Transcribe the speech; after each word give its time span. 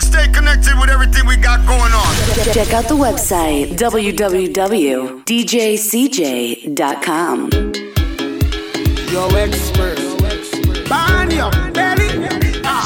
Stay 0.00 0.28
connected 0.32 0.78
with 0.78 0.90
everything 0.90 1.26
we 1.26 1.36
got 1.36 1.64
going 1.66 1.92
on. 1.92 2.14
Check 2.52 2.72
out 2.72 2.86
the 2.88 2.96
website 2.96 3.76
www.djcj.com. 3.76 4.22
Yo, 9.12 9.28
expert. 9.36 9.98
Burn 10.88 11.30
your 11.30 11.50
belly. 11.72 12.08
Ah. 12.64 12.84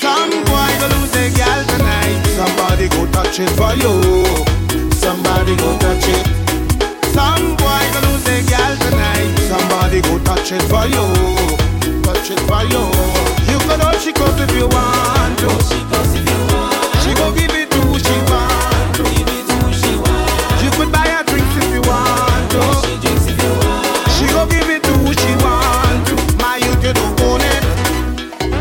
Some 0.00 0.30
boy 0.46 0.70
go 0.80 0.86
lose 0.96 1.10
their 1.12 1.30
gal 1.34 1.64
tonight. 1.66 2.22
Somebody 2.38 2.88
go 2.88 3.06
touch 3.10 3.38
it 3.40 3.50
for 3.58 3.74
you. 3.74 3.94
Somebody 4.92 5.56
go 5.56 5.76
touch 5.78 6.08
it. 6.08 6.26
Some 7.12 7.56
boy 7.56 7.82
go 7.92 8.00
lose 8.08 8.24
their 8.24 8.42
gal 8.44 8.76
tonight. 8.78 9.34
Somebody 9.50 10.00
go 10.02 10.18
touch 10.24 10.52
it 10.52 10.62
for 10.62 10.86
you. 10.86 11.04
Touch 12.02 12.30
it 12.30 12.40
for 12.48 12.62
you. 12.64 13.33
You 13.64 13.70
can 13.70 13.80
hold 13.80 13.96
she 13.96 14.12
goes 14.12 14.36
if 14.44 14.52
you 14.52 14.68
want 14.68 15.40
to. 15.40 15.48
She 17.00 17.16
go 17.16 17.32
give 17.32 17.48
it 17.56 17.72
to 17.72 17.80
who 17.88 17.96
she 17.96 18.16
want 18.28 18.92
to. 19.00 19.04
You 20.60 20.70
could 20.76 20.92
buy 20.92 21.08
her 21.08 21.24
drinks 21.24 21.56
if 21.56 21.72
you 21.72 21.80
want 21.88 22.52
oh. 22.60 22.84
to. 22.84 23.08
She 24.12 24.28
go 24.28 24.44
give 24.52 24.68
it 24.68 24.84
to 24.84 24.92
who 25.00 25.16
she 25.16 25.32
want 25.40 26.04
oh. 26.04 26.12
to. 26.12 26.36
My 26.36 26.60
youth, 26.60 26.84
you 26.84 26.92
don't 26.92 27.16
own 27.24 27.40
it. 27.40 27.64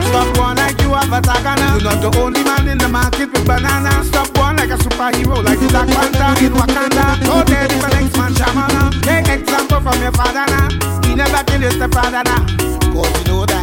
Stop 0.08 0.32
one 0.40 0.56
like 0.56 0.80
you 0.80 0.96
have 0.96 1.12
a 1.12 1.20
tagana. 1.20 1.76
You're 1.76 1.84
not 1.84 2.00
the 2.00 2.08
only 2.24 2.42
man 2.48 2.70
in 2.70 2.78
the 2.78 2.88
market 2.88 3.28
with 3.28 3.46
banana. 3.46 3.92
Stop 4.08 4.32
one 4.38 4.56
like 4.56 4.72
a 4.72 4.80
superhero, 4.80 5.44
like 5.44 5.60
the 5.60 5.68
Black 5.68 5.92
Panther 5.92 6.48
in 6.48 6.54
Wakanda. 6.56 7.20
So 7.28 7.44
dead 7.44 7.70
if 7.76 7.84
an 7.84 7.92
ex-man 8.00 8.32
shamana. 8.40 9.04
Take 9.04 9.28
example 9.28 9.82
from 9.84 10.00
your 10.00 10.14
father 10.14 10.48
now. 10.48 10.72
He 11.04 11.14
never 11.14 11.44
kill 11.44 11.60
his 11.60 11.76
stepfather 11.76 12.24
now. 12.24 12.48
Cause 12.96 13.12
you 13.20 13.28
know 13.28 13.46
that. 13.52 13.63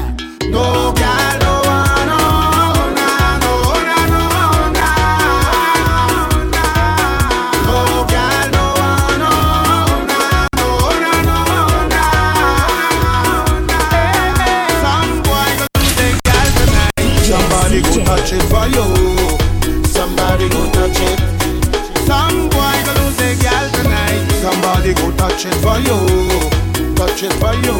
Touch 25.31 25.47
it 25.47 25.55
for 25.63 25.79
you. 25.79 26.95
Touch 26.95 27.23
it. 27.23 27.33
For 27.35 27.55
you. 27.55 27.75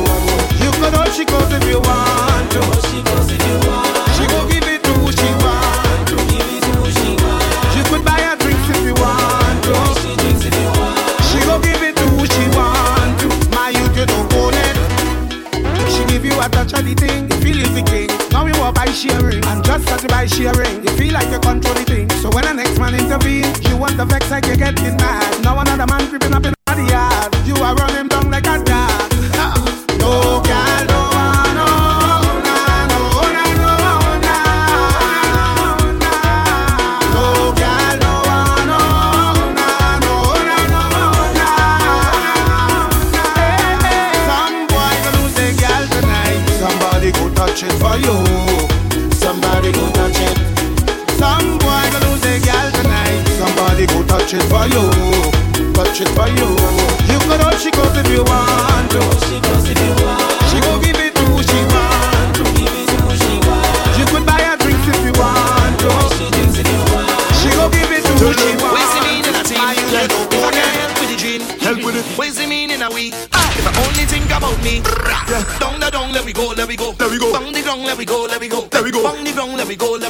You. 0.65 0.71
Could 0.81 0.95
hold 0.95 1.13
she 1.13 1.25
if 1.25 1.65
you 1.69 1.81
want 1.81 2.00
sharing, 19.01 19.45
and 19.47 19.65
just 19.65 19.89
as 19.89 20.03
you 20.03 20.09
by 20.09 20.27
sharing, 20.27 20.85
you 20.85 20.91
feel 20.99 21.15
like 21.15 21.31
you 21.31 21.41
control 21.41 21.75
the 21.75 21.85
thing. 21.85 22.11
So 22.21 22.29
when 22.31 22.45
the 22.45 22.53
next 22.53 22.79
man 22.79 22.95
intervenes, 22.95 23.59
you 23.69 23.77
want 23.77 23.97
the 23.97 24.05
vex 24.05 24.31
like 24.31 24.45
you're 24.47 24.57
getting 24.57 24.97
mad. 24.97 25.43
Now 25.43 25.59
another 25.59 25.87
man 25.87 26.09
creeping 26.09 26.35
up 26.35 26.45
in 26.45 26.60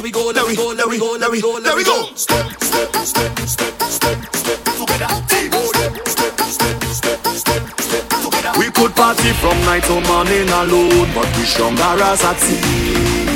we 0.01 0.11
go, 0.11 0.31
let 0.31 0.47
we 0.47 0.55
go, 0.55 0.73
let 0.73 0.87
we 0.87 0.97
go, 0.97 1.15
let 1.19 1.29
we 1.29 1.41
go, 1.41 1.51
let 1.61 1.75
we 1.75 1.83
go, 1.83 2.01
There 2.01 2.05
we 2.07 2.07
go. 2.07 2.09
Step, 2.15 2.47
step, 2.61 2.95
step, 2.95 3.39
step, 3.39 3.81
step, 3.81 4.35
step 4.35 4.59
together. 4.63 5.07
Step, 5.27 6.39
step, 6.47 6.81
step, 6.81 7.21
step, 7.29 7.79
step 7.79 8.09
together. 8.09 8.51
We 8.57 8.71
could 8.71 8.95
party 8.95 9.31
from 9.37 9.57
night 9.67 9.83
to 9.85 10.01
morning 10.09 10.49
alone, 10.49 11.09
but 11.13 11.29
we 11.37 11.43
stronger 11.45 12.01
as 12.01 12.23
a 12.23 12.33
team. 12.33 13.29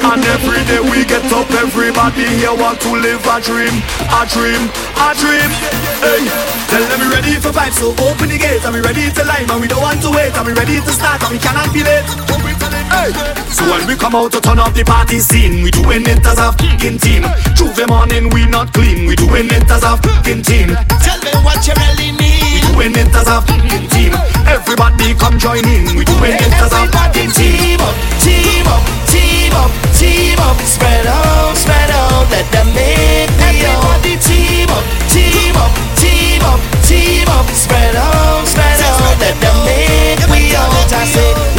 And 0.00 0.24
every 0.24 0.62
day 0.64 0.80
we 0.80 1.04
get 1.04 1.26
up, 1.32 1.50
everybody 1.52 2.24
here 2.40 2.54
want 2.54 2.80
to 2.80 2.92
live 2.96 3.20
a 3.26 3.40
dream, 3.42 3.74
a 4.08 4.22
dream, 4.24 4.62
a 4.96 5.08
dream. 5.12 5.50
Hey, 6.00 6.24
Tell 6.72 6.82
them 6.88 7.00
we 7.00 7.14
ready 7.14 7.34
for 7.36 7.50
vibes, 7.50 7.78
so 7.78 7.90
open 8.08 8.28
the 8.28 8.38
gate. 8.38 8.64
And 8.64 8.74
we 8.74 8.80
ready 8.80 9.10
to 9.10 9.24
lime, 9.24 9.50
and 9.50 9.60
we 9.60 9.68
don't 9.68 9.82
want 9.82 10.00
to 10.02 10.10
wait. 10.10 10.32
And 10.36 10.46
we 10.46 10.52
ready 10.54 10.80
to 10.80 10.92
start, 10.92 11.22
and 11.22 11.32
we 11.32 11.38
cannot 11.38 11.72
be 11.72 11.84
late. 11.84 12.45
Hey. 12.96 13.10
So 13.52 13.64
when 13.68 13.86
we 13.86 13.94
come 13.96 14.14
out 14.14 14.32
to 14.32 14.40
turn 14.40 14.58
up 14.58 14.72
the 14.74 14.84
party 14.84 15.18
scene, 15.18 15.62
we 15.62 15.70
doing 15.70 16.04
it 16.06 16.24
as 16.24 16.38
a 16.38 16.52
fucking 16.52 16.98
team. 16.98 17.22
Tuesday 17.56 17.86
morning 17.86 18.30
we 18.30 18.46
not 18.46 18.72
clean, 18.72 19.06
we 19.06 19.14
doing 19.16 19.48
it 19.52 19.68
as 19.70 19.84
a 19.84 19.96
fucking 20.00 20.42
team. 20.42 20.76
Tell 21.04 21.20
me 21.24 21.32
what 21.44 21.60
you 21.66 21.74
really 21.76 22.12
need. 22.16 22.64
We 22.76 22.92
doing 22.92 22.96
it 22.96 23.12
as 23.14 23.28
a 23.28 23.40
fucking 23.44 23.88
team. 23.92 24.12
Everybody 24.48 25.14
come 25.14 25.38
join 25.38 25.64
in, 25.64 25.96
we 25.96 26.04
doing 26.04 26.36
it 26.36 26.54
as 26.60 26.72
a 26.72 26.82
fucking 26.88 27.30
team. 27.32 27.56
Team 27.56 27.80
up, 27.80 27.96
team 28.20 28.66
up, 28.68 28.82
team 29.08 29.52
up, 29.56 29.70
team 29.96 30.38
up. 30.40 30.56
Spread 30.64 31.06
out, 31.06 31.56
spread 31.56 31.90
out. 31.90 32.28
Let 32.30 32.46
them 32.52 32.68
make 32.74 33.30
me 33.40 33.64
Everybody 33.64 34.14
team 34.20 34.68
up, 34.70 34.84
team 35.08 35.56
up, 35.56 35.72
team 35.96 36.42
up, 36.44 36.60
team 36.84 37.28
up. 37.28 37.46
Spread 37.56 37.96
out, 37.96 38.44
spread 38.46 38.80
out. 38.84 39.16
Let 39.20 39.36
them 39.40 39.56
make 39.64 40.22
me 40.28 40.54
out. 40.54 40.92
I 40.92 41.04
say, 41.08 41.55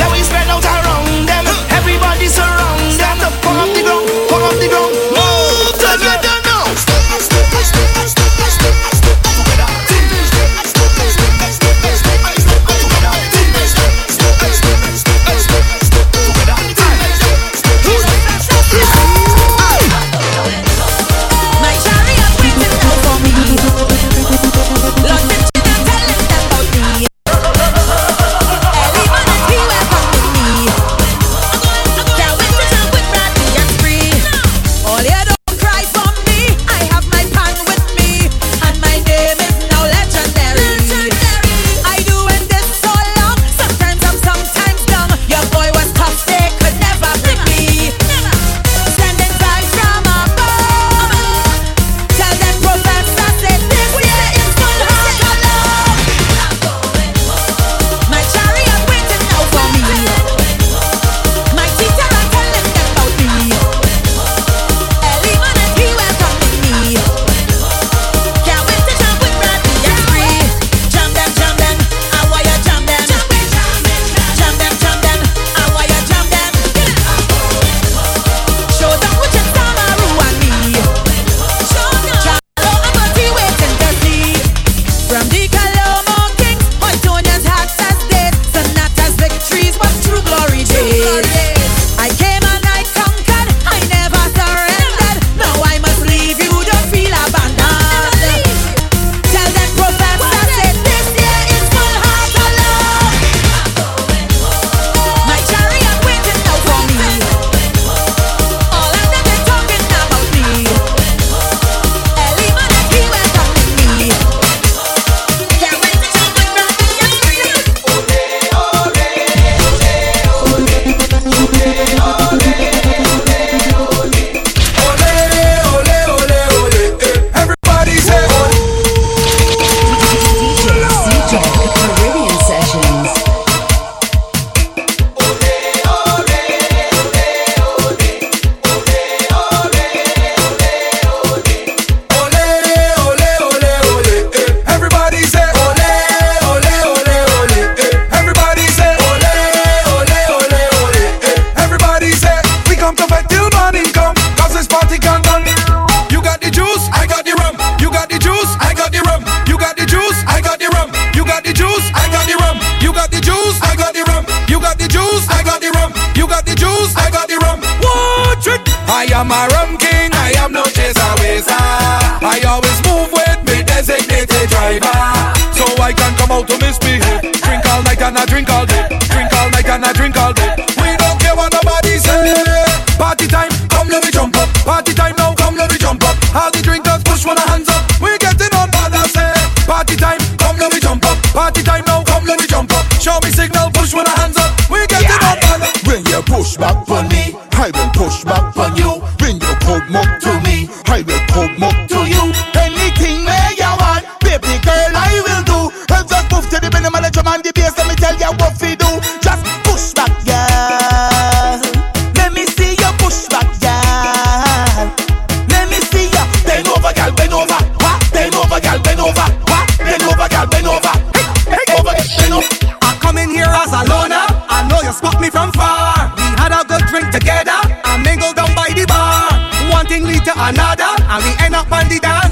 another, 230.36 230.92
and 231.10 231.24
we 231.24 231.32
end 231.46 231.56
up 231.56 231.72
on 231.72 231.88
the 231.88 232.00
dance. 232.00 232.27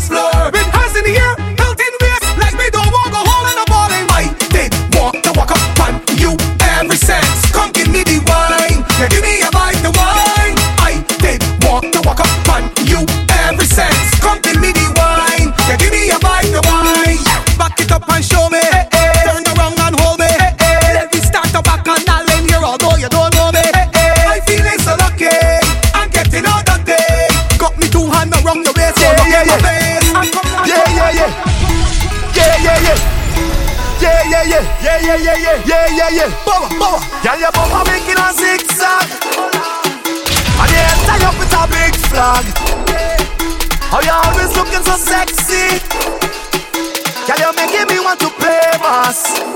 nós. 49.06 49.55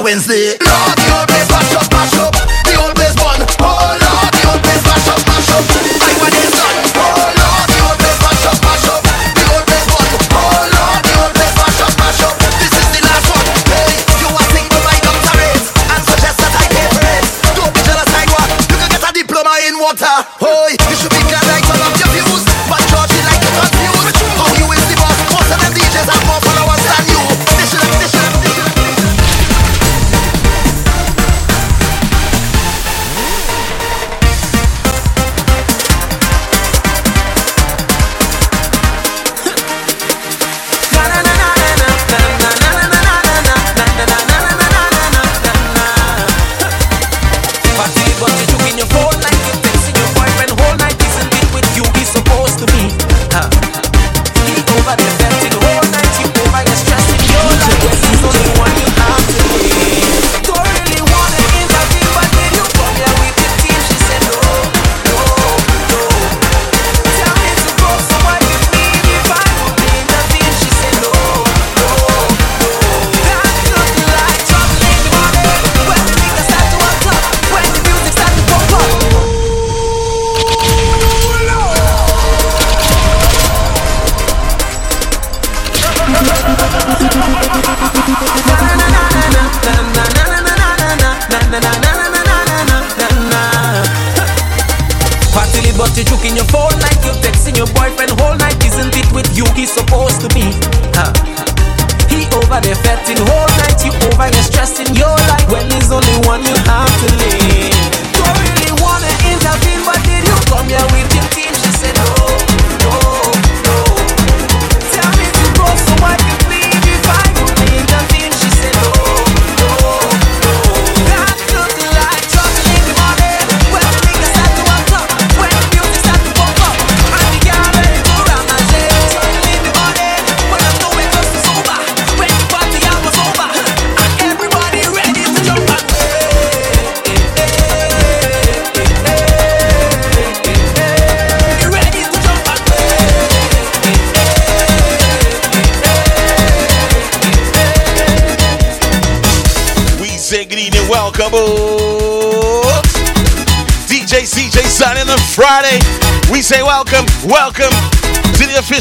Wednesday. 0.00 0.56
Lord, 0.58 0.91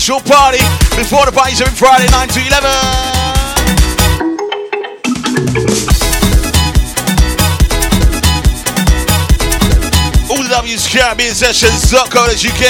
official 0.01 0.33
party 0.33 0.57
before 0.97 1.29
the 1.29 1.31
party's 1.31 1.61
every 1.61 1.77
Friday, 1.77 2.09
9 2.09 2.27
to 2.33 2.41
11. 2.41 2.65
All 10.25 10.41
the 10.41 10.49
W's 10.49 10.89
Caribbean 10.89 11.35
Sessions, 11.35 11.93
UK. 11.93 12.65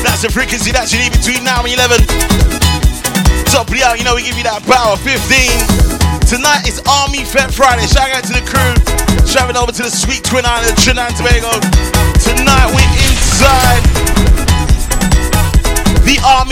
That's 0.00 0.24
the 0.24 0.32
frequency 0.32 0.72
that 0.72 0.88
you 0.96 0.98
need 1.04 1.12
between 1.12 1.44
now 1.44 1.60
and 1.60 1.76
11. 1.76 2.00
Top 3.52 3.68
of 3.68 3.76
the 3.76 3.84
hour, 3.84 3.92
you 3.94 4.04
know 4.04 4.16
we 4.16 4.24
give 4.24 4.40
you 4.40 4.48
that 4.48 4.64
power. 4.64 4.96
15. 4.96 5.12
Tonight 6.24 6.64
is 6.64 6.80
Army 6.88 7.20
Fete 7.28 7.52
Friday. 7.52 7.84
Shout 7.84 8.08
out 8.16 8.24
to 8.24 8.32
the 8.32 8.40
crew. 8.48 8.72
Traveling 9.28 9.60
over 9.60 9.72
to 9.76 9.82
the 9.84 9.92
sweet 9.92 10.24
Twin 10.24 10.48
Island, 10.48 10.72
Trinidad 10.80 11.12
and 11.12 11.16
Tobago. 11.20 11.52
Tonight 12.16 12.72
we're 12.72 12.88
inside 12.96 13.81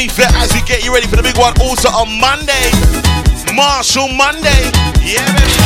the 0.06 0.24
Army 0.24 0.40
as 0.40 0.52
we 0.54 0.62
get 0.62 0.84
you 0.84 0.94
ready 0.94 1.06
for 1.06 1.16
the 1.16 1.22
big 1.22 1.36
one. 1.36 1.52
Also 1.60 1.88
on 1.92 2.08
Monday, 2.20 2.72
Marshall 3.52 4.08
Monday. 4.08 4.72
Yeah, 5.04 5.24
baby. 5.36 5.60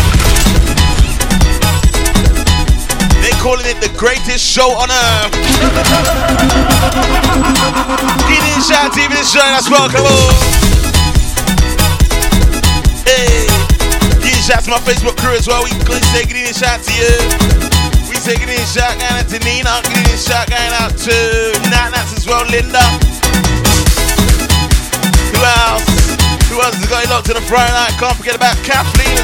They're 3.22 3.40
calling 3.40 3.64
it 3.66 3.78
the 3.80 3.92
greatest 3.96 4.42
show 4.42 4.74
on 4.74 4.90
earth. 4.90 5.32
Gideon 8.26 8.60
Shout 8.64 8.90
TV 8.92 9.14
is 9.14 9.30
showing 9.30 9.54
us 9.54 9.70
well. 9.70 9.88
Come 9.88 10.04
on. 10.04 10.34
Hey, 13.06 13.46
give 14.18 14.34
a 14.34 14.42
shout 14.42 14.64
to 14.64 14.70
my 14.70 14.82
Facebook 14.82 15.16
crew 15.16 15.36
as 15.38 15.46
well. 15.46 15.62
We 15.62 15.70
can 15.70 16.02
say 16.10 16.26
good 16.26 16.36
evening 16.36 16.58
shout 16.58 16.82
to 16.82 16.92
you. 16.92 17.14
We 18.10 18.16
say 18.16 18.34
evening 18.34 18.58
shout 18.66 18.98
going 18.98 19.14
out 19.14 19.28
to 19.30 19.38
Nina. 19.46 19.78
Evening 19.94 20.18
shout 20.18 20.50
going 20.50 20.74
out 20.82 20.92
to 21.06 21.14
Nat 21.70 21.94
Nats 21.94 22.18
as 22.18 22.26
well, 22.26 22.44
Linda. 22.50 23.13
Who 25.34 25.42
else? 25.42 26.14
Who 26.48 26.62
else 26.62 26.78
has 26.78 26.86
got 26.86 27.08
locked 27.10 27.26
to 27.26 27.34
the 27.34 27.42
Friday 27.42 27.72
night? 27.74 27.98
Can't 27.98 28.16
forget 28.16 28.36
about 28.36 28.56
Kathleen. 28.62 29.18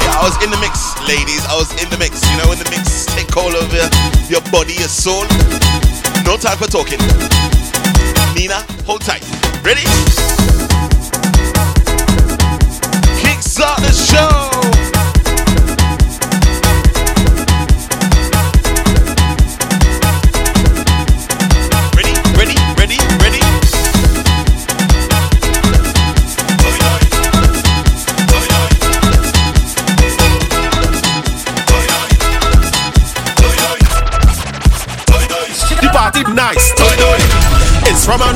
Yeah, 0.00 0.16
I 0.16 0.24
was 0.24 0.36
in 0.42 0.50
the 0.50 0.56
mix, 0.56 0.96
ladies. 1.04 1.44
I 1.44 1.54
was 1.56 1.70
in 1.82 1.90
the 1.90 1.98
mix. 1.98 2.24
You 2.24 2.36
know, 2.40 2.52
in 2.52 2.58
the 2.58 2.68
mix, 2.72 3.04
take 3.12 3.28
hold 3.32 3.54
of 3.54 3.68
your, 3.72 3.88
your 4.32 4.40
body, 4.50 4.74
your 4.74 4.88
soul. 4.88 5.24
No 6.24 6.36
time 6.36 6.56
for 6.56 6.66
talking. 6.66 7.00
Nina, 8.34 8.64
hold 8.86 9.02
tight. 9.02 9.24
Ready? 9.62 9.84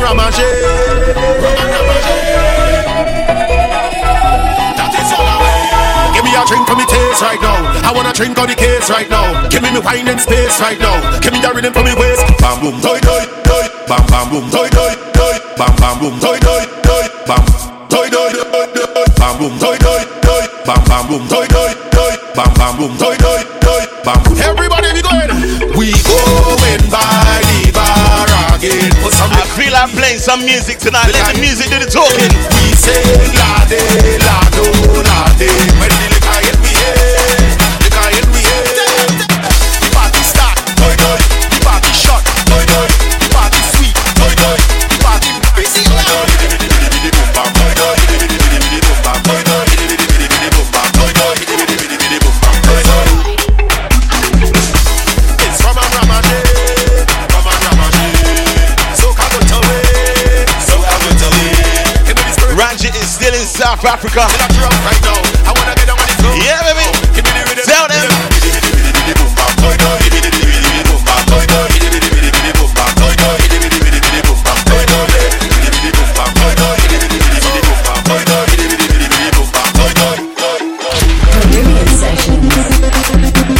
It's 0.04 0.12
Ramage. 0.12 0.36
Give 6.12 6.24
me 6.24 6.32
a 6.36 6.44
drink 6.44 6.68
for 6.68 6.76
me 6.76 6.84
taste 6.84 7.22
right 7.22 7.40
now. 7.40 7.56
I 7.80 7.90
wanna 7.94 8.12
drink 8.12 8.36
on 8.38 8.48
the 8.48 8.54
case 8.54 8.90
right 8.90 9.08
now. 9.08 9.48
Give 9.48 9.62
me 9.62 9.72
me 9.72 9.80
wine 9.80 10.06
and 10.08 10.20
space 10.20 10.60
right 10.60 10.78
now. 10.78 11.00
Give 11.20 11.32
me 11.32 11.40
the 11.40 11.48
rhythm 11.56 11.72
for 11.72 11.82
me 11.82 11.96
waist. 11.96 12.20
Bam 12.36 12.60
boom 12.60 12.76
toy 12.84 13.00
toy 13.00 13.24
toy. 13.48 13.64
Bam 13.88 14.04
bam 14.12 14.28
boom 14.28 14.44
toy 14.52 14.68
toy 14.68 14.92
toy. 15.16 15.36
Bam 15.56 15.72
bam 15.80 15.98
boom 15.98 16.20
toy 16.20 16.36
toy 16.36 16.62
toy. 16.84 17.04
Bam 17.24 17.40
toy 17.88 18.08
toy 18.12 18.28
toy 18.36 18.66
toy. 18.76 19.08
Bam 19.16 19.38
boom 19.40 19.56
toy 19.56 19.76
toy 19.80 20.04
toy. 20.20 20.44
Bam 20.68 20.84
bam 20.84 21.08
boom 21.08 21.24
toy 21.32 21.46
toy 21.48 21.72
toy. 21.96 22.12
Bam 22.36 22.52
bam 22.60 22.76
boom 22.76 22.92
toy 23.00 23.16
toy 23.16 23.40
toy. 23.64 23.82
Bam. 24.04 24.20
Everybody 24.36 24.92
be 24.92 25.00
going. 25.00 25.32
We 25.72 25.96
going 26.04 26.84
by 26.92 27.33
I 29.22 29.46
feel 29.54 29.72
like 29.72 29.90
playing 29.94 30.18
some 30.18 30.44
music 30.44 30.78
tonight. 30.78 31.10
Let 31.12 31.34
the 31.34 31.40
music 31.40 31.70
do 31.70 31.78
the 31.78 31.86
talking. 31.86 32.32
We 32.50 32.74
say 32.74 32.98
lade, 33.30 33.78
lado, 34.26 34.66
lade. 35.06 35.50
When 35.78 35.88
the 35.88 35.96
liquor 36.02 36.13
the 63.84 64.08
floor. 64.08 64.24
Yeah, 66.40 66.64
baby. 66.64 66.88
Give 67.12 67.20
me 67.20 67.32
the 67.36 67.44
rhythm. 67.44 67.68
Tell 67.68 67.84
them. 67.84 68.08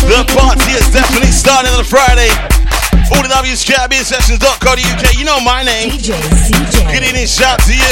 The 0.08 0.24
party 0.32 0.72
is 0.72 0.88
definitely 0.88 1.32
starting 1.32 1.72
on 1.76 1.84
Friday. 1.84 2.30
All 3.12 3.20
the 3.20 3.28
W's 3.28 3.60
Sessions.co.uk. 3.60 5.04
You 5.18 5.24
know 5.24 5.40
my 5.40 5.62
name. 5.62 5.90
CJ. 5.90 6.16
Good 6.92 7.04
evening, 7.04 7.26
shout 7.26 7.60
to 7.68 7.74
you. 7.76 7.83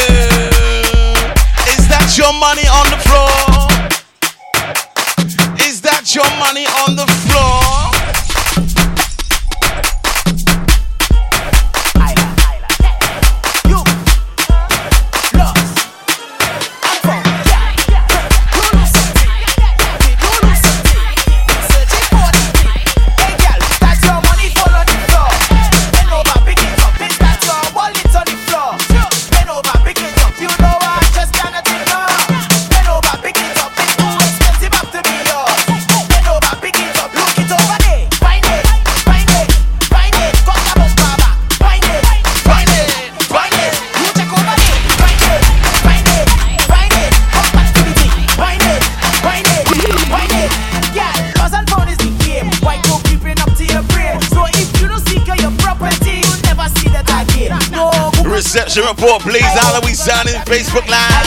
Reception 58.53 58.85
report, 58.85 59.25
please. 59.25 59.49
How 59.57 59.81
are 59.81 59.81
we 59.81 59.97
sounding? 59.97 60.37
Facebook 60.45 60.85
Live. 60.85 61.25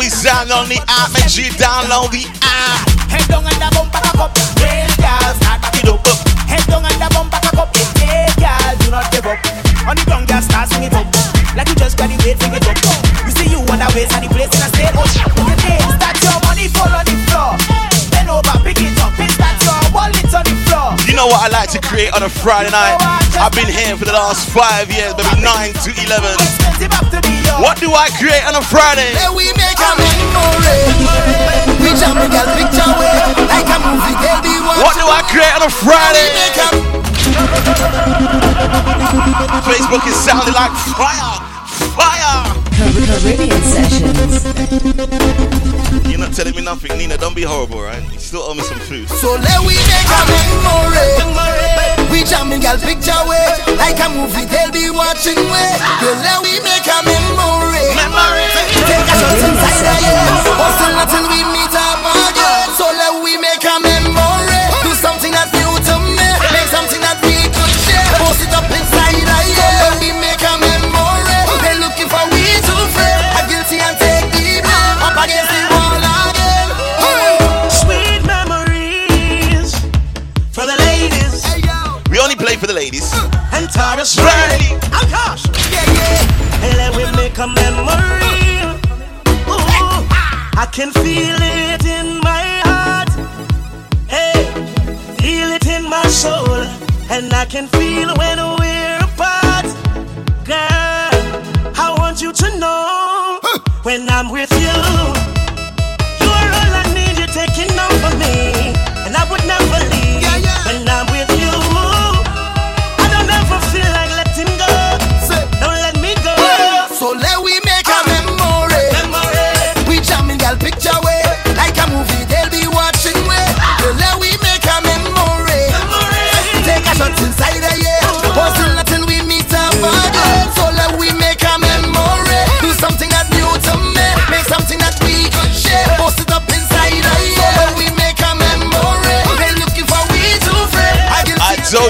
We 0.00 0.08
sounding 0.08 0.56
on 0.56 0.64
the 0.64 0.80
app? 0.88 1.12
Make 1.12 1.28
sure 1.28 1.44
you 1.44 1.52
download 1.60 2.08
the 2.08 2.24
app. 2.40 2.88
Head 3.12 3.28
down 3.28 3.44
and 3.44 3.60
the 3.60 3.68
bumper 3.76 4.00
cock 4.00 4.16
up. 4.16 4.32
Real 4.56 4.88
girl, 4.96 5.28
start 5.36 5.60
back 5.60 5.76
it 5.76 5.84
up. 5.84 6.00
Head 6.48 6.64
down 6.64 6.88
and 6.88 6.96
the 6.96 7.08
bumper 7.12 7.36
cock 7.36 7.68
up. 7.68 7.76
Hey 8.00 8.32
girl, 8.40 8.72
do 8.80 8.88
not 8.88 9.12
give 9.12 9.28
up. 9.28 9.36
On 9.92 9.92
the 9.92 10.00
ground, 10.08 10.24
girl, 10.24 10.40
start 10.40 10.72
sing 10.72 10.88
it 10.88 10.96
up. 10.96 11.04
Like 11.52 11.68
you 11.68 11.76
just 11.76 12.00
graduate, 12.00 12.40
sing 12.40 12.56
it 12.56 12.64
up. 12.64 12.80
You 13.28 13.32
see 13.36 13.52
you 13.52 13.60
on 13.68 13.84
the 13.84 13.88
waist 13.92 14.16
and 14.16 14.24
the 14.24 14.32
place 14.32 14.48
in 14.48 14.64
a 14.64 14.68
state. 14.72 14.96
Oh, 14.96 15.04
know 21.18 21.26
what 21.26 21.42
I 21.42 21.50
like 21.50 21.70
to 21.74 21.82
create 21.82 22.14
on 22.14 22.22
a 22.22 22.30
Friday 22.30 22.70
night? 22.70 22.94
I've 23.42 23.50
been 23.50 23.66
here 23.66 23.98
for 23.98 24.06
the 24.06 24.14
last 24.14 24.46
five 24.54 24.86
years, 24.86 25.18
maybe 25.18 25.42
9 25.42 25.74
to 25.82 25.90
11. 25.90 26.14
Expensive 26.38 26.94
up 26.94 27.10
to 27.10 27.18
be 27.26 27.34
yours. 27.42 27.58
What 27.58 27.82
do 27.82 27.90
I 27.90 28.06
create 28.22 28.46
on 28.46 28.54
a 28.54 28.62
Friday? 28.62 29.18
We 29.34 29.50
make 29.58 29.82
a 29.82 29.90
memory. 29.98 30.78
We 31.82 31.90
jam 31.98 32.14
the 32.22 32.30
girl 32.30 32.46
picture 32.54 32.86
way 33.02 33.18
like 33.50 33.66
a 33.66 33.78
movie. 33.82 34.14
Girl 34.22 34.38
be 34.46 34.54
watching. 34.62 34.86
What 34.86 34.94
do 34.94 35.10
I 35.10 35.26
create 35.26 35.54
on 35.58 35.66
a 35.66 35.72
Friday? 35.74 36.30
Facebook 39.66 40.06
is 40.06 40.14
sounding 40.14 40.54
like 40.54 40.70
fire, 40.94 41.34
fire. 41.98 42.57
Caribbean 43.06 43.62
Sessions. 43.62 44.44
You're 46.08 46.18
not 46.18 46.32
telling 46.34 46.54
me 46.54 46.62
nothing, 46.62 46.96
Nina. 46.98 47.16
Don't 47.16 47.34
be 47.36 47.42
horrible, 47.42 47.82
right? 47.82 48.02
You 48.12 48.18
still 48.18 48.42
owe 48.42 48.54
me 48.54 48.62
some 48.62 48.80
food. 48.80 49.08
So 49.08 49.34
let 49.38 49.60
we 49.62 49.74
make 49.86 50.10
a 50.10 50.20
memory. 50.26 52.10
We 52.10 52.24
jam 52.24 52.50
the 52.50 52.58
girl 52.58 52.78
picture 52.80 53.22
way 53.28 53.46
like 53.78 54.00
a 54.00 54.08
movie. 54.10 54.46
They'll 54.50 54.72
be 54.72 54.90
watching 54.90 55.38
way. 55.38 55.72
So 56.02 56.10
let 56.24 56.42
we 56.42 56.58
make 56.64 56.88
a 56.88 56.98
memory. 57.06 57.86
Take 58.88 59.06
a 59.06 59.14
shot 59.14 59.38
inside 59.46 59.82
the 59.84 59.94
air. 60.02 60.26
Hustle 60.58 60.98
until 60.98 61.26
we 61.30 61.40
meet 61.54 61.74
up 61.78 62.02
again. 62.02 62.66
So 62.74 62.88
let 62.90 63.22
we 63.22 63.38
make 63.38 63.62
a 63.62 63.78
memory. 63.78 63.97
I 101.80 101.94
want 101.98 102.20
you 102.20 102.32
to 102.32 102.58
know 102.58 103.38
when 103.88 104.06
I'm 104.10 104.28
with 104.30 104.52
you. 104.52 105.37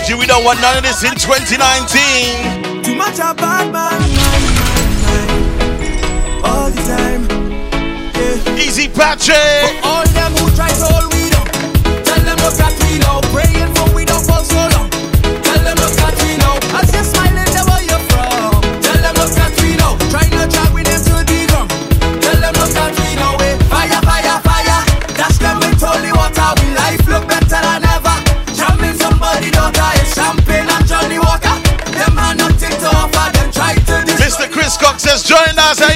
You 0.07 0.19
we 0.19 0.27
don't 0.27 0.45
want 0.45 0.61
none 0.61 0.77
of 0.77 0.83
this 0.85 1.03
in 1.03 1.15
2019. 1.17 2.85
Too 2.85 2.95
much 2.95 3.19
a 3.19 3.35
bad 3.35 3.73
man, 3.73 3.99
man, 3.99 4.41
man, 4.55 4.91
man. 5.03 6.45
All 6.45 6.71
the 6.71 6.83
time. 6.83 7.25
Yeah. 8.15 8.63
Easy 8.63 8.87
Patrick. 8.87 9.83
All 9.83 10.07
them 10.15 10.33
who 10.37 10.55
try 10.55 10.71
roll 10.79 11.09
we 11.11 11.31
down. 11.31 11.47
Tell 12.05 12.21
them 12.21 12.37
look 12.45 12.61
at 12.61 12.75
me 12.85 12.99
now. 13.01 13.21
Praying 13.33 13.78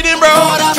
it 0.04 0.14
in, 0.14 0.18
bro. 0.18 0.71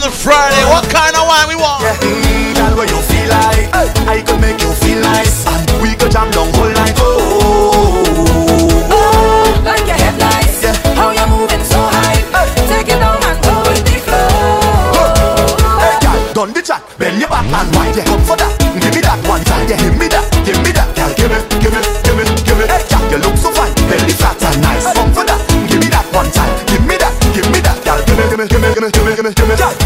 on 0.00 0.08
a 0.08 0.12
Friday. 0.12 0.64
What 0.72 0.88
kind 0.88 1.14
of 1.16 1.28
wine 1.28 1.48
we 1.48 1.56
want? 1.56 1.84
Yeah, 1.84 1.96
girl, 2.56 2.76
where 2.76 2.88
you 2.88 3.00
feel 3.04 3.28
like? 3.28 3.68
Hey. 3.76 3.88
I 4.08 4.22
could 4.24 4.40
make 4.40 4.60
you 4.60 4.72
feel 4.80 5.00
nice, 5.00 5.44
and 5.46 5.68
we 5.82 5.94
could 5.94 6.10
jam 6.10 6.30
down 6.30 6.48
whole 6.56 6.72
night. 6.72 6.96
Oh, 6.96 7.04
oh, 7.04 8.08
oh, 8.08 8.32
oh, 8.40 8.96
oh 8.96 9.62
like 9.64 9.84
your 9.84 10.00
headlights. 10.00 10.64
How 10.96 11.12
you 11.12 11.26
moving 11.28 11.64
so 11.64 11.80
high? 11.80 12.24
Take 12.68 12.88
it 12.88 12.98
down 13.00 13.20
and 13.20 13.38
go 13.44 13.52
with 13.68 13.84
the 13.84 13.96
flow. 14.00 15.04
Hey, 15.80 15.96
girl, 16.00 16.18
done 16.32 16.52
the 16.56 16.62
chat. 16.62 16.80
Bend 16.96 17.20
your 17.20 17.28
back 17.28 17.44
and 17.44 17.68
wind. 17.76 17.96
Yeah, 17.96 18.04
come 18.08 18.24
for 18.24 18.36
that. 18.40 18.52
Give 18.80 18.94
me 18.94 19.00
that 19.04 19.20
one 19.28 19.44
time. 19.44 19.68
Yeah, 19.68 19.76
give 19.84 19.96
me 20.00 20.08
that. 20.08 20.24
Give 20.48 20.60
me 20.64 20.72
that. 20.72 20.88
Girl, 20.96 21.12
give 21.12 21.32
it, 21.32 21.44
give 21.60 21.76
it, 21.76 21.84
give 22.04 22.18
it, 22.18 22.28
give 22.48 22.60
it. 22.60 22.68
Hey, 22.72 22.82
girl, 22.88 23.04
you 23.12 23.18
look 23.20 23.36
so 23.36 23.52
fine. 23.52 23.74
Belly 23.84 24.16
fat 24.16 24.40
and 24.48 24.64
nice. 24.64 24.88
Come 24.96 25.12
for 25.12 25.24
that. 25.28 25.40
Give 25.68 25.80
me 25.80 25.92
that 25.92 26.08
one 26.16 26.30
time. 26.32 26.52
Give 26.64 26.84
me 26.88 26.96
that. 26.96 27.12
Give 27.36 27.48
me 27.52 27.60
that. 27.60 27.76
Girl, 27.84 28.00
give 28.08 28.16
me, 28.16 28.24
give 28.32 28.38
me, 28.40 28.46
give 28.48 28.60
me, 28.60 28.68
give 28.72 29.04
me, 29.04 29.12
give 29.12 29.24
me, 29.28 29.32
give 29.36 29.48
me. 29.48 29.56
Girl. 29.60 29.79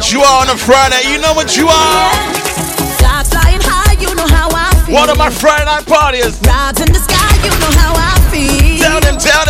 what 0.00 0.12
you 0.12 0.22
are 0.22 0.40
on 0.40 0.48
a 0.48 0.56
Friday. 0.56 1.12
You 1.12 1.20
know 1.20 1.34
what 1.34 1.58
you 1.58 1.68
are. 1.68 2.08
Flying 3.28 3.60
high, 3.60 4.00
you 4.00 4.14
know 4.14 4.26
how 4.32 4.48
I 4.48 4.72
feel. 4.86 4.94
One 4.94 5.10
of 5.10 5.18
my 5.18 5.28
Friday 5.28 5.66
night 5.66 5.84
parties. 5.84 6.40
Clouds 6.40 6.80
in 6.80 6.90
the 6.90 6.98
sky, 6.98 7.36
you 7.44 7.52
know 7.60 7.72
how 7.76 7.92
I 7.92 8.16
feel. 8.32 8.80
Them, 8.80 9.18
down. 9.20 9.44
them. 9.44 9.49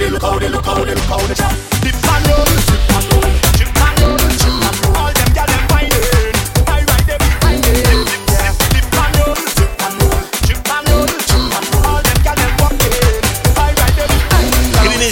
they 0.00 0.08
look 0.08 0.22
how 0.22 0.38
they 0.38 0.48
look 0.48 0.64
how 0.64 0.82
they 0.82 0.94
look 0.94 1.04
how 1.04 1.20
they 1.28 1.34
chop. 1.34 1.52
Dip 1.84 1.92
and 1.92 2.24
roll, 2.32 2.48
dip 2.48 2.88
and 2.96 3.04
roll, 3.12 3.20
dip 3.52 3.68
and 3.68 4.00
roll, 4.00 4.16
dip 4.16 4.48
and 4.48 4.80
roll. 4.80 4.96
All 4.96 5.12
them 5.12 5.28
gyal 5.36 5.44
them 5.44 5.60
whining, 5.68 6.40
I 6.64 6.80
ride 6.88 7.04
them 7.04 7.20
behind 7.20 7.60
it. 7.68 8.00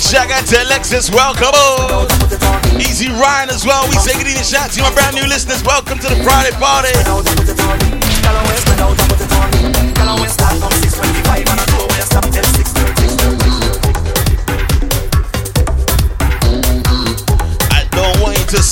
Shout 0.01 0.31
out 0.31 0.47
to 0.47 0.63
Alexis, 0.63 1.11
welcome 1.11 1.53
on. 1.53 2.09
Easy 2.81 3.09
Ryan 3.11 3.51
as 3.51 3.67
well. 3.67 3.87
We 3.91 3.97
say 3.97 4.15
good 4.15 4.29
evening. 4.29 4.45
Shout 4.45 4.71
out 4.71 4.73
to 4.73 4.83
my 4.83 4.95
brand 4.95 5.17
new 5.17 5.27
listeners. 5.27 5.63
Welcome 5.65 5.99
to 5.99 6.09
the 6.09 6.17
Friday 6.25 6.53
party. 6.57 6.93
party. 7.05 7.99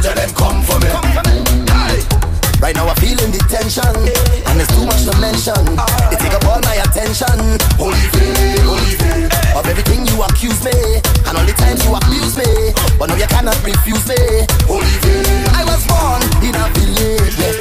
Tell 0.00 0.14
them 0.14 0.30
come 0.32 0.62
for 0.62 0.78
me. 0.80 0.88
Right 2.60 2.74
now 2.74 2.88
I'm 2.88 2.96
feeling 2.96 3.32
the 3.32 3.40
tension, 3.48 3.84
and 3.84 4.56
there's 4.56 4.68
too 4.68 4.84
much 4.84 5.04
to 5.04 5.12
mention. 5.20 5.60
It 6.12 6.18
take 6.20 6.32
up 6.32 6.44
all 6.44 6.60
my 6.60 6.76
attention. 6.76 7.58
Holy 7.76 7.96
faith, 8.12 8.64
holy 8.64 8.96
faith. 8.96 9.56
Of 9.56 9.66
everything 9.66 10.06
you 10.06 10.22
accuse 10.22 10.64
me, 10.64 11.00
and 11.24 11.36
all 11.36 11.44
the 11.44 11.52
times 11.52 11.84
you 11.84 11.92
abuse 11.94 12.36
me, 12.36 12.72
but 12.98 13.08
now 13.08 13.16
you 13.16 13.28
cannot 13.28 13.56
refuse 13.64 14.08
me. 14.08 14.44
Holy 14.64 14.96
faith. 15.04 15.52
I 15.56 15.64
was 15.64 15.84
born 15.88 16.20
in 16.44 16.54
a 16.54 16.68
village. 16.76 17.59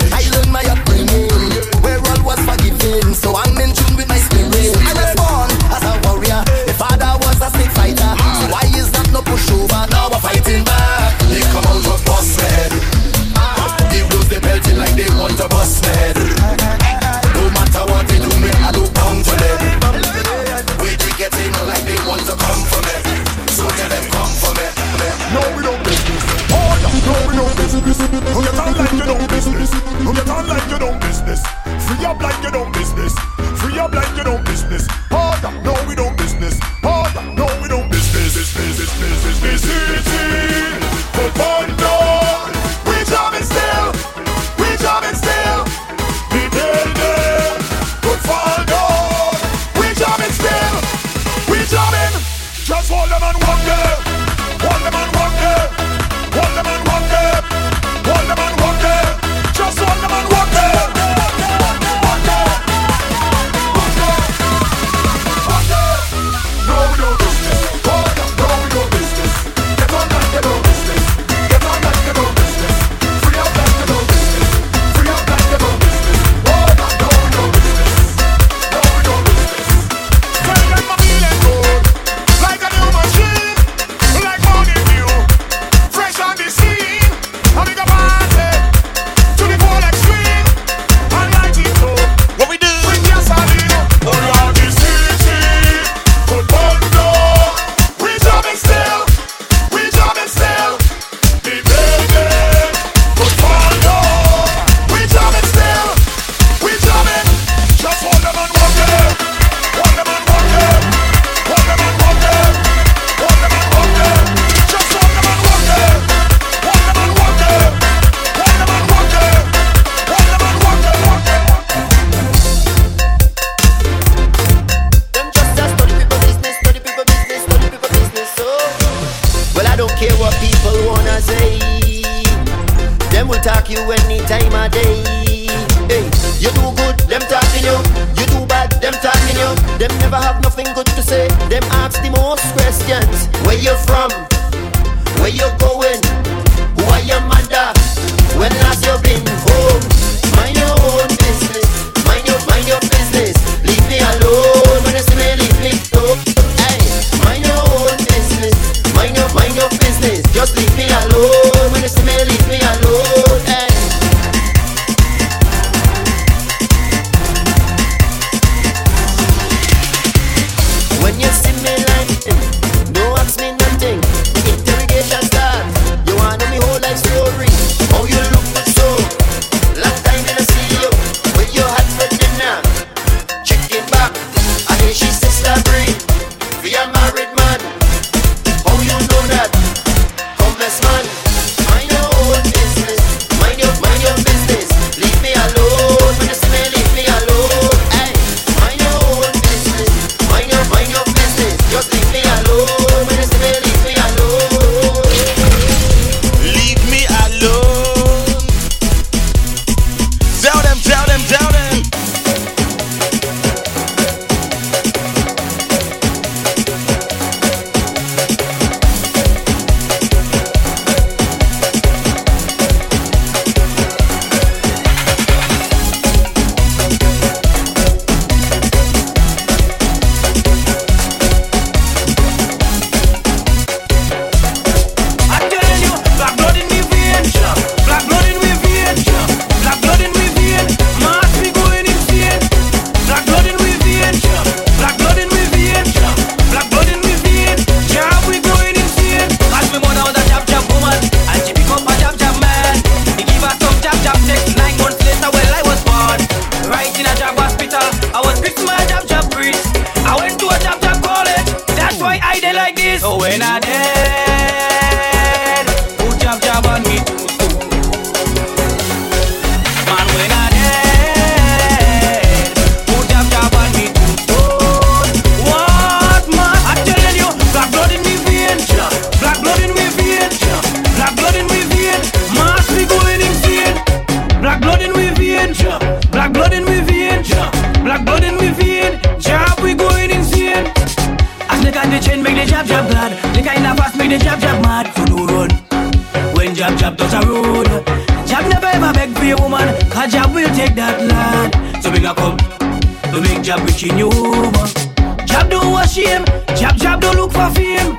Jab 303.79 303.91
rich 303.91 304.01
in. 304.01 305.25
Jab 305.25 305.49
don't 305.49 305.71
wash. 305.71 305.95
Jab 305.95 306.75
jab 306.75 307.01
don't 307.01 307.15
look 307.15 307.31
for 307.31 307.49
fame. 307.51 307.95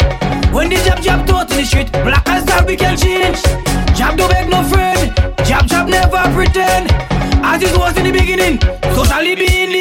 When 0.52 0.68
the 0.68 0.76
jab 0.84 1.00
jab 1.00 1.26
throw 1.26 1.44
to 1.44 1.54
the 1.54 1.64
street, 1.64 1.92
black 1.92 2.28
as 2.28 2.44
that 2.46 2.66
we 2.66 2.76
can 2.76 2.96
change. 2.96 3.42
Jab 3.96 4.16
don't 4.16 4.30
beg 4.30 4.50
no 4.50 4.62
friend. 4.64 5.14
Jab 5.44 5.66
jab 5.66 5.88
never 5.88 6.22
pretend. 6.34 6.90
As 7.42 7.62
it 7.62 7.76
was 7.76 7.96
in 7.96 8.04
the 8.04 8.12
beginning, 8.12 8.60
so 8.94 9.04
shall 9.04 9.24
it 9.24 9.38
be 9.38 9.62
in 9.62 9.70
the 9.70 9.79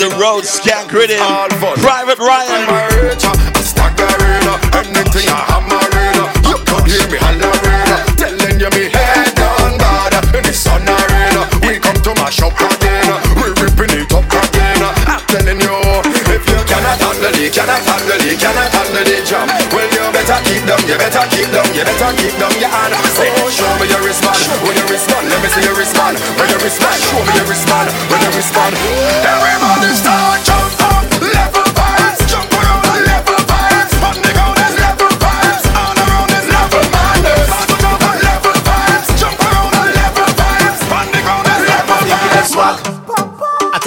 the 0.00 0.08
road 0.16 0.48
skank 0.48 0.88
rhythm. 0.96 1.20
Private 1.84 2.16
Ryan. 2.16 2.64
Anything 4.72 5.28
I 5.28 5.44
hammering. 5.44 6.16
You 6.48 6.56
could 6.64 6.88
hear 6.88 7.04
me 7.12 7.20
hollering, 7.20 8.16
telling 8.16 8.56
you 8.56 8.70
me 8.72 8.88
head 8.88 9.36
on 9.60 9.76
bad 9.76 10.16
in 10.32 10.40
the 10.40 10.56
sun 10.56 10.88
arena. 10.88 11.44
We 11.68 11.76
come 11.76 12.00
to 12.00 12.16
mash 12.16 12.40
up 12.40 12.56
again, 12.56 13.12
we 13.44 13.52
ripping 13.60 13.92
it 13.92 14.08
up 14.16 14.24
again. 14.24 14.80
I'm 15.04 15.20
telling 15.28 15.60
you, 15.60 15.76
if 16.32 16.48
you 16.48 16.60
cannot 16.64 16.96
handle 16.96 17.36
it, 17.36 17.52
cannot 17.52 17.84
handle 17.84 18.24
it, 18.24 18.40
cannot 18.40 18.72
handle 18.72 19.04
the 19.04 19.20
jam, 19.20 19.52
well 19.68 19.84
you 19.84 20.04
better 20.16 20.40
keep 20.48 20.64
down, 20.64 20.80
you 20.88 20.96
better 20.96 21.26
keep 21.28 21.48
down, 21.52 21.68
you 21.76 21.84
better 21.84 22.12
keep 22.16 22.34
down 22.40 22.54
your 22.56 22.72
hand. 22.72 22.96
Say, 23.12 23.28
show 23.52 23.68
me 23.76 23.84
your 23.84 24.00
wristband, 24.00 24.40
when 24.64 24.80
you 24.80 24.86
respond, 24.88 25.28
let 25.28 25.44
me 25.44 25.48
see 25.52 25.60
your 25.60 25.76
wristband. 25.76 26.16
When 26.40 26.48
you 26.48 26.56
respond, 26.64 26.96
show 27.04 27.20
me 27.20 27.32
your 27.36 27.44
wristband, 27.44 27.92
when 28.08 28.20
you 28.24 28.32
respond. 28.32 28.72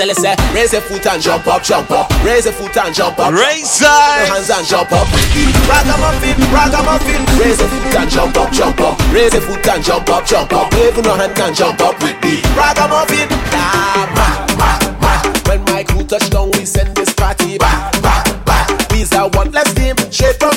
Tell 0.03 0.09
you, 0.09 0.21
say, 0.21 0.35
raise 0.53 0.73
your 0.73 0.81
foot 0.81 1.05
and 1.07 1.21
jump 1.21 1.47
up, 1.47 1.63
jump 1.63 1.91
up. 1.91 2.09
Raise 2.23 2.45
your 2.45 2.53
foot 2.53 2.75
and 2.77 2.93
jump 2.93 3.19
up. 3.19 3.31
Raise 3.31 3.79
Your 3.79 3.89
hands 3.89 4.49
and 4.49 4.67
jump 4.67 4.91
up. 4.91 5.07
Ragamuffin, 5.07 6.35
ragamuffin. 6.51 7.21
Raise 7.39 7.59
your 7.59 7.69
foot 7.69 7.95
and 7.95 8.09
jump 8.09 8.37
up, 8.37 8.51
jump 8.51 8.79
up. 8.81 8.99
Raise 9.13 9.33
your 9.33 9.41
foot 9.41 9.67
and 9.67 9.83
jump 9.83 10.09
up, 10.09 10.25
jump 10.25 10.53
up. 10.53 10.73
Wave 10.73 10.97
your 10.97 11.15
hand 11.15 11.39
and 11.39 11.55
jump 11.55 11.79
up 11.79 11.95
with 12.03 12.19
me. 12.23 12.41
Ragamuffin, 12.55 13.29
nah, 13.51 14.05
bah, 14.15 14.45
bah, 14.57 14.79
bah. 14.99 15.33
When 15.47 15.63
my 15.65 15.83
crew 15.83 16.03
touch 16.03 16.29
down, 16.29 16.51
we 16.51 16.65
send 16.65 16.95
this 16.95 17.13
party 17.13 17.57
back, 17.57 17.93
back, 18.01 18.45
back. 18.45 18.91
We's 18.91 19.13
a 19.13 19.27
one 19.29 19.51
less 19.51 19.73
team, 19.73 19.95
straight 20.11 20.35
from 20.39 20.51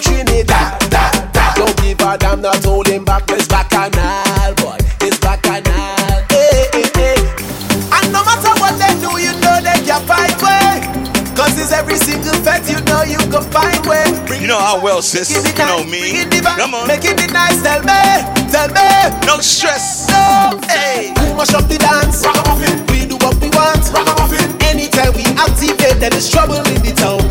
Bring 14.76 14.88
You 14.88 14.92
know 14.92 14.92
how 14.92 14.96
well, 14.96 15.02
sis. 15.02 15.30
You 15.30 15.42
know 15.64 15.84
me. 15.84 16.00
bring 16.00 16.16
it 16.16 16.30
diva, 16.30 16.52
Come 16.56 16.74
on. 16.74 16.88
Make 16.88 17.04
it 17.04 17.32
nice, 17.32 17.62
tell 17.62 17.80
me, 17.80 17.96
tell 18.52 18.68
me. 18.68 19.26
No 19.26 19.40
stress. 19.40 20.08
No, 20.08 20.60
hey. 20.68 21.12
Who 21.18 21.36
mash 21.36 21.54
up 21.54 21.68
the 21.68 21.78
dance? 21.78 22.24
We 22.92 23.06
do 23.06 23.16
what 23.24 23.36
we 23.40 23.48
want. 23.56 23.84
Anytime 24.64 25.14
we 25.16 25.24
activate, 25.36 26.00
there 26.00 26.14
is 26.14 26.30
trouble 26.30 26.60
in 26.60 26.80
the 26.84 26.92
town. 26.92 27.24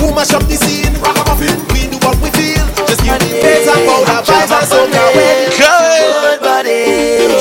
Who 0.00 0.14
mash 0.14 0.32
up 0.34 0.44
the 0.44 0.56
scene? 0.56 0.92
We 1.72 1.88
do 1.88 1.96
what 2.04 2.20
we 2.20 2.30
feel. 2.36 2.64
Just 2.86 3.00
give 3.00 3.16
me 3.24 3.40
bass 3.40 3.68
and 3.68 3.88
powder, 3.88 4.20
vibes 4.28 4.52
and 4.52 4.68
soca. 4.68 5.04
Good 5.56 6.40
body, 6.40 6.84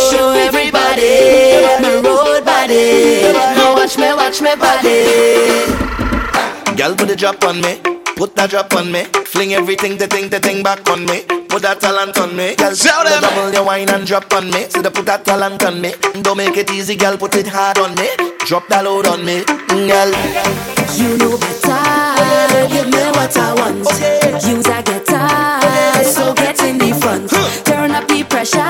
show 0.07 0.31
everybody 0.31 1.67
my 1.83 1.99
road 1.99 2.45
body. 2.45 3.33
Now 3.59 3.75
watch 3.75 3.97
me, 3.97 4.13
watch 4.13 4.41
me 4.41 4.55
body. 4.55 5.03
Girl, 6.77 6.95
put 6.95 7.07
the 7.07 7.15
drop 7.17 7.43
on 7.43 7.59
me. 7.61 7.96
Put 8.37 8.51
that 8.51 8.69
drop 8.69 8.73
on 8.75 8.91
me. 8.91 9.03
Fling 9.25 9.53
everything, 9.55 9.97
the 9.97 10.05
thing, 10.05 10.29
the 10.29 10.39
thing 10.39 10.61
back 10.61 10.87
on 10.91 11.05
me. 11.05 11.23
Put 11.49 11.63
that 11.63 11.79
talent 11.81 12.19
on 12.19 12.35
me. 12.37 12.53
Girl, 12.55 12.69
Tell 12.75 13.03
the 13.03 13.09
them. 13.09 13.21
double 13.21 13.51
your 13.51 13.65
wine 13.65 13.89
and 13.89 14.05
drop 14.05 14.31
on 14.31 14.51
me. 14.51 14.69
So 14.69 14.83
they 14.83 14.91
put 14.91 15.07
that 15.07 15.25
talent 15.25 15.63
on 15.63 15.81
me. 15.81 15.93
Don't 16.21 16.37
make 16.37 16.55
it 16.55 16.69
easy, 16.69 16.95
girl. 16.95 17.17
Put 17.17 17.33
it 17.33 17.47
hard 17.47 17.79
on 17.79 17.95
me. 17.95 18.07
Drop 18.45 18.67
that 18.67 18.85
load 18.85 19.07
on 19.07 19.25
me, 19.25 19.41
mm, 19.41 19.89
girl. 19.89 20.13
You 21.01 21.17
know 21.17 21.33
better. 21.41 22.69
Give 22.69 22.85
me 22.85 23.09
what 23.17 23.35
I 23.35 23.55
want. 23.57 23.81
Use 24.45 24.67
a 24.69 24.83
guitar, 24.85 26.03
so 26.03 26.35
get 26.35 26.61
in 26.61 26.77
the 26.77 26.93
front. 26.93 27.31
Turn 27.65 27.89
up 27.89 28.07
the 28.07 28.23
pressure. 28.23 28.61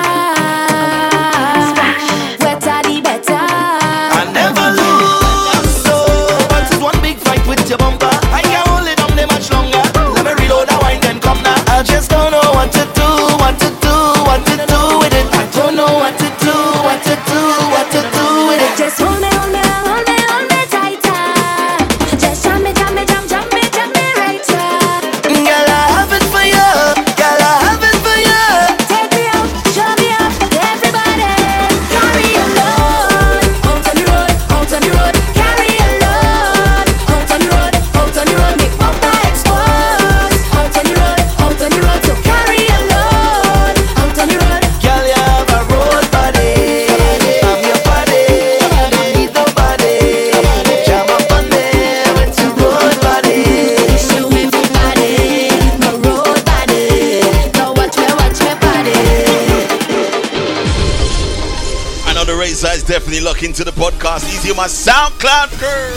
Easy 64.28 64.54
my 64.54 64.68
SoundCloud 64.68 65.50
crew. 65.58 65.97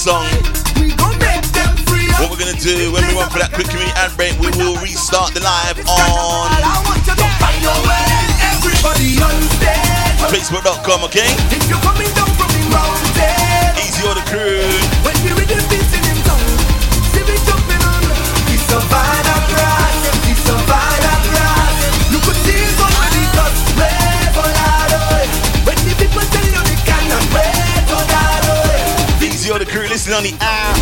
song. 0.00 0.24
What 2.16 2.32
we're 2.32 2.40
gonna 2.40 2.56
do 2.56 2.88
when 2.88 3.04
we 3.04 3.12
run 3.12 3.28
for 3.28 3.36
that 3.36 3.52
quick 3.52 3.68
community 3.68 3.92
ad 4.00 4.16
break, 4.16 4.32
we 4.40 4.48
will 4.56 4.80
restart 4.80 5.36
the 5.36 5.44
live 5.44 5.76
on 5.84 6.48
Facebook.com, 10.32 11.04
okay? 11.04 11.28
Easy 13.76 14.00
order. 14.08 14.24
crew. 14.24 14.39
on 30.20 30.24
the 30.24 30.36
app. 30.40 30.76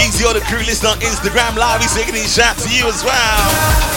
Easy 0.00 0.24
on 0.24 0.32
the 0.32 0.40
crew 0.48 0.64
listen 0.64 0.88
on 0.88 0.96
Instagram 1.00 1.56
Live. 1.56 1.82
He's 1.82 1.92
taking 1.94 2.14
these 2.14 2.32
shots 2.32 2.64
to 2.64 2.70
you 2.72 2.88
as 2.88 3.04
well. 3.04 3.92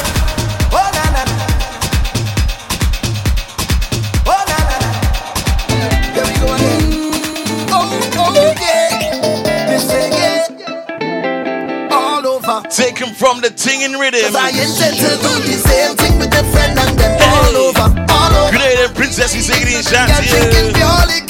Take 12.70 12.98
him 12.98 13.14
from 13.14 13.42
the 13.42 13.50
ting 13.50 13.84
and 13.84 14.00
rhythm. 14.00 14.22
Cause 14.22 14.36
I 14.36 14.50
intend 14.50 14.96
to 14.98 15.10
do 15.20 15.32
the 15.44 15.58
same 15.68 15.96
thing 15.98 16.18
with 16.20 16.32
a 16.34 16.44
friend 16.52 16.80
and 16.80 16.98
them 16.98 17.20
hey. 17.20 17.28
all 17.28 17.58
over, 17.58 18.06
all 18.10 18.36
over. 18.36 18.52
Good 18.52 18.60
day, 18.60 18.76
then, 18.76 18.94
princess, 18.96 19.34
we 19.36 19.42
singing 19.42 19.66
these 19.66 19.90
shots 19.90 20.18
here. 20.20 21.29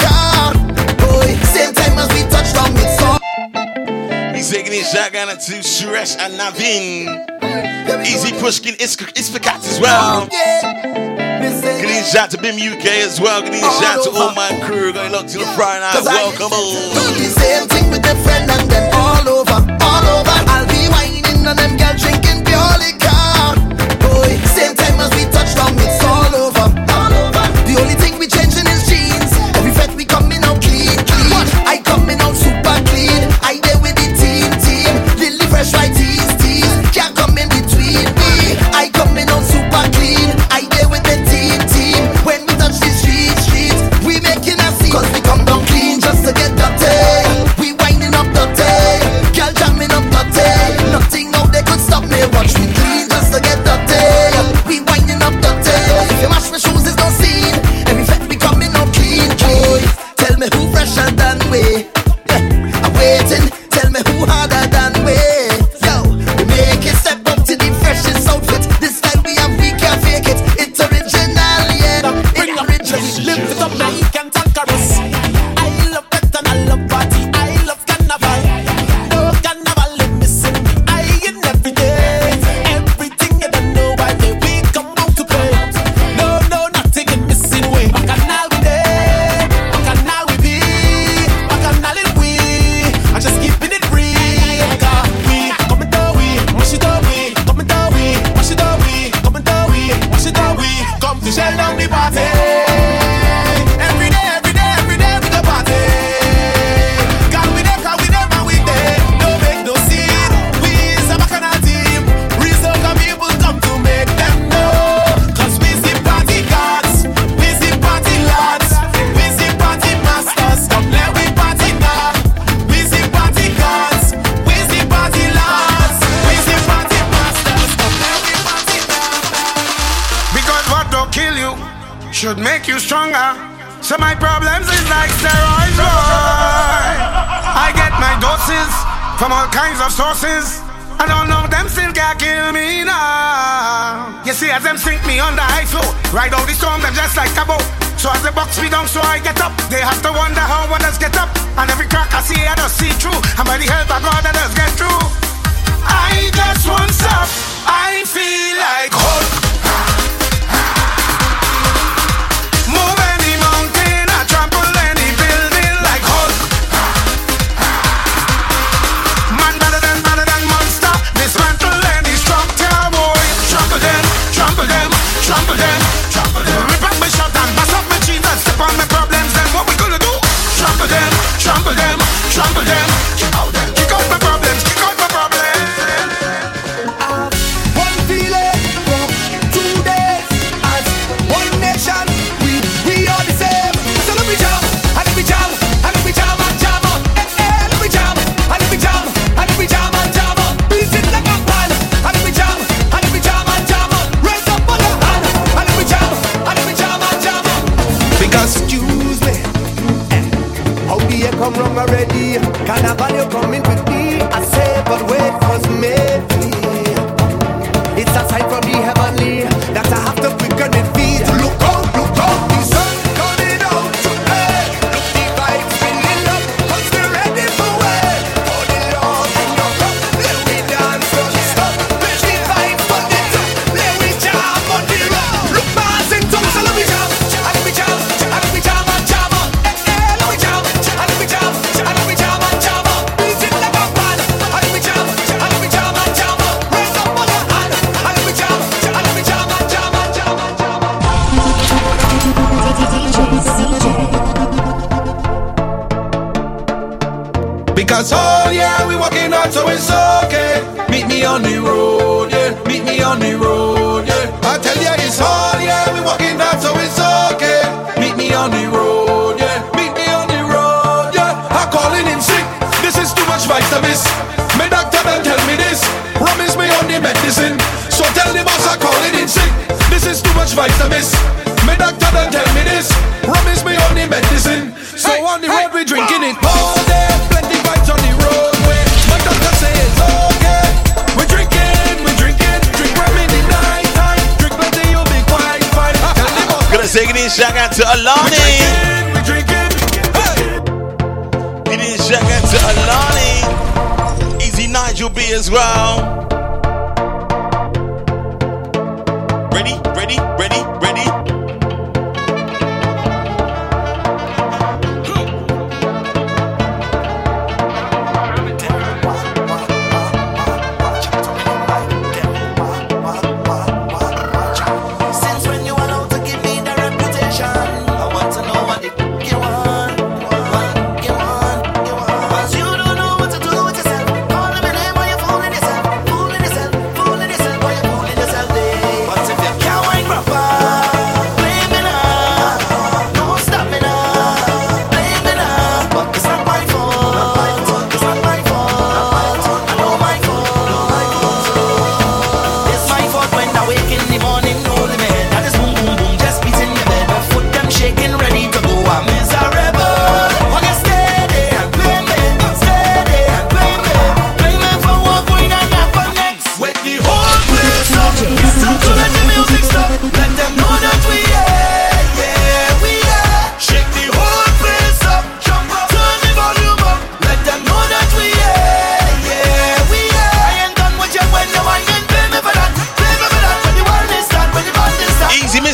Zagana 4.77 5.33
to 5.47 5.53
Suresh 5.65 6.15
and 6.19 6.37
Navin. 6.37 8.05
Easy 8.05 8.31
Pushkin, 8.39 8.75
is 8.75 8.95
is 9.15 9.29
for 9.29 9.39
cats 9.39 9.67
as 9.67 9.79
well. 9.81 10.27
Getting 10.27 12.03
shout 12.03 12.29
to 12.31 12.37
BIM 12.37 12.55
UK 12.55 12.85
as 13.01 13.19
well. 13.19 13.41
Getting 13.41 13.61
shout 13.61 14.03
to 14.03 14.11
all 14.11 14.33
my 14.35 14.49
crew. 14.63 14.93
Going 14.93 15.11
locked 15.11 15.33
the 15.33 15.39
Friday 15.57 15.81
night. 15.81 16.05
Welcome 16.05 16.53
all. 16.53 16.93
Do 16.93 17.01
the 17.17 17.29
same 17.33 17.67
thing 17.67 17.89
with 17.89 18.05
a 18.05 18.15
friend 18.23 18.51
and 18.51 18.69
them 18.69 18.93
all 18.93 19.27
over, 19.27 19.57
all 19.81 20.05
over. 20.19 20.37
I'll 20.53 20.67
be 20.67 20.87
whining 20.93 21.47
on 21.47 21.55
them 21.55 21.75
girls 21.75 22.01
drinking 22.03 22.45
pure 22.45 22.77
liquor. 22.77 23.08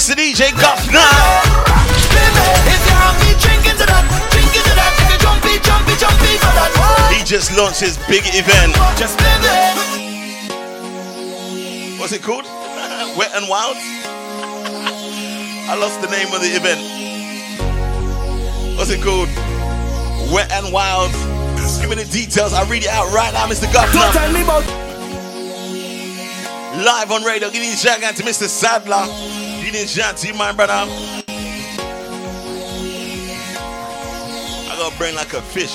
To 0.05 0.11
DJ 0.11 0.51
now. 0.93 1.01
He 7.09 7.23
just 7.23 7.57
launched 7.57 7.79
his 7.79 7.97
big 8.07 8.21
event. 8.27 8.77
What's 11.99 12.13
it 12.13 12.21
called? 12.21 12.45
Wet 13.17 13.31
and 13.33 13.49
Wild? 13.49 13.77
I 15.67 15.75
lost 15.75 15.99
the 16.01 16.07
name 16.11 16.31
of 16.35 16.41
the 16.41 16.53
event. 16.53 16.81
What's 18.77 18.91
it 18.91 19.01
called? 19.01 19.29
Wet 20.31 20.51
and 20.51 20.71
Wild. 20.71 21.13
Give 21.81 21.89
me 21.89 21.95
the 21.95 22.07
details. 22.11 22.53
I'll 22.53 22.69
read 22.69 22.83
it 22.83 22.89
out 22.89 23.11
right 23.11 23.33
now, 23.33 23.47
Mr. 23.47 23.65
Guffner. 23.73 24.13
Live 26.85 27.11
on 27.11 27.23
radio. 27.23 27.49
Give 27.49 27.63
these 27.63 27.83
a 27.83 27.87
shout 27.87 28.03
out 28.03 28.15
to 28.17 28.23
Mr. 28.23 28.47
Sadler 28.47 29.34
in 29.75 29.87
diligence, 29.87 30.37
my 30.37 30.51
brother. 30.53 30.73
I 34.67 34.75
gotta 34.77 34.97
burn 34.97 35.15
like 35.15 35.33
a 35.33 35.41
fish. 35.41 35.73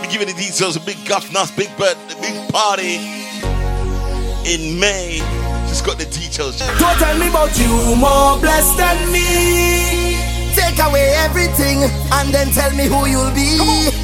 We 0.00 0.06
give 0.12 0.20
you 0.20 0.26
the 0.26 0.38
details. 0.38 0.76
A 0.76 0.80
big 0.80 0.98
guff 1.06 1.32
nice, 1.32 1.50
big 1.50 1.76
bird, 1.76 1.96
the 2.08 2.16
big 2.20 2.52
party 2.52 2.96
in 4.46 4.78
May. 4.78 5.18
Just 5.68 5.84
got 5.84 5.98
the 5.98 6.06
details. 6.06 6.58
Don't 6.58 6.98
tell 6.98 7.18
me 7.18 7.28
about 7.28 7.58
you 7.58 7.96
more 7.96 8.38
blessed 8.38 8.76
than 8.76 9.12
me. 9.12 10.16
Take 10.54 10.78
away 10.78 11.14
everything 11.16 11.82
and 12.12 12.32
then 12.32 12.52
tell 12.52 12.70
me 12.76 12.86
who 12.86 13.06
you'll 13.06 13.32
be. 13.34 14.01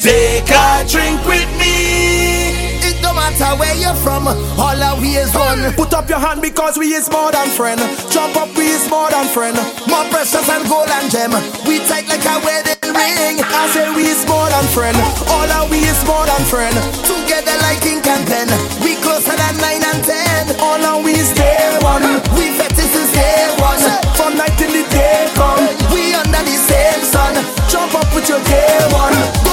Take 0.00 0.48
a 0.48 0.80
drink 0.88 1.20
with 1.28 1.44
me. 1.60 2.56
It 2.80 2.96
don't 3.04 3.14
matter 3.14 3.52
where 3.60 3.76
you're 3.76 3.94
from, 4.00 4.26
all 4.28 4.80
our 4.80 4.96
we 4.98 5.16
is 5.20 5.28
one. 5.34 5.60
Put 5.76 5.92
up 5.92 6.08
your 6.08 6.18
hand 6.18 6.40
because 6.40 6.78
we 6.78 6.94
is 6.96 7.10
more 7.12 7.30
than 7.30 7.48
friend. 7.52 7.78
Jump 8.08 8.34
up, 8.36 8.48
we 8.56 8.72
is 8.72 8.88
more 8.88 9.10
than 9.10 9.28
friend. 9.28 9.56
More 9.92 10.08
precious 10.08 10.46
than 10.48 10.64
gold 10.68 10.88
and 10.88 11.10
gem. 11.12 11.36
We 11.68 11.84
tight 11.84 12.08
like 12.08 12.24
a 12.24 12.40
wedding 12.40 12.80
ring. 12.96 13.44
I 13.44 13.68
say 13.76 13.92
we 13.92 14.08
is 14.08 14.24
more 14.24 14.48
than 14.48 14.64
friend. 14.72 14.96
All 15.28 15.44
our 15.52 15.68
we 15.68 15.84
is 15.84 16.00
more 16.08 16.24
than 16.24 16.42
friend. 16.48 16.72
Together 17.04 17.52
like 17.60 17.84
ink 17.84 18.08
and 18.08 18.24
pen. 18.24 18.48
We 18.80 18.96
closer 19.04 19.36
than 19.36 19.54
nine 19.60 19.84
and 19.84 20.00
ten. 20.00 20.56
All 20.64 20.80
our 20.80 20.96
we 21.04 21.12
is 21.12 21.28
day 21.36 21.76
one. 21.84 22.08
We 22.40 22.56
bet 22.56 22.72
this 22.72 22.96
is 22.96 23.12
day 23.12 23.52
one. 23.60 23.84
From 24.16 24.40
night 24.40 24.56
till 24.56 24.72
the 24.72 24.80
day 24.88 25.28
come. 25.36 25.60
We 25.92 26.16
under 26.16 26.40
the 26.40 26.56
same 26.56 27.04
sun. 27.04 27.36
Jump 27.68 27.92
up 27.92 28.08
with 28.16 28.32
your 28.32 28.40
day 28.48 28.80
one. 28.96 29.12
Go 29.44 29.52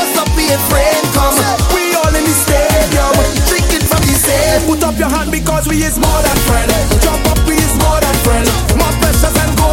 a 0.52 0.60
friend 0.70 1.04
come. 1.14 1.36
We 1.74 1.95
all 1.95 2.14
in 2.16 2.24
the 2.24 2.36
stadium, 2.36 3.14
drinking 3.48 3.86
from 3.88 4.02
the 4.08 4.16
same. 4.16 4.66
Put 4.68 4.84
up 4.84 4.98
your 4.98 5.10
hand 5.10 5.32
because 5.32 5.68
we 5.68 5.84
is 5.84 5.98
more 6.00 6.22
than 6.24 6.38
friends. 6.48 6.74
Jump 7.04 7.24
up, 7.32 7.39
we 7.48 7.56
is 7.56 7.76
more 7.84 8.00
than 8.00 8.16
friends. 8.26 8.52
More 8.76 8.93
precious 9.02 9.36
and 9.43 9.58
gold. 9.58 9.66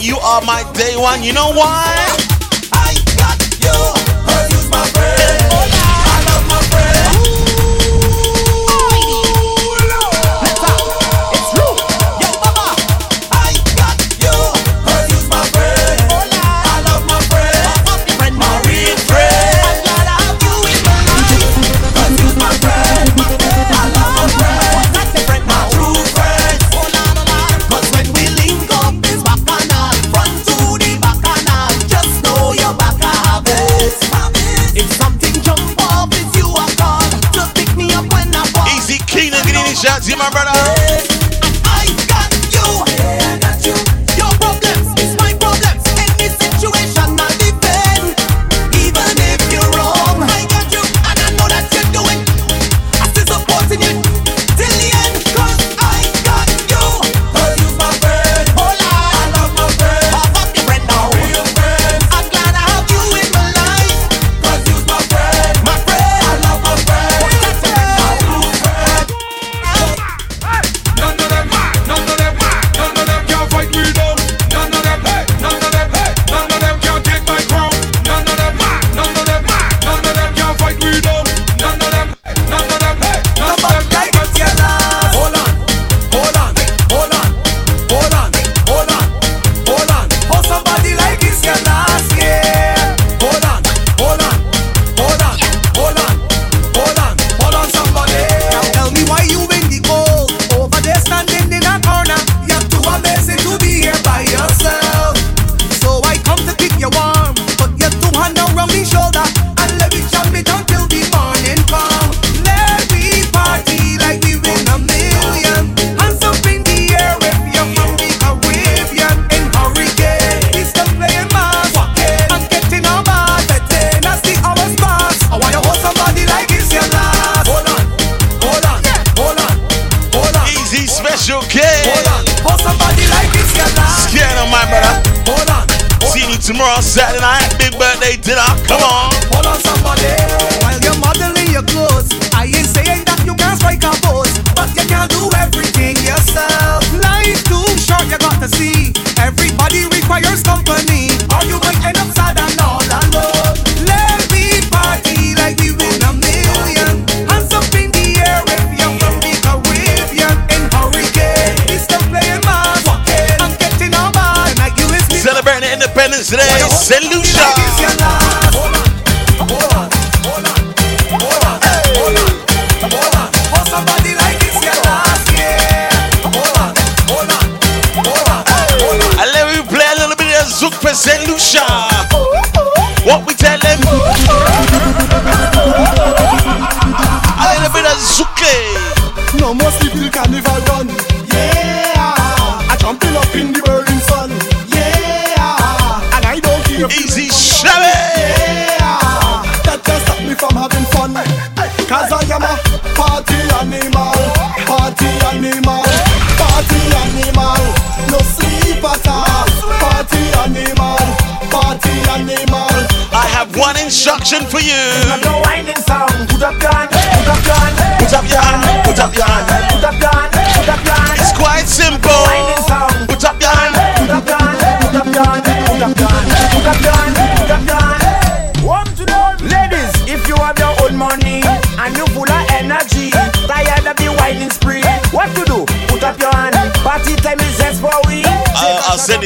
you 0.00 0.16
are 0.16 0.42
my 0.42 0.62
day 0.74 0.96
one. 0.96 1.22
You 1.22 1.32
know 1.32 1.52
why? 1.52 2.29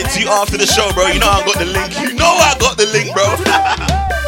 it 0.05 0.11
to 0.13 0.21
you 0.21 0.29
after 0.29 0.57
the 0.57 0.67
show, 0.67 0.91
bro. 0.93 1.07
You 1.09 1.21
know 1.21 1.31
I 1.31 1.45
got 1.45 1.59
the 1.59 1.67
link. 1.67 1.99
You 2.01 2.15
know 2.15 2.29
I 2.29 2.57
got 2.59 2.77
the 2.77 2.87
link, 2.93 3.13
bro. 3.13 3.25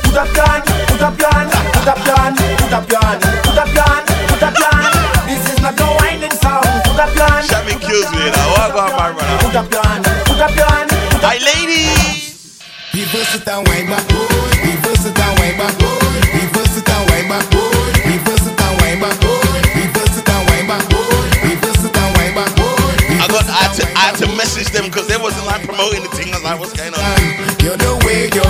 Put 0.04 0.16
up 0.16 0.30
gun, 0.32 0.62
put 0.88 1.02
up 1.02 1.16
gun, 1.18 1.46
put 1.74 1.88
up 1.88 2.00
gun, 2.04 2.32
put 2.60 2.72
up 2.72 2.86
gun, 2.88 3.16
put 3.44 3.58
up 3.58 3.70
gun, 3.74 4.00
put 4.28 4.42
up 4.42 4.54
gun. 4.54 4.90
This 5.26 5.42
is 5.52 5.60
not 5.60 5.76
no 5.78 5.96
winding 6.00 6.32
sound. 6.32 6.64
Put 6.84 7.00
up 7.00 7.12
gun. 7.14 7.42
Shamin 7.44 7.80
kills 7.80 8.10
me 8.12 8.30
now. 8.30 8.50
What 8.52 8.70
about 8.70 8.92
my 8.96 9.08
runner? 9.10 9.38
Put 9.42 9.56
up 9.56 9.70
gun. 9.70 10.05
promoting 25.76 26.02
the 26.02 26.08
thing 26.16 26.32
I 26.32 26.54
was. 26.54 26.72
You're 27.62 27.76
the 27.76 27.92
way, 28.06 28.30
you're 28.32 28.45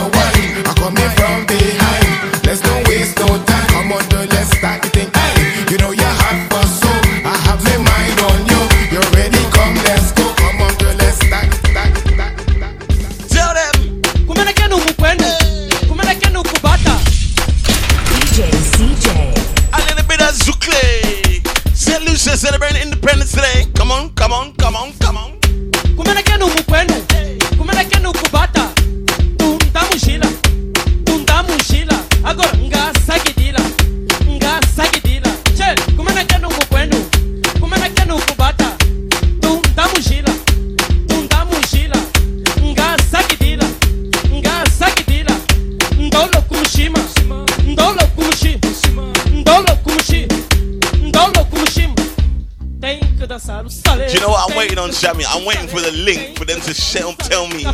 I'm 55.28 55.44
waiting 55.44 55.68
for 55.68 55.80
the 55.80 55.92
link 55.92 56.38
for 56.38 56.44
them 56.44 56.60
to 56.60 56.72
show, 56.74 57.12
tell 57.18 57.46
me 57.48 57.64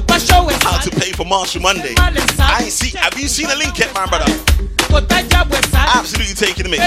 how 0.63 0.79
to 0.81 0.91
pay 0.91 1.13
for 1.13 1.25
Machel 1.25 1.61
Monday. 1.61 1.95
I 1.99 2.63
ain't 2.65 2.73
see. 2.73 2.97
Have 2.99 3.19
you 3.19 3.29
seen 3.29 3.49
the 3.49 3.57
link 3.57 3.79
yet, 3.79 3.93
my 3.95 4.07
brother? 4.07 4.31
Absolutely 5.99 6.35
taking 6.35 6.71
the. 6.71 6.79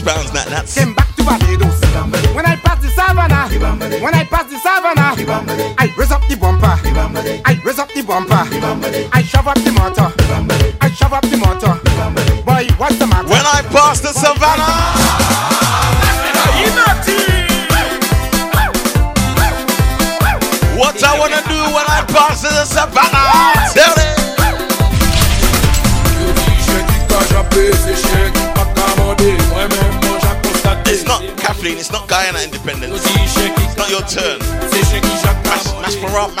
France. 0.00 0.32
Now, 0.32 0.47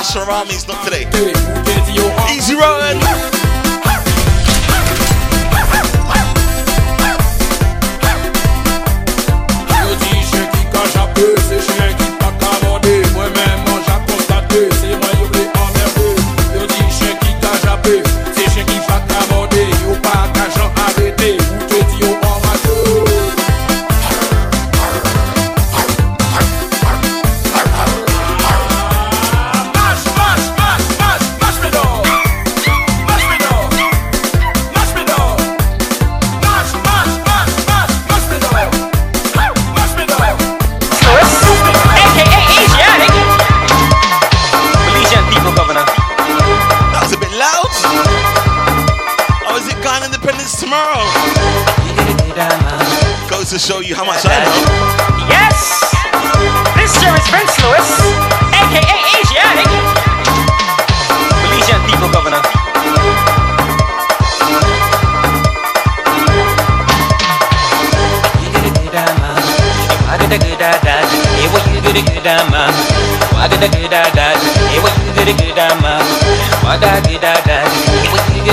Sharami's 0.08 0.66
not 0.66 0.84
today. 0.84 1.37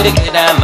Take 0.06 0.28
it 0.28 0.36
out. 0.36 0.55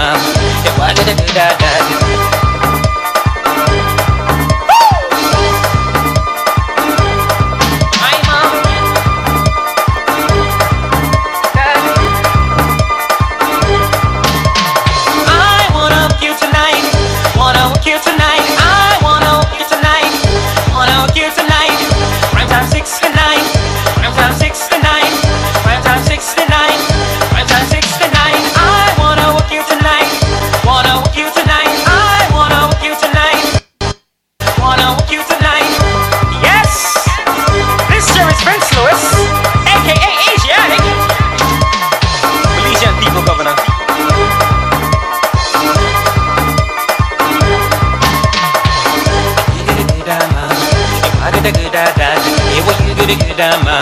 gidi 53.02 53.16
gida 53.18 53.50
ma 53.66 53.82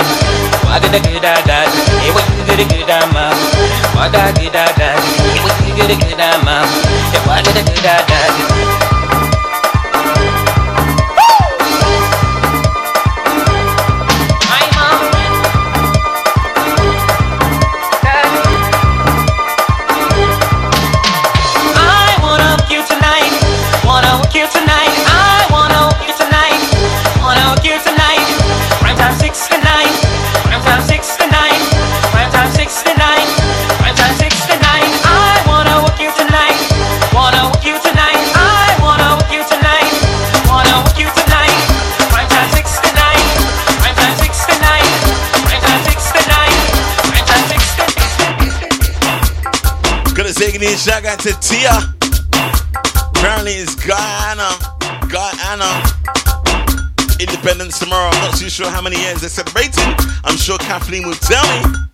wa 0.70 0.80
gida 0.80 1.00
gida 1.00 1.34
da 1.48 1.58
e 2.08 2.10
wa 2.16 2.22
gidi 2.48 2.66
gida 2.72 3.00
ma 3.14 3.26
wa 3.96 4.08
da 4.14 4.32
gida 4.40 4.64
da 4.80 4.90
e 5.36 5.40
wa 5.44 5.54
gidi 5.76 5.96
gida 7.68 8.00
Shout 50.90 51.06
out 51.06 51.20
to 51.20 51.34
Tia. 51.40 51.94
Apparently 53.14 53.52
it's 53.52 53.76
Guyana. 53.76 54.50
Guyana. 55.08 55.84
Independence 57.20 57.78
tomorrow. 57.78 58.10
I'm 58.10 58.22
not 58.22 58.36
too 58.36 58.50
sure 58.50 58.72
how 58.72 58.82
many 58.82 59.00
years 59.00 59.22
they're 59.22 59.30
celebrating. 59.30 59.94
I'm 60.24 60.36
sure 60.36 60.58
Kathleen 60.58 61.06
will 61.06 61.14
tell 61.14 61.46
me. 61.46 61.89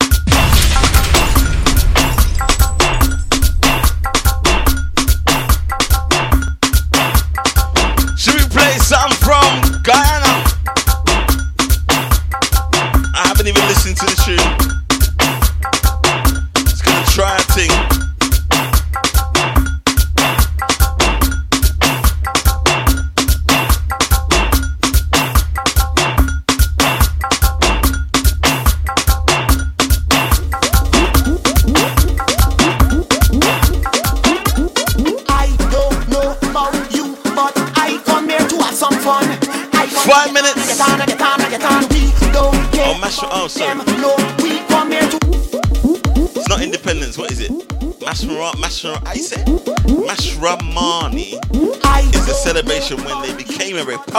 spirit. 53.86 54.16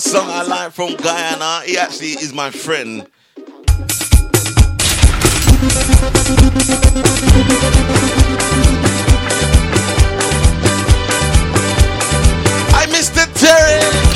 got 0.00 0.10
song 0.10 0.30
I 0.30 0.42
like 0.44 0.72
from 0.72 0.94
Guyana. 0.96 1.62
He 1.66 1.76
actually 1.76 2.12
is 2.12 2.32
my 2.32 2.50
friend. 2.50 3.06
I 12.72 12.86
Mr. 12.88 13.26
Terry. 13.34 14.09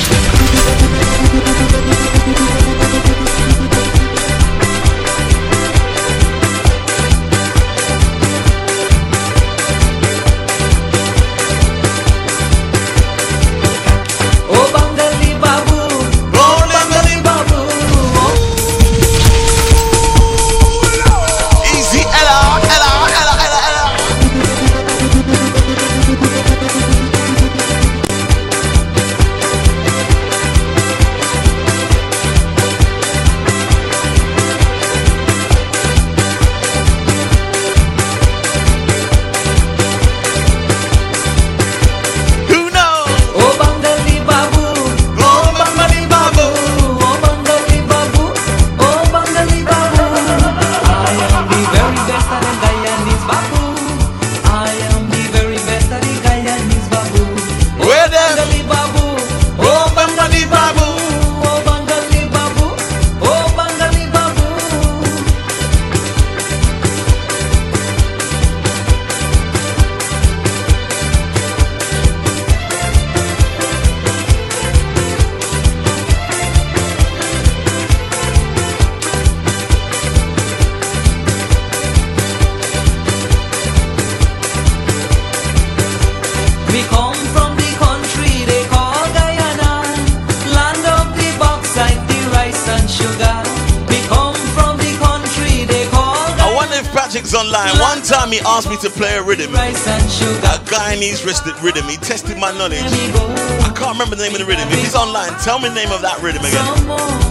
asked 98.55 98.69
me 98.69 98.77
to 98.77 98.89
play 98.89 99.17
a 99.17 99.21
rhythm. 99.21 99.53
A 99.53 100.61
guy 100.69 100.95
needs 100.97 101.25
rhythm. 101.25 101.83
He 101.89 101.97
tested 101.97 102.37
my 102.37 102.53
knowledge. 102.57 102.79
I 102.79 103.73
can't 103.75 103.91
remember 103.91 104.15
the 104.15 104.23
name 104.23 104.31
of 104.31 104.39
the 104.39 104.45
rhythm. 104.45 104.65
If 104.69 104.79
he's 104.79 104.95
online, 104.95 105.33
tell 105.41 105.59
me 105.59 105.67
the 105.67 105.75
name 105.75 105.91
of 105.91 106.01
that 106.01 106.21
rhythm 106.21 106.45
again. 106.45 107.24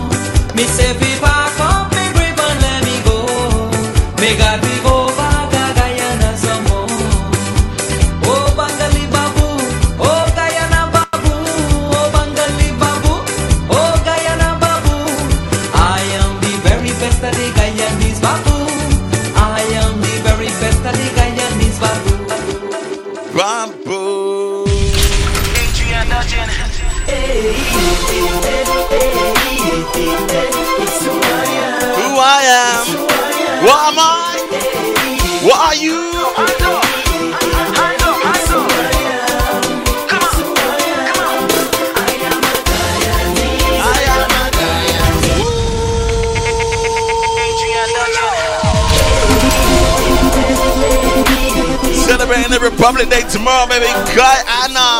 Tomorrow, 53.22 53.68
baby. 53.68 53.86
God, 54.14 54.42
I 54.46 54.66
know. 54.74 54.98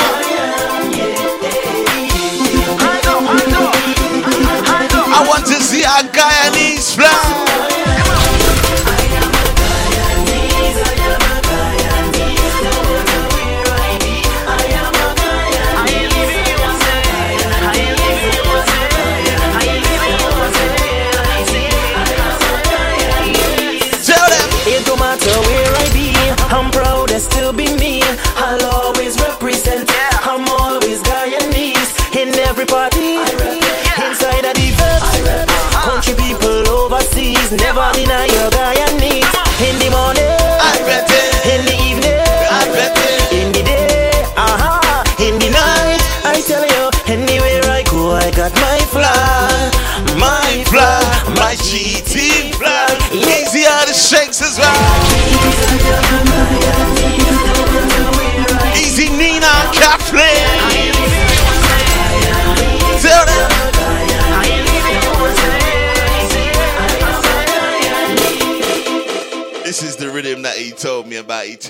I 5.17 5.25
want 5.27 5.47
to 5.47 5.55
see 5.55 5.83
a 5.83 6.03
Guyanese. 6.13 6.74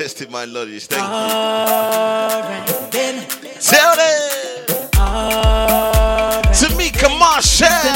tested 0.04 0.30
my 0.30 0.44
knowledge. 0.44 0.84
Thank 0.84 1.02
you. 1.02 1.08
Tell 3.58 3.96
them. 3.96 4.20
Right, 4.98 6.42
Tamika 6.52 7.08
Marshall. 7.18 7.93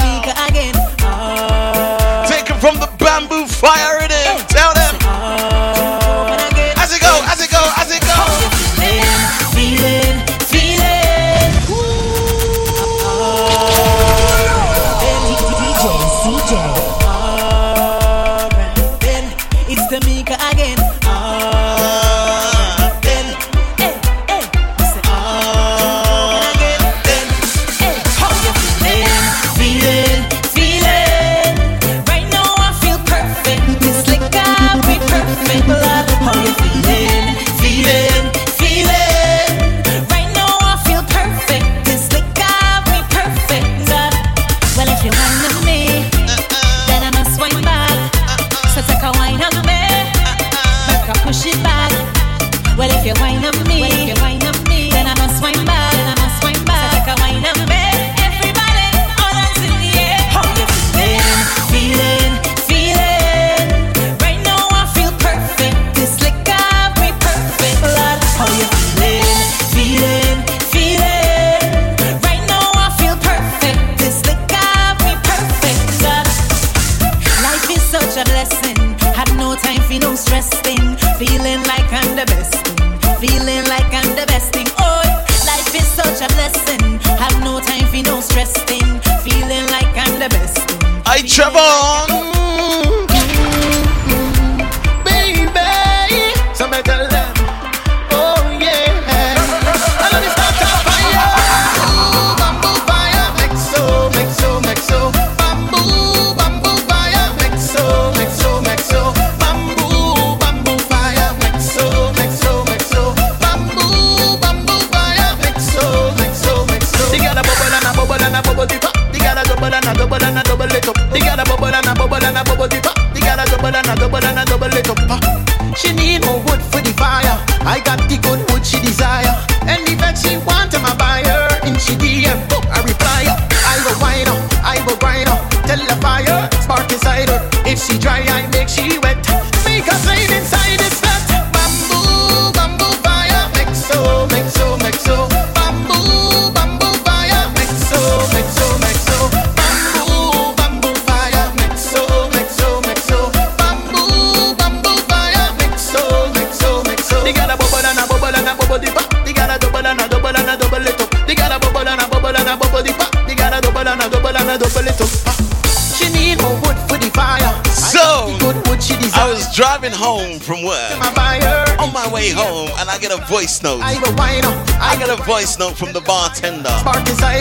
note 175.58 175.76
from 175.76 175.92
the 175.92 176.00
bartender. 176.00 176.70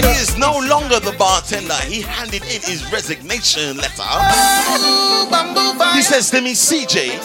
He 0.01 0.21
is 0.21 0.37
no 0.37 0.57
longer 0.67 0.99
the 0.99 1.15
bartender. 1.17 1.75
He 1.85 2.01
handed 2.01 2.43
in 2.43 2.61
his 2.61 2.91
resignation 2.91 3.77
letter. 3.77 4.03
He 5.93 6.01
says 6.01 6.29
to 6.31 6.41
me, 6.41 6.53
CJ, 6.53 7.19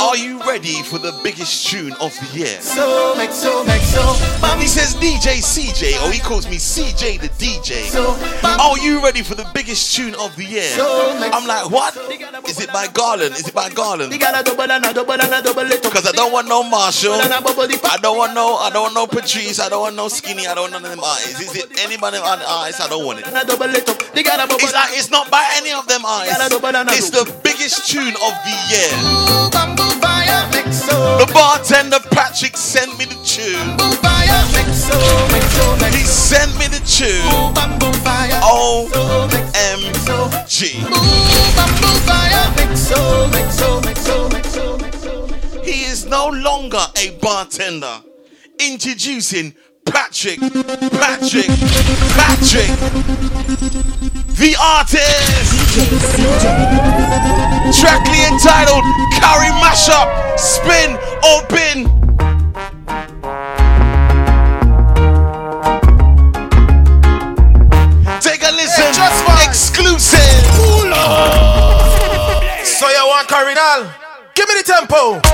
are 0.00 0.16
you 0.16 0.40
ready 0.42 0.82
for 0.82 0.98
the 0.98 1.12
biggest 1.22 1.68
tune 1.68 1.92
of 2.00 2.12
the 2.18 2.26
year? 2.38 2.58
He 4.58 4.66
says, 4.66 4.94
DJ 4.96 5.38
CJ, 5.42 6.02
or 6.06 6.10
he 6.12 6.20
calls 6.20 6.48
me 6.48 6.56
CJ 6.56 7.20
the 7.20 7.28
DJ. 7.38 7.86
Are 8.58 8.78
you 8.78 9.02
ready 9.02 9.22
for 9.22 9.34
the 9.34 9.48
biggest 9.54 9.94
tune 9.94 10.14
of 10.16 10.34
the 10.36 10.44
year? 10.44 10.70
I'm 10.78 11.46
like, 11.46 11.70
what? 11.70 11.94
Is 12.76 12.84
it 12.84 12.92
by 12.92 12.92
Garland? 12.92 13.32
Is 13.32 13.48
it 13.48 13.54
by 13.54 13.70
Garland? 13.70 14.12
The 14.12 14.18
girl 14.18 14.34
a 14.34 14.42
double 14.44 14.70
and 14.70 14.84
a 14.84 14.92
double 14.92 15.12
and 15.12 15.32
a 15.32 15.40
double 15.40 15.72
it. 15.72 15.82
Because 15.82 16.06
I 16.06 16.12
don't 16.12 16.32
want 16.32 16.46
no 16.46 16.62
Machel. 16.62 17.16
And 17.16 17.32
a 17.32 17.40
bubble 17.40 17.64
it 17.64 17.80
I 17.84 17.96
don't 17.96 18.18
want 18.18 18.34
no. 18.34 18.56
I 18.56 18.68
don't 18.70 18.92
want 18.92 18.94
no 18.94 19.06
Patrice. 19.06 19.60
I 19.60 19.68
don't 19.68 19.80
want 19.80 19.96
no 19.96 20.08
Skinny. 20.08 20.46
I 20.46 20.54
don't 20.54 20.68
want 20.70 20.82
none 20.82 20.84
of 20.84 20.90
them 20.90 21.00
artists. 21.00 21.40
Is 21.40 21.56
it 21.56 21.72
anybody 21.80 22.18
on 22.18 22.38
the 22.38 22.44
artists? 22.44 22.80
I 22.80 22.88
don't 22.88 23.06
want 23.06 23.20
it. 23.20 23.26
And 23.26 23.36
a 23.36 23.44
double 23.46 23.72
it 23.72 23.88
up. 23.88 23.96
The 24.12 24.22
girl 24.22 24.36
a 24.36 24.46
bubble. 24.46 24.60
It's 24.60 24.74
like 24.74 24.92
it's 24.92 25.10
not 25.10 25.30
by 25.30 25.44
any 25.56 25.72
of 25.72 25.88
them 25.88 26.04
artists. 26.04 26.36
Girl 26.36 26.46
a 26.46 26.50
double 26.50 26.76
and 26.76 26.88
a 26.90 26.92
It's 26.92 27.08
the 27.08 27.24
biggest 27.40 27.88
tune 27.88 28.12
of 28.12 28.32
the 28.44 28.54
year. 28.68 28.92
Bamboo 29.56 29.96
fire 30.04 30.44
mix 30.52 30.84
so. 30.84 31.16
The 31.16 31.32
bartender 31.32 32.00
Patrick 32.12 32.56
sent 32.60 32.92
me 33.00 33.08
the 33.08 33.16
tune. 33.24 33.56
Bamboo 33.80 33.96
fire 34.04 34.44
mix 34.52 34.84
so. 34.84 34.98
Mix 35.32 35.48
so. 35.56 35.64
Mix 35.80 35.96
He 35.96 36.04
sent 36.04 36.52
me 36.60 36.68
the 36.68 36.82
tune. 36.84 37.24
O 38.44 38.90
M 39.72 39.80
G. 40.44 40.76
a 46.76 47.16
bartender. 47.20 48.02
Introducing 48.58 49.54
Patrick, 49.86 50.38
Patrick, 50.40 51.48
Patrick, 52.16 52.68
the 54.36 54.56
artist. 54.60 55.52
Trackly 57.80 58.20
entitled 58.30 58.84
Curry 59.20 59.52
Mashup, 59.62 60.08
Spin 60.38 60.96
or 61.24 61.42
Bin. 61.48 61.86
Take 68.20 68.42
a 68.42 68.52
listen, 68.52 68.92
just 68.92 69.24
fine. 69.24 69.48
exclusive. 69.48 70.20
So 72.66 72.86
you 72.90 73.06
want 73.06 73.26
Cardinal? 73.26 73.90
Give 74.34 74.46
me 74.48 74.54
the 74.60 74.64
tempo. 74.64 75.25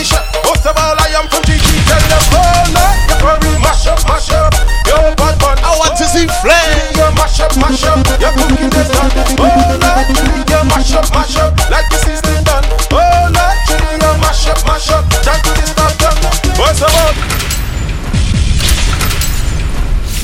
I 0.00 0.02
am 0.02 0.08
the 0.08 0.08
chef. 0.16 0.24
Most 0.48 0.64
of 0.64 0.72
all, 0.80 0.96
I 0.96 1.12
am 1.12 1.28
from 1.28 1.44
GT. 1.44 1.60
Tell 1.84 2.00
them, 2.08 2.24
oh 2.32 2.72
Lord, 2.72 2.96
you 3.04 3.20
curry 3.20 3.52
mash 3.60 3.84
up, 3.84 4.00
mash 4.08 4.32
up. 4.32 4.56
Yo, 4.88 4.96
bad 5.12 5.36
bun. 5.36 5.60
I 5.60 5.76
want 5.76 5.92
to 6.00 6.08
see 6.08 6.24
flame. 6.40 6.96
Mash 7.20 7.44
up, 7.44 7.52
mash 7.60 7.84
up. 7.84 8.00
Your 8.16 8.32
cooking 8.32 8.72
is 8.80 8.88
done. 8.88 9.12
Oh 9.12 9.44
you 9.44 9.76
mash 10.72 10.96
up, 10.96 11.04
mash 11.12 11.36
up. 11.36 11.52
Like 11.68 11.84
the 11.92 12.00
done. 12.48 12.64
Oh 12.96 13.28
you 13.28 13.76
mash 14.24 14.48
up, 14.48 14.56
mash 14.64 14.88
up. 14.88 15.04
Try 15.20 15.36
to 15.36 15.52
this 15.60 15.68
stuff 15.68 15.92
done. 16.00 16.16
What's 16.56 16.80
about? 16.80 17.12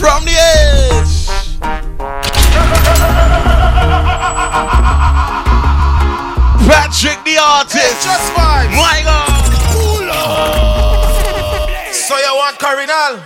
From 0.00 0.24
the 0.24 0.40
edge. 0.40 1.28
Patrick 6.64 7.20
the 7.28 7.36
artist. 7.36 8.00
Just 8.00 8.32
fine. 8.32 8.72
My 8.72 9.04
God. 9.04 9.55
So 11.92 12.14
you 12.16 12.32
want 12.36 12.58
Cardinal? 12.58 13.18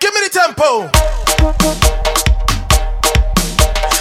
Give 0.00 0.12
me 0.14 0.20
the 0.26 0.30
tempo. 0.32 0.90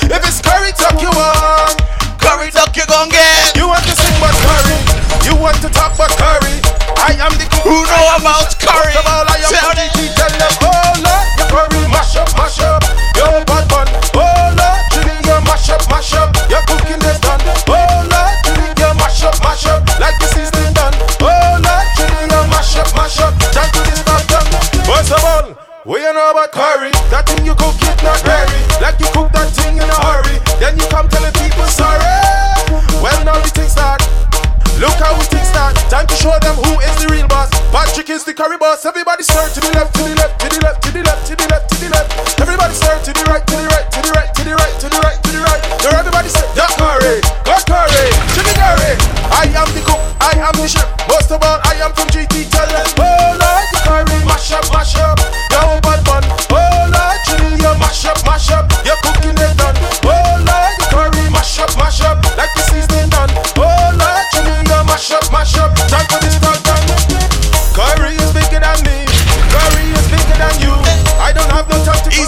If 0.10 0.22
it's 0.28 0.42
curry 0.42 0.72
talk 0.74 1.00
you 1.02 1.10
want, 1.14 1.78
Curry 2.20 2.50
duck 2.52 2.76
you 2.76 2.86
gon' 2.88 3.10
get. 3.10 3.56
you 3.56 3.68
want 3.68 3.84
to 3.86 3.94
sing 3.96 4.16
but 4.20 4.34
curry, 4.46 4.78
you 5.28 5.36
want 5.40 5.58
to 5.62 5.70
talk 5.70 5.96
but 5.98 6.10
curry. 6.18 6.60
I 6.98 7.14
am 7.20 7.34
the 7.38 7.46
cook. 7.52 7.64
Who 7.68 7.78
know 7.86 8.06
about 8.18 8.52
curry? 8.60 8.94
First 8.94 9.00
of 9.00 9.08
all, 9.12 9.26
I 9.28 9.38
am 9.44 9.52
Tell 9.52 9.70
the 9.76 9.86
them. 9.86 10.14
Tell 10.18 10.34
them, 10.34 10.54
oh 10.64 11.04
Lord, 11.04 11.28
you 11.38 11.46
curry 11.52 11.82
mash 11.92 12.16
up, 12.16 12.30
mash 12.38 12.60
up. 12.64 12.84
Yo, 13.16 13.28
bad 13.46 13.66
bun. 13.70 13.88
Oh 14.18 14.56
Lord, 14.56 14.82
chili, 14.96 15.16
you 15.24 15.38
mash 15.46 15.70
up, 15.70 15.84
mash 15.92 16.14
up. 16.16 16.32
Your 16.50 16.64
cooking 16.66 17.02
is 17.06 17.20
done. 17.20 17.42
Oh 17.70 18.08
Lord, 18.08 18.34
chili, 18.48 18.72
you 18.72 18.92
mash 18.98 19.24
up, 19.24 19.36
mash 19.44 19.68
up. 19.68 19.84
Like 20.00 20.18
the 20.20 20.28
season 20.32 20.74
done. 20.74 20.96
We 25.86 26.00
you 26.00 26.14
know 26.14 26.32
about 26.32 26.52
curry? 26.56 26.96
That 27.12 27.28
thing 27.28 27.44
you 27.44 27.56
cook 27.60 27.76
it 27.76 28.00
not 28.08 28.24
ready. 28.24 28.56
Like 28.80 28.96
you 29.04 29.10
cook 29.12 29.36
that 29.36 29.52
thing 29.52 29.76
in 29.76 29.84
a 29.84 30.00
hurry. 30.00 30.40
Then 30.56 30.80
you 30.80 30.88
come 30.88 31.12
telling 31.12 31.36
people 31.36 31.68
sorry. 31.68 32.00
Well, 33.04 33.20
now 33.28 33.36
the 33.44 33.52
thing 33.52 33.68
start. 33.68 34.00
Look 34.80 34.96
how 34.96 35.12
we 35.20 35.28
things 35.28 35.52
start. 35.52 35.76
Time 35.92 36.08
to 36.08 36.16
show 36.16 36.32
them 36.40 36.56
who 36.56 36.80
is 36.80 36.96
the 37.04 37.12
real 37.12 37.28
boss. 37.28 37.52
Patrick 37.68 38.08
is 38.10 38.24
the 38.24 38.32
curry 38.32 38.56
boss. 38.56 38.88
Everybody 38.88 39.28
stir 39.28 39.44
to 39.44 39.60
the 39.60 39.72
left, 39.76 39.92
to 40.00 40.08
the 40.08 40.16
left, 40.16 40.40
to 40.40 40.48
the 40.50 40.60
left, 40.64 40.80
to 40.88 40.90
the 40.92 41.02
left, 41.04 41.22
to 41.28 41.34
the 41.36 41.48
left, 41.52 41.68
to 41.68 41.76
the 41.84 41.90
left. 41.92 42.10
Everybody 42.40 42.74
stir 42.74 42.96
to 43.04 43.12
the 43.12 43.24
right, 43.28 43.44
to 43.44 43.56
the 43.60 43.68
right, 43.68 43.88
to 43.92 44.00
the 44.00 44.12
right, 44.16 44.32
to 44.32 44.42
the 44.44 44.54
right, 44.56 44.74
to 44.80 44.88
the 44.88 45.00
right, 45.04 45.20
to 45.20 45.30
the 45.36 45.42
right. 45.44 45.62
Now 45.84 46.00
everybody 46.00 46.32
say, 46.32 46.48
yeah, 46.56 46.72
curry, 46.80 47.20
got 47.44 47.60
curry, 47.68 48.08
chicken 48.32 48.56
curry. 48.56 48.96
I 49.36 49.52
am 49.52 49.68
the 49.76 49.84
cook, 49.84 50.00
I 50.24 50.32
am 50.40 50.56
the 50.56 50.68
chef. 50.68 50.88
Most 51.12 51.28
of 51.28 51.44
all, 51.44 51.60
I 51.68 51.76
am 51.84 51.92
from 51.92 52.08
GT. 52.08 52.48
Tell 52.48 52.68
them, 52.72 52.88
oh 53.04 53.36
Lord, 53.36 53.68
the 53.76 53.80
curry, 53.84 54.20
mash 54.24 54.56
up, 54.56 54.64
mash 54.72 54.96
up. 54.96 55.43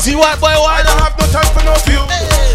Time 0.06 0.14
to 0.14 0.16
Easy 0.16 0.16
white 0.16 0.38
I 0.38 0.84
don't 0.84 1.00
have 1.02 1.18
no 1.18 1.26
time 1.34 1.50
for 1.54 1.64
no 1.66 1.74
few. 1.82 2.02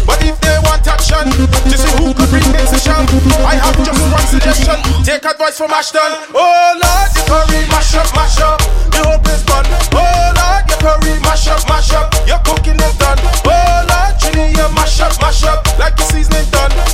But 0.05 0.23
if 0.23 0.39
they 0.39 0.57
want 0.63 0.87
action 0.87 1.27
to 1.27 1.77
see 1.77 1.91
who 1.99 2.13
could 2.13 2.29
bring 2.29 2.43
decision, 2.51 3.03
I 3.43 3.59
have 3.59 3.75
just 3.83 3.99
one 3.99 4.27
suggestion. 4.27 4.77
Take 5.03 5.25
advice 5.25 5.57
from 5.57 5.71
Ashton. 5.71 5.99
Oh 6.33 6.79
Lord, 6.79 7.09
the 7.11 7.21
curry 7.27 7.67
mash 7.67 7.95
up, 7.95 8.07
mash 8.15 8.39
up. 8.39 8.59
The 8.91 9.03
hope 9.03 9.27
is 9.27 9.43
done. 9.43 9.67
Oh 9.91 10.31
Lord, 10.35 10.63
your 10.69 10.79
curry 10.79 11.19
mash 11.21 11.47
up, 11.47 11.67
mash 11.67 11.91
up. 11.93 12.13
Your 12.27 12.39
cooking 12.39 12.79
is 12.79 12.95
done. 12.97 13.19
Oh 13.45 13.85
Lord, 13.89 14.15
you 14.55 14.67
mash 14.75 14.99
up, 15.01 15.13
mash 15.19 15.43
up. 15.43 15.67
Like 15.77 15.95
the 15.97 16.03
seasoning 16.03 16.49
done. 16.51 16.90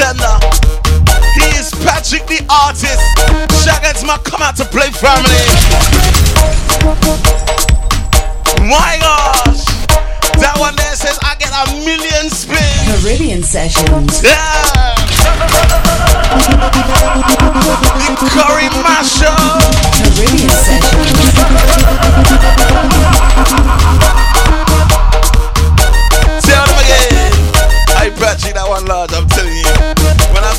Bartender. 0.00 0.36
He 1.34 1.46
is 1.58 1.70
Patrick 1.84 2.26
the 2.26 2.44
artist. 2.48 3.00
Shagats 3.64 4.04
my 4.06 4.18
come 4.24 4.42
out 4.42 4.56
to 4.56 4.64
play 4.64 4.90
family. 4.90 5.30
My 8.68 8.96
gosh. 9.00 9.64
That 10.40 10.56
one 10.58 10.74
there 10.76 10.96
says 10.96 11.18
I 11.22 11.34
get 11.36 11.52
a 11.52 11.66
million 11.84 12.30
spins. 12.30 13.02
Caribbean 13.02 13.42
Sessions. 13.42 14.22
Yeah. 14.22 14.40
The 18.20 18.28
curry 18.32 18.68
mashup. 18.80 19.60
Caribbean 20.00 20.50
Sessions. 20.50 22.20
Tell 26.46 26.66
them 26.66 26.78
again. 26.78 27.30
I 27.96 28.08
Patrick 28.16 28.52
that 28.52 28.66
one 28.66 28.86
large, 28.86 29.12
I'm 29.12 29.28
telling 29.28 29.56
you. 29.56 29.59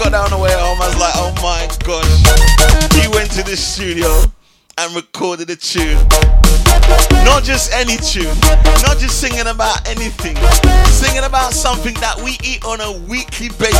Got 0.02 0.14
down 0.14 0.30
the 0.32 0.38
way 0.40 0.52
home, 0.52 0.82
I 0.82 0.88
was 0.88 0.98
like, 0.98 1.14
oh 1.14 1.30
my 1.46 1.70
gosh. 1.86 2.10
He 2.98 3.08
went 3.14 3.30
to 3.38 3.44
the 3.44 3.56
studio 3.56 4.10
and 4.80 4.96
recorded 4.96 5.48
a 5.52 5.56
tune. 5.56 5.94
Not 7.22 7.44
just 7.44 7.72
any 7.72 7.98
tune, 7.98 8.34
not 8.82 8.98
just 8.98 9.22
singing 9.22 9.46
about 9.46 9.88
anything, 9.88 10.36
singing 10.90 11.24
about 11.24 11.54
something 11.54 11.94
that 12.02 12.18
we 12.18 12.40
eat 12.42 12.66
on 12.66 12.82
a 12.82 12.92
weekly 13.06 13.50
basis. 13.62 13.78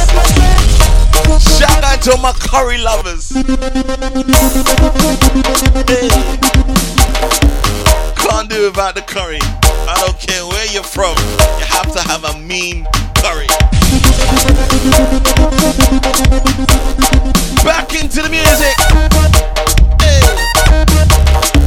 Shout 1.58 1.84
out 1.84 2.04
to 2.04 2.16
my 2.22 2.34
curry 2.34 2.78
lovers. 2.78 3.34
Hey. 3.34 3.42
Can't 8.22 8.48
do 8.48 8.70
without 8.70 8.94
the 8.94 9.02
curry. 9.08 9.40
I 9.42 9.98
don't 10.06 10.20
care 10.20 10.46
where 10.46 10.68
you're 10.72 10.84
from, 10.84 11.18
you 11.18 11.66
have 11.66 11.92
to 11.94 12.02
have 12.08 12.24
a 12.26 12.38
mean 12.38 12.86
curry. 13.16 13.48
Back 17.64 17.94
into 17.96 18.22
the 18.22 18.30
music. 18.30 18.76
Hey. 20.02 21.61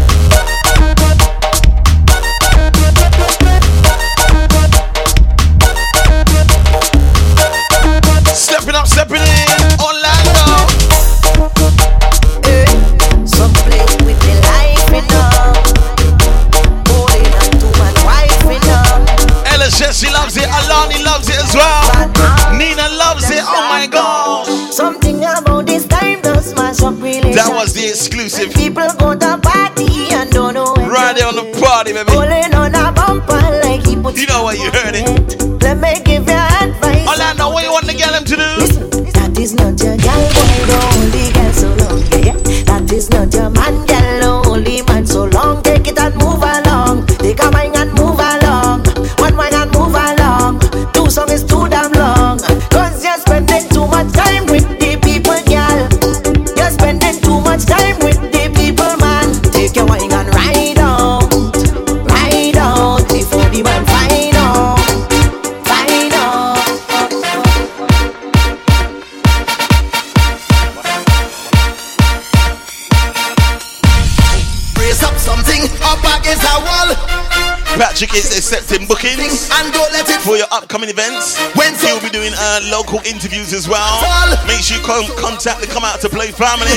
Is 78.13 78.37
accepting 78.37 78.87
bookings 78.87 79.49
and 79.51 79.73
don't 79.73 79.91
let 79.91 80.09
it 80.11 80.21
for 80.21 80.37
your 80.37 80.47
upcoming 80.53 80.91
events. 80.91 81.41
When 81.57 81.75
he'll 81.81 82.01
be 82.01 82.11
doing 82.11 82.33
uh, 82.37 82.61
local 82.71 83.01
interviews 83.01 83.55
as 83.55 83.67
well. 83.67 83.99
Make 84.47 84.61
sure 84.61 84.77
you 84.77 84.85
come, 84.85 85.07
contact 85.17 85.63
the 85.63 85.67
come 85.67 85.85
out 85.85 86.01
to 86.03 86.11
play 86.11 86.31
family. 86.31 86.69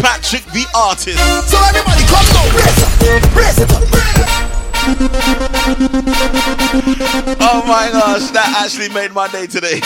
Patrick 0.00 0.42
the 0.56 0.64
artist. 0.74 1.20
So 1.46 1.58
everybody 1.68 2.02
come 2.08 2.24
raise 2.56 2.80
up, 2.80 3.36
raise 3.36 3.58
it 3.60 3.70
up. 3.70 3.82
Oh 7.44 7.62
my 7.66 7.90
gosh, 7.92 8.30
that 8.30 8.64
actually 8.64 8.88
made 8.88 9.12
my 9.12 9.28
day 9.28 9.46
today. 9.46 9.80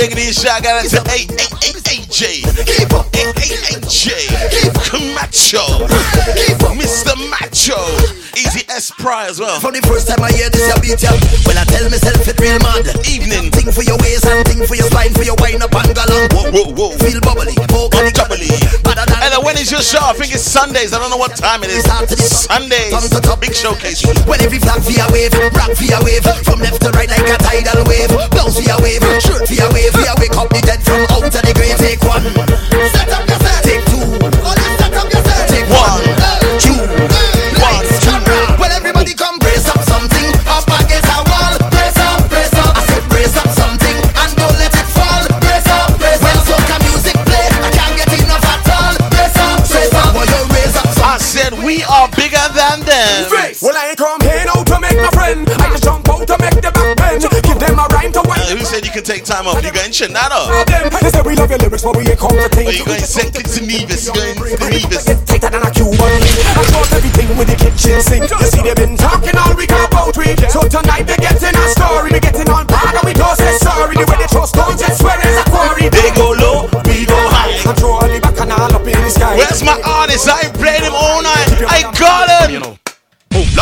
Gonna 0.00 0.16
sing 0.16 0.16
these 0.16 0.40
shot 0.40 0.64
out 0.64 0.84
to 0.84 0.96
888AJ. 0.96 2.40
Keep 2.64 2.92
up, 2.94 3.12
888J. 3.12 4.32
Macho. 5.12 5.64
Mr. 6.72 7.12
Macho. 7.28 7.76
Easy 8.32 8.64
S 8.70 8.90
Pry 8.96 9.26
as 9.26 9.40
well. 9.40 9.60
From 9.60 9.74
the 9.74 9.82
first 9.82 10.08
time 10.08 10.22
I 10.22 10.32
hear 10.32 10.48
this, 10.48 10.72
I 10.72 10.80
beat 10.80 11.02
ya. 11.02 11.12
Well, 11.44 11.58
I 11.58 11.64
tell 11.64 11.84
myself 11.90 12.24
it 12.26 12.40
real 12.40 12.56
mad. 12.64 12.88
Evening. 13.04 13.50
Think 13.50 13.74
for 13.74 13.82
your 13.82 13.98
waist 13.98 14.24
and 14.24 14.46
think 14.46 14.64
for 14.64 14.74
your 14.74 14.86
spine, 14.86 15.12
for 15.12 15.24
your 15.24 15.36
wine 15.36 15.60
up 15.60 15.74
and 15.74 15.92
galong. 15.92 16.32
Whoa, 16.32 16.48
whoa, 16.48 16.72
whoa. 16.72 16.96
Feel 16.96 17.20
bubbly, 17.20 17.52
poke 17.68 17.92
on 17.96 18.04
the 18.06 18.12
Jubbly. 18.14 18.20
And 18.20 18.28
then 18.29 18.29
when 19.50 19.58
is 19.58 19.70
your 19.74 19.82
show? 19.82 19.98
I 19.98 20.14
think 20.14 20.30
it's 20.30 20.46
Sundays. 20.46 20.94
I 20.94 21.02
don't 21.02 21.10
know 21.10 21.18
what 21.18 21.34
time 21.34 21.66
it 21.66 21.70
is. 21.74 21.82
Sundays. 21.82 22.94
Big 23.40 23.54
showcase. 23.54 24.06
When 24.28 24.38
every 24.42 24.60
flag 24.60 24.78
your 24.86 25.10
wave, 25.10 25.34
rock 25.58 25.74
your 25.80 25.98
wave, 26.06 26.22
from 26.46 26.60
left 26.60 26.78
to 26.86 26.90
right 26.94 27.08
like 27.10 27.26
a 27.26 27.34
tidal 27.40 27.82
wave. 27.90 28.14
For 28.14 28.62
your 28.62 28.78
wave, 28.78 29.02
shirt 29.18 29.50
your 29.50 29.66
wave, 29.74 29.96
your 29.96 30.14
wake 30.22 30.36
up 30.38 30.50
the 30.54 30.60
dead 30.62 30.78
from 30.86 31.02
out 31.10 31.26
of 31.26 31.32
the 31.34 31.52
grave. 31.56 31.78
Take 31.82 32.04
one, 32.06 32.22
set 32.94 33.09
take 59.10 59.26
time 59.26 59.50
off? 59.50 59.58
You 59.58 59.74
going 59.74 59.90
Shenado? 59.90 60.46
Them, 60.70 60.86
they 61.02 61.10
say 61.10 61.22
we 61.26 61.34
love 61.34 61.50
your 61.50 61.58
lyrics, 61.58 61.82
but 61.82 61.98
we 61.98 62.06
ain't 62.06 62.14
come 62.14 62.30
to 62.30 62.46
Or 62.46 62.48
think. 62.54 62.78
you 62.78 62.86
going 62.86 63.02
Sector 63.02 63.42
to 63.42 63.60
Nevis? 63.66 64.06
You're 64.06 64.14
going 64.14 64.38
to 64.38 64.66
Nevis? 64.70 65.04
Tighter 65.26 65.50
than 65.50 65.66
a 65.66 65.70
Cuban 65.74 65.98
link. 65.98 66.38
I 66.54 66.62
short 66.70 66.86
everything 66.94 67.26
with 67.34 67.50
the 67.50 67.58
kitchen 67.58 67.98
sink. 68.06 68.30
You 68.30 68.46
see, 68.46 68.62
they've 68.62 68.78
been 68.78 68.94
talking 68.94 69.34
all 69.34 69.50
week 69.58 69.74
about 69.74 70.14
we. 70.14 70.38
So 70.46 70.62
tonight 70.62 71.10
they're 71.10 71.18
getting 71.18 71.58
a 71.58 71.66
story. 71.74 72.14
We're 72.14 72.22
getting 72.22 72.46
on 72.54 72.70
par 72.70 72.94
and 72.94 73.02
we 73.02 73.10
don't 73.18 73.34
say 73.34 73.58
sorry. 73.58 73.98
The 73.98 74.06
way 74.06 74.18
they 74.22 74.30
throw 74.30 74.46
stones 74.46 74.78
and 74.78 74.94
swear 74.94 75.18
it's 75.18 75.42
a 75.42 75.44
quarry. 75.50 75.90
They 75.90 76.14
go 76.14 76.30
low, 76.30 76.70
we 76.86 77.02
go 77.02 77.18
high. 77.34 77.58
Control 77.66 78.06
the 78.06 78.22
back 78.22 78.38
and 78.38 78.54
all 78.54 78.70
up 78.70 78.86
in 78.86 78.94
the 78.94 79.10
sky. 79.10 79.34
Where's 79.34 79.66
my 79.66 79.74
artist? 79.82 80.30
I 80.30 80.46
ain't 80.46 80.54
played 80.54 80.86
him 80.86 80.94
all 80.94 81.18
night. 81.18 81.49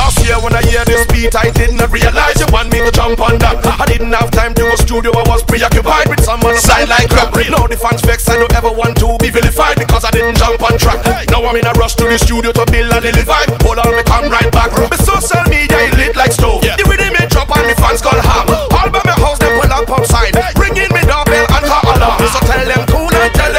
I 0.08 0.14
got 0.14 0.16
him. 0.16 0.18
Last 0.18 0.24
year 0.24 0.38
when 0.40 0.54
I 0.54 0.62
hear 0.64 0.84
this 0.84 1.04
beat, 1.12 1.36
I 1.36 1.50
did 1.50 1.74
not 1.76 1.92
realize 1.92 2.40
you 2.40 2.46
want 2.48 2.72
me 2.72 2.80
to 2.80 2.90
jump 2.92 3.20
on 3.20 3.38
that. 3.38 3.60
I 3.80 3.84
didn't 3.84 4.12
have 4.12 4.30
time 4.30 4.54
to 4.54 4.62
go 4.62 4.74
studio, 4.76 5.12
I 5.12 5.24
was 5.28 5.42
preoccupied 5.44 6.08
with 6.08 6.24
some 6.24 6.40
other 6.40 6.56
side 6.56 6.88
like 6.88 7.08
crappery. 7.08 7.50
Now 7.50 7.66
the 7.66 7.76
fans 7.76 8.00
vex, 8.00 8.28
I 8.28 8.36
don't 8.40 8.52
ever 8.54 8.72
want 8.72 8.96
to 9.04 9.16
be 9.20 9.28
vilified 9.28 9.76
because 9.76 10.04
I 10.04 10.10
didn't 10.10 10.38
jump 10.38 10.62
on 10.62 10.78
track. 10.78 11.04
Now 11.28 11.44
I'm 11.44 11.56
in 11.56 11.66
a 11.66 11.72
rush 11.76 11.94
to 12.00 12.04
the 12.04 12.18
studio 12.18 12.52
to 12.52 12.64
build 12.72 12.92
and 12.92 13.04
deliver. 13.04 13.36
Hold 13.64 13.78
on, 13.84 13.92
me 13.96 14.02
come 14.04 14.32
right 14.32 14.48
back. 14.52 14.72
The 14.72 14.96
social 15.04 15.44
media 15.48 15.76
lit 15.96 16.16
like 16.16 16.32
stove. 16.32 16.62
The 16.62 16.84
rhythm 16.88 17.16
it 17.16 17.28
drop 17.28 17.52
and 17.52 17.68
the 17.68 17.76
fans 17.76 18.00
call 18.00 18.16
ham. 18.16 18.48
All 18.72 18.88
by 18.88 19.02
my 19.04 19.16
house, 19.16 19.38
they 19.38 19.52
pull 19.52 19.68
up 19.68 19.88
outside. 19.92 20.32
Bring 20.56 20.76
in 20.76 20.88
me 20.92 21.04
doorbell 21.04 21.46
and 21.52 21.64
car 21.68 21.84
alarm. 21.84 22.20
So 22.32 22.40
tell 22.48 22.64
them 22.64 22.82
cool 22.88 23.12
and 23.12 23.32
tell 23.34 23.52
them 23.52 23.57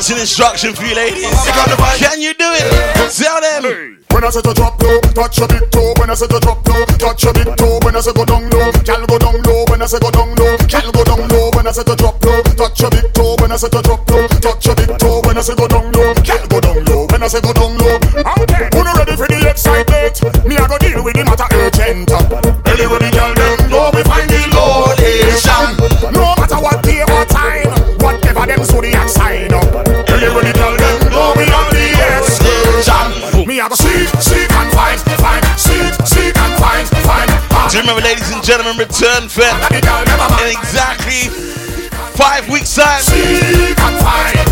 dancing 0.00 0.16
instruction 0.16 0.72
for 0.72 0.80
you 0.88 0.96
ladies. 0.96 1.28
Can 2.00 2.24
you 2.24 2.32
do 2.32 2.48
it? 2.56 3.12
Tell 3.12 3.36
them. 3.36 4.00
When 4.16 4.24
I 4.24 4.30
say 4.30 4.40
to 4.40 4.54
drop 4.54 4.80
low, 4.80 4.98
touch 5.12 5.36
your 5.36 5.46
big 5.48 5.70
toe. 5.70 5.92
When 6.00 6.08
I 6.08 6.14
say 6.14 6.26
to 6.26 6.40
drop 6.40 6.66
low, 6.66 6.84
touch 6.96 7.22
your 7.22 7.34
big 7.36 7.52
toe. 7.60 7.78
When 7.84 7.94
I 7.94 8.00
say 8.00 8.12
go 8.16 8.24
down 8.24 8.48
low, 8.48 8.72
gal 8.80 9.04
go 9.04 9.18
down 9.18 9.36
low. 9.44 9.64
When 9.68 9.82
I 9.82 9.86
say 9.86 10.00
go 10.00 10.10
down 10.10 10.34
low, 10.40 10.56
gal 10.72 10.90
go 10.90 11.04
down 11.04 11.28
low. 11.28 11.50
When 11.52 11.66
I 11.68 11.72
say 11.72 11.84
to 11.84 11.94
drop 11.94 12.24
low, 12.24 12.42
touch 12.56 12.80
your 12.80 12.90
big 12.90 13.12
toe. 13.12 13.36
When 13.44 13.52
I 13.52 13.56
say 13.56 13.68
to 13.68 13.82
drop 13.82 14.10
low, 14.10 14.26
touch 14.40 14.64
your 14.64 14.74
big 14.74 14.96
toe. 14.96 15.20
When 15.20 15.36
I 15.36 15.42
say 15.44 15.54
go 15.54 15.68
down 15.68 15.92
low, 15.92 16.14
gal 16.24 16.48
go 16.48 16.60
down 16.64 16.84
low. 16.88 17.06
When 17.12 17.22
I 17.22 17.28
say 17.28 17.40
go 17.44 17.52
down 17.52 17.76
low, 17.76 18.00
okay. 18.40 18.72
Who 18.72 18.80
not 18.80 18.96
ready 18.96 19.16
for 19.20 19.28
the 19.28 19.36
excitement? 19.52 20.16
Me 20.48 20.56
I 20.56 20.64
go 20.64 20.80
deal 20.80 21.04
with 21.04 21.12
the 21.12 21.28
matter 21.28 21.44
urgent. 21.60 22.08
Anyway, 22.72 22.98
the 23.04 23.10
gal 23.12 23.36
them 23.36 23.68
know 23.68 23.92
we 23.92 24.00
find 24.08 24.32
the 24.32 24.40
location. 24.48 24.79
Remember, 37.80 38.02
ladies 38.02 38.30
and 38.30 38.44
gentlemen, 38.44 38.76
Return 38.76 39.26
Fete 39.30 39.56
in 39.72 40.50
exactly 40.52 41.59
five 42.20 42.44
weeks' 42.52 42.76
time? 42.76 43.00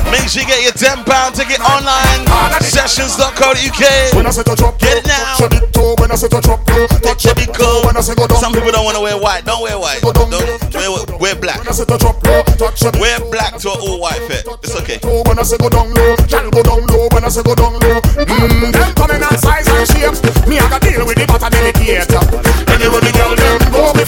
Make 0.08 0.24
sure 0.32 0.40
you 0.42 0.48
get 0.48 0.64
your 0.64 0.72
ten 0.72 1.04
pound 1.04 1.34
ticket 1.36 1.60
online. 1.60 2.24
Sessions.co.uk. 2.64 3.84
When 4.16 4.26
I 4.26 4.30
said, 4.30 4.48
I'll 4.48 4.72
get 4.80 5.04
it 5.04 5.06
now. 5.06 5.68
When 6.00 6.10
I 6.10 6.16
say 6.16 6.28
to 6.28 6.40
drop 6.40 6.64
low, 6.72 6.86
touch 7.04 7.24
your 7.24 7.34
big 7.36 7.52
toe. 7.52 7.82
When 7.84 7.96
I 7.96 8.00
say 8.00 8.14
go 8.14 8.26
down 8.26 8.40
Some 8.40 8.52
people 8.52 8.72
don't 8.72 8.84
want 8.84 8.96
to 8.96 9.02
wear 9.02 9.16
white. 9.16 9.44
Don't 9.44 9.62
wear 9.62 9.78
white. 9.78 10.00
Don't 10.00 10.32
wear, 10.32 11.20
wear 11.20 11.36
black. 11.36 11.60
When 11.60 11.68
I 11.68 11.72
say 11.72 11.84
to 11.84 11.96
drop 11.96 12.18
low, 12.24 12.42
touch 12.56 12.82
your 12.82 12.92
big 12.92 13.00
Wear 13.00 13.20
black 13.30 13.56
to 13.60 13.68
an 13.70 13.78
all 13.78 14.00
white 14.00 14.20
fit. 14.26 14.48
It's 14.64 14.74
okay. 14.74 14.98
When 15.04 15.38
I 15.38 15.44
say 15.44 15.56
go 15.56 15.68
down 15.68 15.92
low, 15.94 16.16
gal 16.26 16.50
go 16.50 16.62
down 16.64 16.82
low. 16.88 17.08
When 17.12 17.24
I 17.24 17.28
say 17.28 17.42
go 17.44 17.54
down 17.54 17.78
low, 17.78 18.00
mmm, 18.16 18.72
them 18.72 18.90
coming 18.96 19.22
out 19.22 19.38
size 19.38 19.68
and 19.68 19.86
shapes. 19.86 20.20
Me 20.48 20.58
I 20.58 20.66
got 20.68 20.82
deal 20.82 21.04
with 21.06 21.16
the 21.16 21.26
matter 21.30 21.50
delicate. 21.52 22.10
Anyway, 22.68 23.00
the 23.04 23.12
girl 23.14 23.32
them 23.36 23.60
go, 23.70 23.92
we 23.94 24.04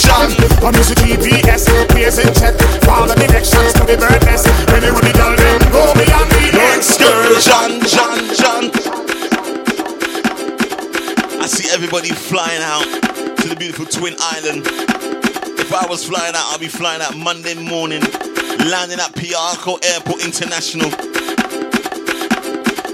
find 0.00 0.32
the 0.32 0.42
location. 0.42 0.60
Come 0.60 0.74
use 0.74 0.88
the 0.88 0.94
GPS, 0.96 1.64
place 1.88 2.18
in 2.18 2.32
check. 2.34 2.54
Follow 2.84 3.14
directions 3.14 3.72
to 3.74 3.84
the 3.84 3.96
bird 3.96 4.20
nest. 4.24 4.46
Ready 4.68 4.90
with 4.90 5.04
the 5.04 5.12
girl, 5.16 5.36
then 5.36 5.60
go 5.72 5.92
the 5.94 6.06
Excursion, 6.76 7.80
John, 7.86 8.20
John. 8.34 8.64
I 11.40 11.46
see 11.46 11.70
everybody 11.72 12.10
flying 12.10 12.62
out 12.62 12.84
to 13.38 13.48
the 13.48 13.56
beautiful 13.56 13.86
Twin 13.86 14.14
Island. 14.18 14.62
If 15.58 15.72
I 15.72 15.86
was 15.88 16.04
flying 16.04 16.34
out, 16.34 16.44
I'll 16.52 16.58
be 16.58 16.68
flying 16.68 17.02
out 17.02 17.16
Monday 17.16 17.54
morning, 17.54 18.00
landing 18.66 19.00
at 19.00 19.12
Piarco 19.14 19.78
Airport 19.84 20.24
International. 20.24 20.90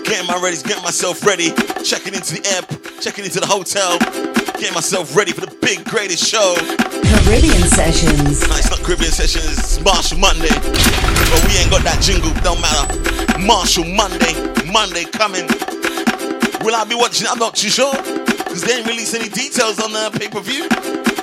Getting 0.05 0.27
my 0.27 0.41
ready, 0.43 0.57
getting 0.63 0.83
myself 0.83 1.25
ready, 1.25 1.51
checking 1.85 2.15
into 2.15 2.35
the 2.35 2.43
air, 2.53 2.63
checking 3.01 3.25
into 3.25 3.41
the 3.41 3.47
hotel, 3.47 3.99
getting 4.59 4.75
myself 4.75 5.17
ready 5.17 5.33
for 5.33 5.41
the 5.41 5.55
big 5.63 5.85
greatest 5.85 6.27
show. 6.27 6.55
Caribbean 7.25 7.67
Sessions. 7.71 8.47
No, 8.49 8.57
it's 8.57 8.71
not 8.71 8.81
Caribbean 8.81 9.13
Sessions, 9.13 9.59
it's 9.59 9.79
Machel 9.79 10.19
Monday. 10.19 10.51
But 10.51 11.41
we 11.47 11.57
ain't 11.57 11.71
got 11.71 11.83
that 11.85 11.99
jingle, 12.03 12.35
don't 12.43 12.61
matter. 12.61 12.93
Machel 13.41 13.87
Monday, 13.89 14.35
Monday 14.71 15.05
coming. 15.05 15.47
Will 16.65 16.75
I 16.75 16.85
be 16.85 16.95
watching? 16.95 17.27
I'm 17.29 17.39
not 17.39 17.57
too 17.57 17.69
sure. 17.71 17.95
Because 17.95 18.63
they 18.63 18.79
ain't 18.79 18.87
released 18.87 19.15
any 19.15 19.29
details 19.29 19.81
on 19.81 19.93
the 19.93 20.11
pay 20.19 20.29
per 20.29 20.41
view. 20.41 20.69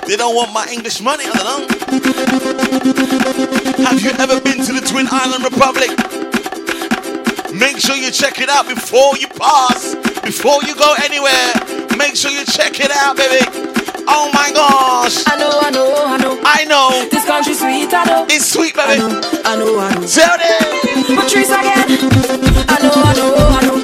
They 0.08 0.16
don't 0.16 0.34
want 0.34 0.52
my 0.52 0.66
English 0.72 1.00
money, 1.00 1.24
I 1.26 1.36
don't 1.36 1.46
know. 1.46 1.68
Have 3.84 4.02
you 4.02 4.10
ever 4.18 4.40
been 4.40 4.64
to 4.64 4.72
the 4.72 4.82
Twin 4.84 5.06
Island 5.10 5.44
Republic? 5.44 6.29
Make 7.52 7.78
sure 7.78 7.96
you 7.96 8.10
check 8.10 8.40
it 8.40 8.48
out 8.48 8.68
before 8.68 9.16
you 9.16 9.26
pass, 9.28 9.94
before 10.22 10.62
you 10.62 10.74
go 10.74 10.94
anywhere. 11.02 11.52
Make 11.96 12.14
sure 12.14 12.30
you 12.30 12.44
check 12.44 12.78
it 12.78 12.90
out, 12.90 13.16
baby. 13.16 13.44
Oh 14.06 14.30
my 14.32 14.50
gosh. 14.54 15.22
I 15.26 15.36
know, 15.36 15.50
I 15.60 15.70
know, 15.70 15.94
I 16.06 16.16
know. 16.18 16.40
I 16.44 16.64
know. 16.64 17.08
This 17.10 17.24
country 17.26 17.54
sweet, 17.54 17.92
I 17.92 18.04
know. 18.04 18.26
It's 18.30 18.46
sweet, 18.46 18.74
baby. 18.74 19.02
I 19.02 19.56
know, 19.56 19.78
I 19.78 19.94
know. 19.94 20.06
Tell 20.06 20.36
them. 20.38 21.18
Patrice 21.18 21.50
again. 21.50 21.90
I 22.70 22.78
know, 22.82 22.94
I 22.94 23.12
know, 23.18 23.34
I 23.34 23.60
know. 23.66 23.78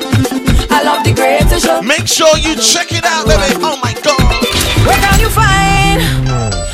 I 0.70 0.82
love 0.82 1.04
the 1.04 1.12
greatest 1.12 1.66
show. 1.66 1.82
Make 1.82 2.06
sure 2.06 2.36
you 2.38 2.54
check 2.56 2.92
it 2.92 3.04
out, 3.04 3.26
baby. 3.26 3.58
Oh 3.62 3.78
my 3.82 3.94
god. 4.02 4.18
Where 4.86 4.98
can 4.98 5.18
you 5.20 5.30
find 5.30 6.02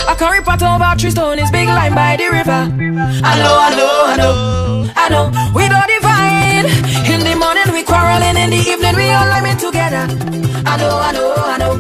a 0.09 0.15
curry 0.15 0.43
pot 0.43 0.63
over 0.63 0.95
three 0.99 1.11
stone 1.11 1.39
is 1.39 1.51
big 1.51 1.69
line 1.69 1.95
by 1.95 2.17
the 2.17 2.29
river? 2.29 2.69
I 3.25 3.33
know, 3.41 3.57
I 3.57 3.71
know, 3.77 3.93
I 4.05 4.17
know, 4.17 4.93
I 4.95 5.09
know. 5.09 5.53
We 5.55 5.69
don't 5.69 5.89
In 6.63 7.27
the 7.27 7.35
morning 7.35 7.67
we 7.75 7.83
quarreling, 7.83 8.39
in 8.39 8.51
the 8.55 8.61
evening 8.63 8.95
we 8.95 9.11
all 9.11 9.27
liming 9.27 9.59
together. 9.59 10.07
I 10.63 10.79
know, 10.79 10.95
I 10.95 11.11
know, 11.11 11.35
I 11.35 11.57
know, 11.59 11.75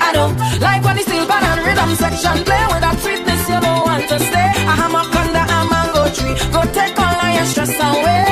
I 0.00 0.08
know. 0.16 0.28
Like 0.64 0.80
when 0.80 0.96
the 0.96 1.28
band 1.28 1.44
and 1.44 1.60
rhythm 1.60 1.92
section 1.92 2.40
play 2.48 2.64
with 2.72 2.80
that 2.80 2.96
sweetness, 3.04 3.44
you 3.52 3.60
don't 3.60 3.84
want 3.84 4.08
to 4.08 4.16
stay. 4.16 4.50
A 4.64 4.72
hammock 4.80 5.12
under 5.12 5.44
a 5.44 5.58
mango 5.68 6.08
tree, 6.16 6.32
go 6.48 6.64
take 6.72 6.96
all 6.96 7.20
your 7.36 7.44
stress 7.44 7.76
away. 7.76 8.24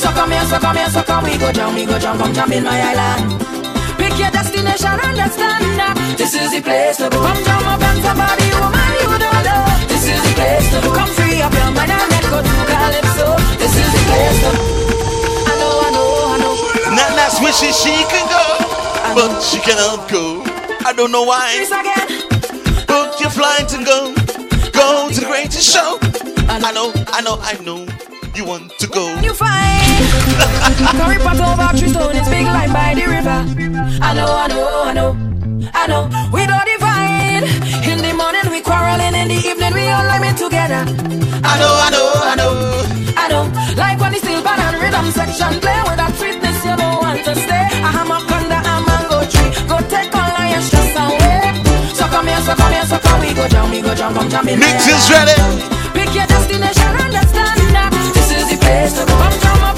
So 0.00 0.08
come 0.16 0.32
here, 0.32 0.48
so 0.48 0.56
come 0.56 0.76
here, 0.80 0.88
so 0.88 1.02
come 1.04 1.24
we 1.28 1.36
go 1.36 1.52
jump, 1.52 1.76
we 1.76 1.84
go 1.84 1.98
jump, 2.00 2.24
come 2.24 2.32
jump 2.32 2.52
in 2.56 2.64
my 2.64 2.80
island. 2.80 3.36
Pick 4.00 4.16
your 4.16 4.32
destination, 4.32 4.96
understand 4.96 5.76
that 5.76 5.94
This 6.16 6.32
is 6.32 6.56
the 6.56 6.60
place 6.64 6.96
to 6.98 7.12
go 7.12 7.20
Come 7.20 7.40
jump 7.44 7.68
up 7.68 7.84
and 7.84 8.00
somebody, 8.00 8.48
woman, 8.58 8.92
you 8.96 9.12
don't 9.22 9.44
know 9.44 9.62
This 9.92 10.08
is 10.08 10.18
the 10.24 10.32
place 10.34 10.66
to 10.72 10.78
go 10.82 10.90
Come 10.92 11.12
free 11.14 11.40
up 11.40 11.52
your 11.52 11.70
mind 11.70 11.92
and 11.94 12.08
let 12.10 12.24
go 12.32 12.38
to 12.42 12.54
Calypso 12.64 13.26
This 13.60 13.74
is 13.76 13.88
the 13.92 14.02
place 14.08 14.40
to 14.40 14.50
go 14.56 14.83
wishing 17.44 17.76
she 17.76 17.92
could 18.08 18.26
go, 18.32 18.44
but 19.12 19.40
she 19.40 19.60
cannot 19.60 20.08
go. 20.10 20.42
I 20.88 20.92
don't 20.96 21.12
know 21.12 21.24
why. 21.24 21.52
Book 22.88 23.20
your 23.20 23.30
flight 23.30 23.68
and 23.76 23.84
go, 23.84 24.14
go 24.72 25.08
to 25.12 25.20
the 25.20 25.26
greatest 25.28 25.68
show. 25.70 25.98
I 26.48 26.72
know, 26.72 26.92
I 27.12 27.20
know, 27.20 27.36
I 27.40 27.54
know. 27.62 27.86
You 28.34 28.44
want 28.44 28.72
to 28.78 28.88
go. 28.88 29.04
You 29.20 29.32
find 29.32 29.84
Curry 30.98 31.18
pot 31.22 31.38
over 31.38 31.78
three 31.78 31.88
stone 31.88 32.16
It's 32.16 32.28
big 32.28 32.46
line 32.46 32.72
by 32.72 32.94
the 32.98 33.06
river 33.06 33.46
I 34.02 34.10
know, 34.12 34.26
I 34.26 34.48
know, 34.48 34.66
I 34.82 34.92
know 34.92 35.10
I 35.72 35.86
know 35.86 36.10
We 36.34 36.42
don't 36.42 36.66
divide 36.66 37.46
In 37.86 38.02
the 38.02 38.12
morning 38.12 38.50
we 38.50 38.60
quarreling 38.60 39.14
In 39.14 39.28
the 39.28 39.38
evening 39.38 39.74
we 39.74 39.86
all 39.86 40.02
liming 40.10 40.34
together 40.34 40.82
I 41.46 41.54
know, 41.62 41.72
I 41.78 41.88
know, 41.94 42.10
I 42.26 42.34
know 42.34 42.54
I 43.14 43.28
know 43.30 43.44
Like 43.78 44.00
when 44.00 44.12
the 44.12 44.42
band 44.42 44.60
and 44.60 44.82
rhythm 44.82 45.06
section 45.12 45.60
Play 45.60 45.78
with 45.86 45.98
that 46.02 46.12
go 53.48 53.70
we 53.70 53.80
go 53.82 53.94
jump, 53.94 54.16
come 54.16 54.28
jump 54.28 54.48
in 54.48 54.58
Mix 54.58 54.86
is 54.86 55.10
ready. 55.10 55.34
Pick 55.92 56.14
your 56.14 56.26
destination, 56.26 56.90
understand 56.96 57.60
that 57.76 57.90
This 58.14 58.30
is 58.32 58.50
the 58.50 58.56
place 58.56 58.92
to 58.98 59.04
go. 59.04 59.16
Come 59.40 59.73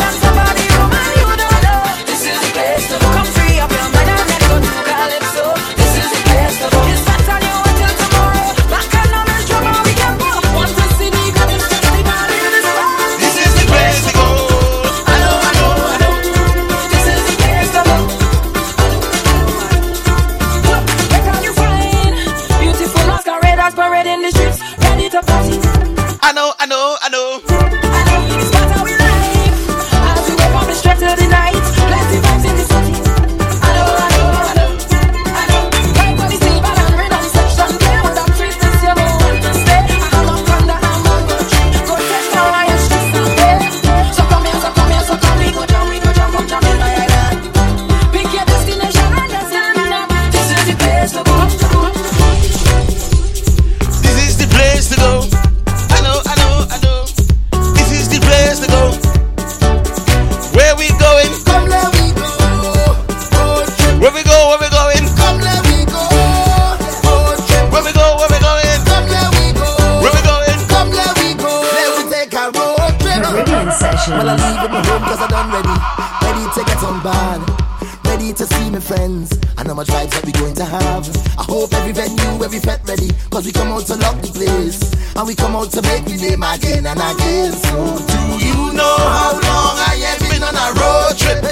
and 86.96 87.16
again. 87.16 87.52
So 87.52 87.76
do 87.98 88.22
you 88.44 88.72
know 88.72 88.96
how 88.96 89.32
long 89.32 89.76
I 89.78 89.96
have 90.04 90.20
been 90.20 90.42
on 90.42 90.54
a 90.56 90.68
road 90.80 91.16
trip? 91.18 91.44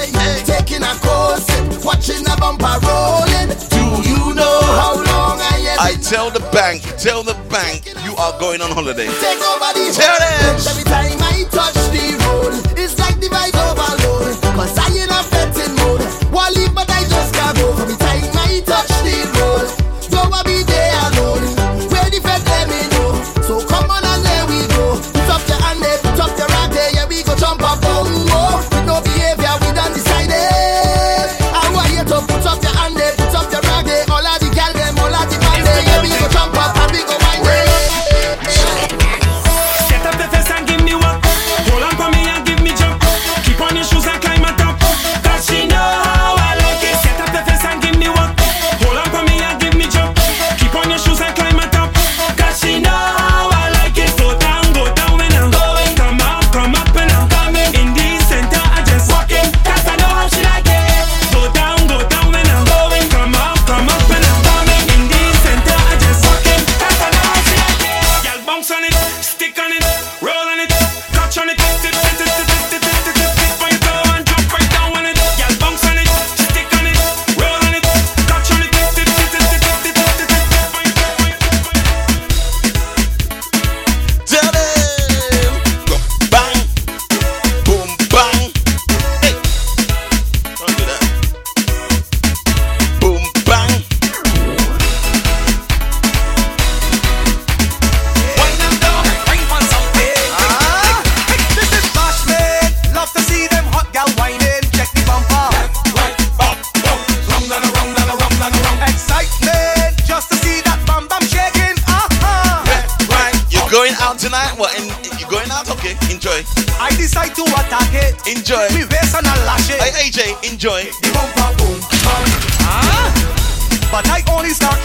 Taking 0.45 0.83
a 0.83 0.93
course, 1.01 1.45
watching 1.83 2.25
a 2.27 2.35
bumper 2.37 2.77
rolling. 2.85 3.49
Do 3.69 3.83
you 4.09 4.33
know 4.33 4.59
how 4.79 4.95
long 4.95 5.39
I 5.39 5.57
have 5.69 5.79
I 5.79 5.93
tell 6.01 6.29
the 6.29 6.41
bank, 6.51 6.81
tell 6.97 7.23
the 7.23 7.35
bank, 7.49 7.85
you 8.03 8.15
are 8.15 8.37
going 8.39 8.61
on 8.61 8.71
holiday. 8.71 9.07
Take 9.07 9.41
over 9.41 9.71
the 9.73 9.91
Tell 9.93 10.17
them. 10.19 10.34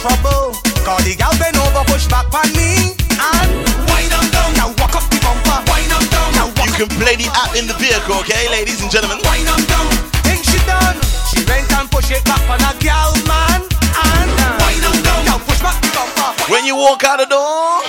Trouble. 0.01 0.57
Cause 0.81 1.05
the 1.05 1.13
gal 1.15 1.33
bend 1.37 1.61
over, 1.61 1.85
push 1.85 2.09
back 2.09 2.27
on 2.33 2.49
me. 2.57 2.97
And 3.21 3.49
wind 3.93 4.09
them 4.09 4.27
down. 4.33 4.51
Now 4.57 4.69
walk 4.81 4.97
up 4.97 5.05
the 5.13 5.21
bumper. 5.21 5.61
Wind 5.69 5.93
them 5.93 6.05
down. 6.09 6.29
Now 6.33 6.47
walk 6.57 6.67
You 6.73 6.89
can 6.89 6.91
play 6.97 7.17
the 7.21 7.29
app 7.37 7.53
in 7.53 7.69
the 7.69 7.77
vehicle, 7.77 8.17
okay, 8.25 8.49
ladies 8.49 8.81
and 8.81 8.91
gentlemen. 8.91 9.21
Wind 9.29 9.45
them 9.45 9.63
down. 9.69 9.93
Think 10.25 10.41
she 10.49 10.59
done. 10.65 10.97
She 11.29 11.45
went 11.45 11.69
and 11.77 11.87
push 11.93 12.09
it 12.11 12.25
back 12.25 12.41
on 12.49 12.61
a 12.65 12.73
gal, 12.81 13.13
man. 13.29 13.61
And 13.61 14.29
wind 14.65 14.81
them 14.81 14.97
down. 15.05 15.21
Now 15.29 15.39
push 15.45 15.61
back 15.61 15.77
the 15.85 15.93
bumper. 15.93 16.33
When 16.49 16.65
you 16.65 16.77
walk 16.77 17.05
out 17.05 17.21
the 17.21 17.29
door, 17.29 17.85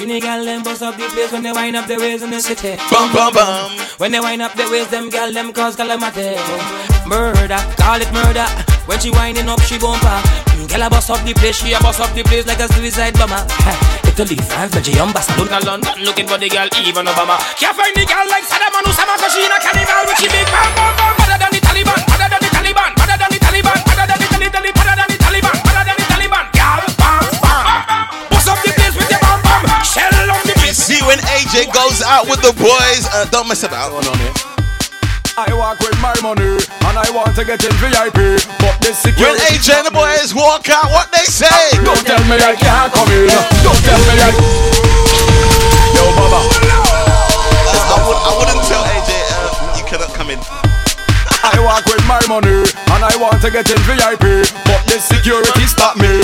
Trini 0.00 0.16
gal 0.18 0.42
them 0.42 0.62
bust 0.62 0.80
up 0.80 0.96
the 0.96 1.04
place 1.12 1.30
when 1.30 1.42
they 1.42 1.52
wind 1.52 1.76
up 1.76 1.86
the 1.86 1.94
waist 2.00 2.24
in 2.24 2.30
the 2.30 2.40
city. 2.40 2.80
bum 2.88 3.12
bum 3.12 3.34
bum. 3.34 3.68
When 3.98 4.10
they 4.10 4.18
wind 4.18 4.40
up 4.40 4.56
the 4.56 4.64
waist, 4.72 4.90
them 4.90 5.10
gal 5.10 5.30
them 5.30 5.52
cause 5.52 5.76
calamity. 5.76 6.40
Murder, 7.04 7.60
call 7.76 8.00
it 8.00 8.08
murder. 8.08 8.48
When 8.88 8.98
she 8.98 9.10
winding 9.10 9.46
up, 9.52 9.60
she 9.60 9.76
bumper. 9.76 10.16
Girl 10.72 10.84
a 10.84 10.88
bust 10.88 11.10
up 11.10 11.20
the 11.28 11.34
place, 11.34 11.60
she 11.60 11.74
a 11.74 11.80
bust 11.80 12.00
up 12.00 12.08
the 12.16 12.24
place 12.24 12.46
like 12.46 12.60
a 12.60 12.72
suicide 12.72 13.12
bomber. 13.20 13.44
Italy, 14.08 14.36
France, 14.48 14.72
Belgium, 14.72 15.12
Barcelona, 15.12 15.60
London, 15.68 15.92
looking 16.00 16.26
for 16.26 16.38
the 16.38 16.48
girl, 16.48 16.68
even 16.80 17.04
Obama. 17.04 17.36
Can't 17.60 17.76
find 17.76 17.92
the 17.92 18.08
girl 18.08 18.24
like 18.32 18.48
Saddam 18.48 18.72
Hussein, 18.88 19.04
cause 19.04 19.34
she 19.36 19.44
in 19.44 19.52
a 19.52 19.60
carnival 19.60 20.08
with 20.08 20.16
she 20.16 20.32
big 20.32 20.48
bam 20.48 20.96
bam 20.96 20.96
bam. 20.96 21.29
AJ 31.40 31.72
goes 31.72 32.04
out 32.04 32.28
with 32.28 32.44
the 32.44 32.52
boys, 32.52 33.08
uh, 33.16 33.24
don't 33.32 33.48
mess 33.48 33.64
about. 33.64 33.96
I 35.40 35.48
walk 35.56 35.80
with 35.80 35.96
my 36.04 36.12
money 36.20 36.60
and 36.84 36.94
I 37.00 37.08
want 37.16 37.32
to 37.32 37.48
get 37.48 37.64
in 37.64 37.72
VIP, 37.80 38.44
but 38.60 38.76
this 38.84 39.00
When 39.00 39.16
security. 39.16 39.40
AJ 39.48 39.80
and 39.80 39.86
the 39.88 39.94
boys 39.96 40.36
walk 40.36 40.68
out, 40.68 40.92
what 40.92 41.08
they 41.16 41.24
say? 41.24 41.48
Don't 41.80 41.96
tell 42.04 42.20
me 42.28 42.36
I 42.36 42.52
can't 42.60 42.92
come 42.92 43.08
in. 43.08 43.32
Don't 43.64 43.80
tell 43.88 43.96
me 44.04 44.20
I. 44.20 44.28
Yo, 45.96 46.04
Baba. 46.12 46.44
Uh, 46.44 47.88
I, 47.88 47.96
would, 48.04 48.20
I 48.20 48.30
wouldn't 48.36 48.60
tell 48.68 48.84
AJ 48.84 49.10
uh, 49.32 49.80
you 49.80 49.84
cannot 49.88 50.12
come 50.12 50.28
in. 50.28 50.40
I 51.40 51.56
walk 51.64 51.88
with 51.88 52.04
my 52.04 52.20
money 52.28 52.68
and 52.68 53.00
I 53.00 53.16
want 53.16 53.40
to 53.40 53.50
get 53.50 53.64
in 53.64 53.80
VIP, 53.88 54.44
but 54.68 54.80
this 54.92 55.08
security 55.08 55.64
stop 55.64 55.96
me. 55.96 56.20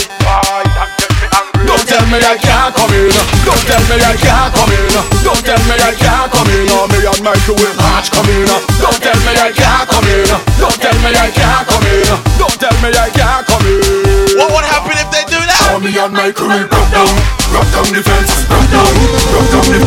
Don't 1.66 1.82
tell 1.82 2.06
me 2.08 2.18
I 2.22 2.38
can't 2.38 2.72
come 2.74 2.94
in. 2.94 3.10
Don't 3.42 3.62
tell 3.66 3.82
me 3.90 3.98
I 3.98 4.14
can't 4.16 4.50
come 4.54 4.70
in. 4.70 4.86
Don't 5.26 5.42
tell 5.42 5.58
me 5.66 5.74
I 5.76 5.92
can't 5.98 6.30
come 6.30 6.48
in. 6.54 6.70
Oh, 6.70 6.86
me 6.88 7.02
and 7.02 7.22
my 7.22 7.36
crew 7.44 7.58
will 7.58 7.74
march 7.82 8.08
come 8.14 8.30
in. 8.30 8.46
Don't 8.78 8.98
tell 9.02 9.18
me 9.26 9.34
I 9.34 9.50
can't 9.50 9.86
come 9.90 10.06
in. 10.06 10.30
Don't 10.62 10.78
tell 10.78 10.96
me 11.02 11.10
I 11.10 11.28
can't 11.34 11.66
come 11.66 11.86
in. 11.90 12.06
Don't 12.38 12.56
tell 12.56 12.76
me 12.80 12.90
I 12.94 13.10
can't 13.10 13.44
come 13.46 13.66
in. 13.66 14.38
What 14.38 14.54
would 14.54 14.66
happen 14.66 14.94
if 14.94 15.08
they 15.10 15.24
do 15.26 15.38
that? 15.42 15.74
Oh, 15.74 15.80
me 15.82 15.90
and 15.98 16.14
my 16.14 16.30
crew 16.30 16.48
will 16.48 16.68
broke 16.70 16.90
down, 16.94 17.10
broke 17.50 17.70
down 17.74 17.88
the 17.90 18.02
fence, 18.04 18.46
broke 18.46 18.68
down, 18.70 18.86
broke 19.34 19.50
down 19.50 19.66
the. 19.66 19.78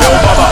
Yo, 0.00 0.10
Baba. 0.24 0.48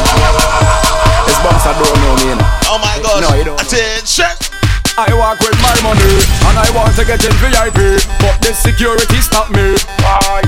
It's 1.27 1.39
bumps 1.41 1.65
I 1.67 1.73
don't 1.79 1.97
know 2.05 2.15
me. 2.21 2.37
Oh 2.69 2.79
my 2.79 3.01
gosh. 3.03 3.23
No, 3.23 3.35
you 3.37 3.45
don't. 3.45 3.61
Attention. 3.61 4.62
I 5.01 5.09
walk 5.17 5.41
with 5.41 5.57
my 5.65 5.73
money 5.81 6.05
and 6.53 6.57
I 6.61 6.69
want 6.77 6.93
to 7.01 7.05
get 7.09 7.25
in 7.25 7.33
VIP, 7.41 7.97
but 8.21 8.37
the 8.45 8.53
security 8.53 9.25
stop 9.25 9.49
me. 9.49 9.73
Why 10.05 10.45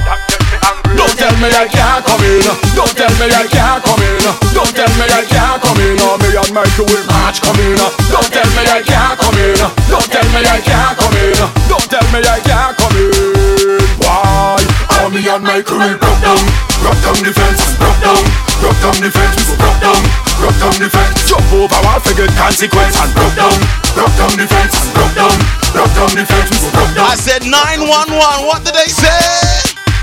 Don't 0.92 1.16
tell 1.16 1.32
me 1.40 1.48
I 1.48 1.64
can't 1.64 2.04
come 2.04 2.20
in. 2.20 2.44
Don't 2.76 2.92
tell 2.92 3.08
me 3.16 3.32
I 3.32 3.48
can't 3.48 3.80
come 3.80 4.04
in. 4.04 4.20
Don't 4.52 4.68
tell 4.76 4.92
me 5.00 5.08
I 5.08 5.24
can't 5.24 5.64
come 5.64 5.80
in. 5.80 5.96
Oh, 5.96 6.20
me 6.20 6.28
and 6.36 6.52
crew 6.76 6.84
will 6.84 7.06
march 7.08 7.40
come 7.40 7.56
in. 7.56 7.80
Don't 8.12 8.28
tell 8.28 8.50
me 8.52 8.68
I 8.68 8.84
can't 8.84 9.16
come 9.16 9.38
in. 9.40 9.56
Don't 9.88 10.08
tell 10.12 10.28
me 10.28 10.40
I 10.44 10.60
can't 10.60 10.92
come 10.92 11.16
in. 11.16 11.40
Don't 11.64 11.88
tell 11.88 12.06
me 12.12 12.20
I 12.20 12.38
can't 12.44 12.76
come 12.76 12.96
in. 13.00 13.80
Why? 13.96 14.60
Oh, 15.00 15.08
me 15.08 15.24
and 15.24 15.64
crew 15.64 15.80
will 15.80 15.96
broke 15.96 16.20
down, 16.20 16.44
broke 16.84 17.00
down 17.00 17.16
the 17.24 17.32
fence, 17.32 17.64
broke 17.80 18.00
down, 18.04 18.20
broke 18.60 18.80
down 18.84 18.96
the 19.00 19.08
fence, 19.08 19.56
broke 19.56 19.80
down, 19.80 20.00
broke 20.36 20.58
down 20.60 20.76
the 20.76 20.88
fence. 20.92 21.16
Jump 21.24 21.48
over 21.56 21.80
wall 21.80 21.96
for 22.04 22.12
good 22.12 22.28
consequence 22.36 22.92
and 23.00 23.08
broke 23.16 23.32
down, 23.32 23.56
broke 23.96 24.12
down 24.20 24.36
the 24.36 24.44
fence, 24.44 24.76
broke 24.92 25.16
down, 25.16 25.32
broke 25.72 25.94
down 25.96 26.12
the 26.12 26.28
fence, 26.28 26.52
broke 26.76 26.92
down. 26.92 27.08
I 27.08 27.16
said 27.16 27.48
911. 27.48 28.20
What 28.44 28.68
did 28.68 28.76
they 28.76 28.92
say? 28.92 29.16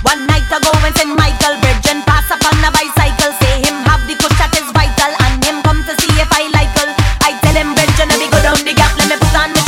One 0.01 0.25
night 0.25 0.49
ago 0.49 0.73
when 0.81 0.89
St. 0.97 1.13
Michael 1.13 1.61
Virgin 1.61 2.01
pass 2.09 2.25
up 2.33 2.41
on 2.49 2.57
a 2.65 2.73
bicycle 2.73 3.29
Say 3.37 3.61
him 3.61 3.85
have 3.85 4.01
the 4.09 4.17
kush 4.17 4.33
that 4.41 4.49
is 4.57 4.65
vital 4.73 5.13
And 5.29 5.37
him 5.45 5.61
come 5.61 5.85
to 5.85 5.93
see 6.01 6.09
if 6.17 6.31
I 6.33 6.49
like 6.49 6.73
her 6.81 6.89
I 7.21 7.37
tell 7.45 7.53
him 7.53 7.77
Virgin 7.77 8.09
let 8.09 8.17
me 8.17 8.25
go 8.33 8.41
down 8.41 8.57
the 8.65 8.73
gap 8.73 8.97
Let 8.97 9.13
me 9.13 9.15
put 9.21 9.37
on 9.37 9.60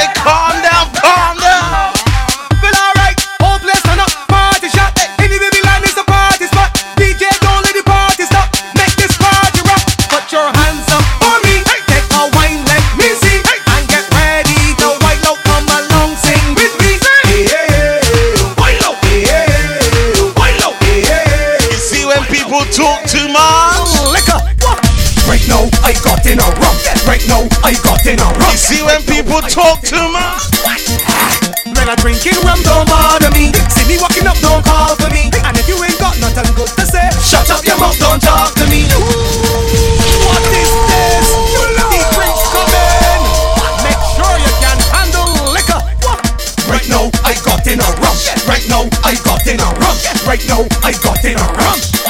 Hey, 0.00 0.08
AJ, 0.08 0.14
calm 0.24 0.56
down, 0.64 0.88
calm 0.96 1.36
down. 1.36 1.92
Well, 2.64 2.72
alright, 2.72 3.20
whole 3.36 3.60
place 3.60 3.82
turn 3.84 4.00
up, 4.00 4.08
party 4.32 4.72
shot. 4.72 4.96
Any 5.20 5.36
baby 5.36 5.60
line 5.60 5.84
is 5.84 5.92
a 5.92 6.04
party 6.08 6.48
spot. 6.48 6.72
DJ, 6.96 7.28
don't 7.44 7.60
let 7.60 7.76
the 7.76 7.84
party 7.84 8.24
stop. 8.24 8.48
Make 8.80 8.96
this 8.96 9.12
party 9.20 9.60
rock. 9.68 9.84
Put 10.08 10.32
your 10.32 10.48
hands 10.56 10.88
up 10.88 11.04
for 11.20 11.36
me. 11.44 11.60
Take 11.84 12.08
a 12.16 12.32
wine, 12.32 12.64
let 12.64 12.80
me 12.96 13.12
see. 13.20 13.44
And 13.76 13.84
get 13.92 14.08
ready 14.16 14.72
to 14.80 14.88
wild 15.04 15.20
out. 15.28 15.36
Come 15.44 15.68
along, 15.68 16.16
sing 16.16 16.56
with 16.56 16.72
me. 16.80 16.96
Yeah, 17.36 18.00
wild 18.56 18.80
out. 18.88 18.96
Yeah, 19.04 20.32
wild 20.40 20.64
out. 20.64 20.80
Yeah. 20.80 21.60
You 21.60 21.76
see 21.76 22.08
when 22.08 22.24
people 22.32 22.64
talk 22.72 23.04
too 23.04 23.28
much? 23.28 24.00
Liquor. 24.08 24.40
Right 25.28 25.44
now, 25.44 25.68
I 25.84 25.92
got 26.00 26.24
in 26.24 26.40
a 26.40 26.48
rum. 26.56 26.76
Right 27.04 27.22
now, 27.28 27.44
I 27.60 27.76
got 27.84 28.00
in 28.08 28.16
a 28.16 28.28
rum. 28.40 28.48
You 28.48 28.56
see 28.56 28.80
when 28.82 29.04
people 29.04 29.19
talk 29.48 29.80
too 29.80 29.96
much? 30.12 30.50
When 31.64 31.88
I 31.88 31.94
drinking 31.96 32.36
rum, 32.44 32.60
don't 32.62 32.84
bother 32.88 33.30
me. 33.32 33.52
See 33.72 33.86
me 33.88 33.96
walking 34.00 34.26
up, 34.26 34.36
don't 34.44 34.64
call 34.64 34.96
for 34.96 35.08
me. 35.08 35.30
And 35.46 35.56
if 35.56 35.68
you 35.68 35.76
ain't 35.80 35.98
got 35.98 36.18
nothing 36.20 36.52
good 36.54 36.68
to 36.76 36.84
say, 36.84 37.08
shut 37.24 37.48
up 37.48 37.64
your 37.64 37.78
mouth, 37.78 37.96
don't 37.98 38.20
talk 38.20 38.52
to 38.60 38.64
me. 38.68 38.84
What 40.28 40.42
is 40.52 40.72
this? 40.92 41.26
The 41.56 42.02
drinks 42.12 42.44
coming. 42.52 43.22
Make 43.86 44.02
sure 44.18 44.34
you 44.36 44.52
can 44.60 44.78
handle 44.92 45.30
liquor. 45.54 45.80
Right 46.68 46.86
now, 46.90 47.08
I 47.24 47.32
got 47.40 47.64
in 47.66 47.80
a 47.80 47.88
rum. 48.02 48.16
Right 48.44 48.66
now, 48.68 48.84
I 49.04 49.16
got 49.24 49.46
in 49.46 49.60
a 49.60 49.68
rum. 49.80 49.96
Right 50.26 50.44
now, 50.46 50.66
I 50.84 50.92
got 51.00 51.24
in 51.24 51.38
a 51.38 51.46
rum. 51.56 52.09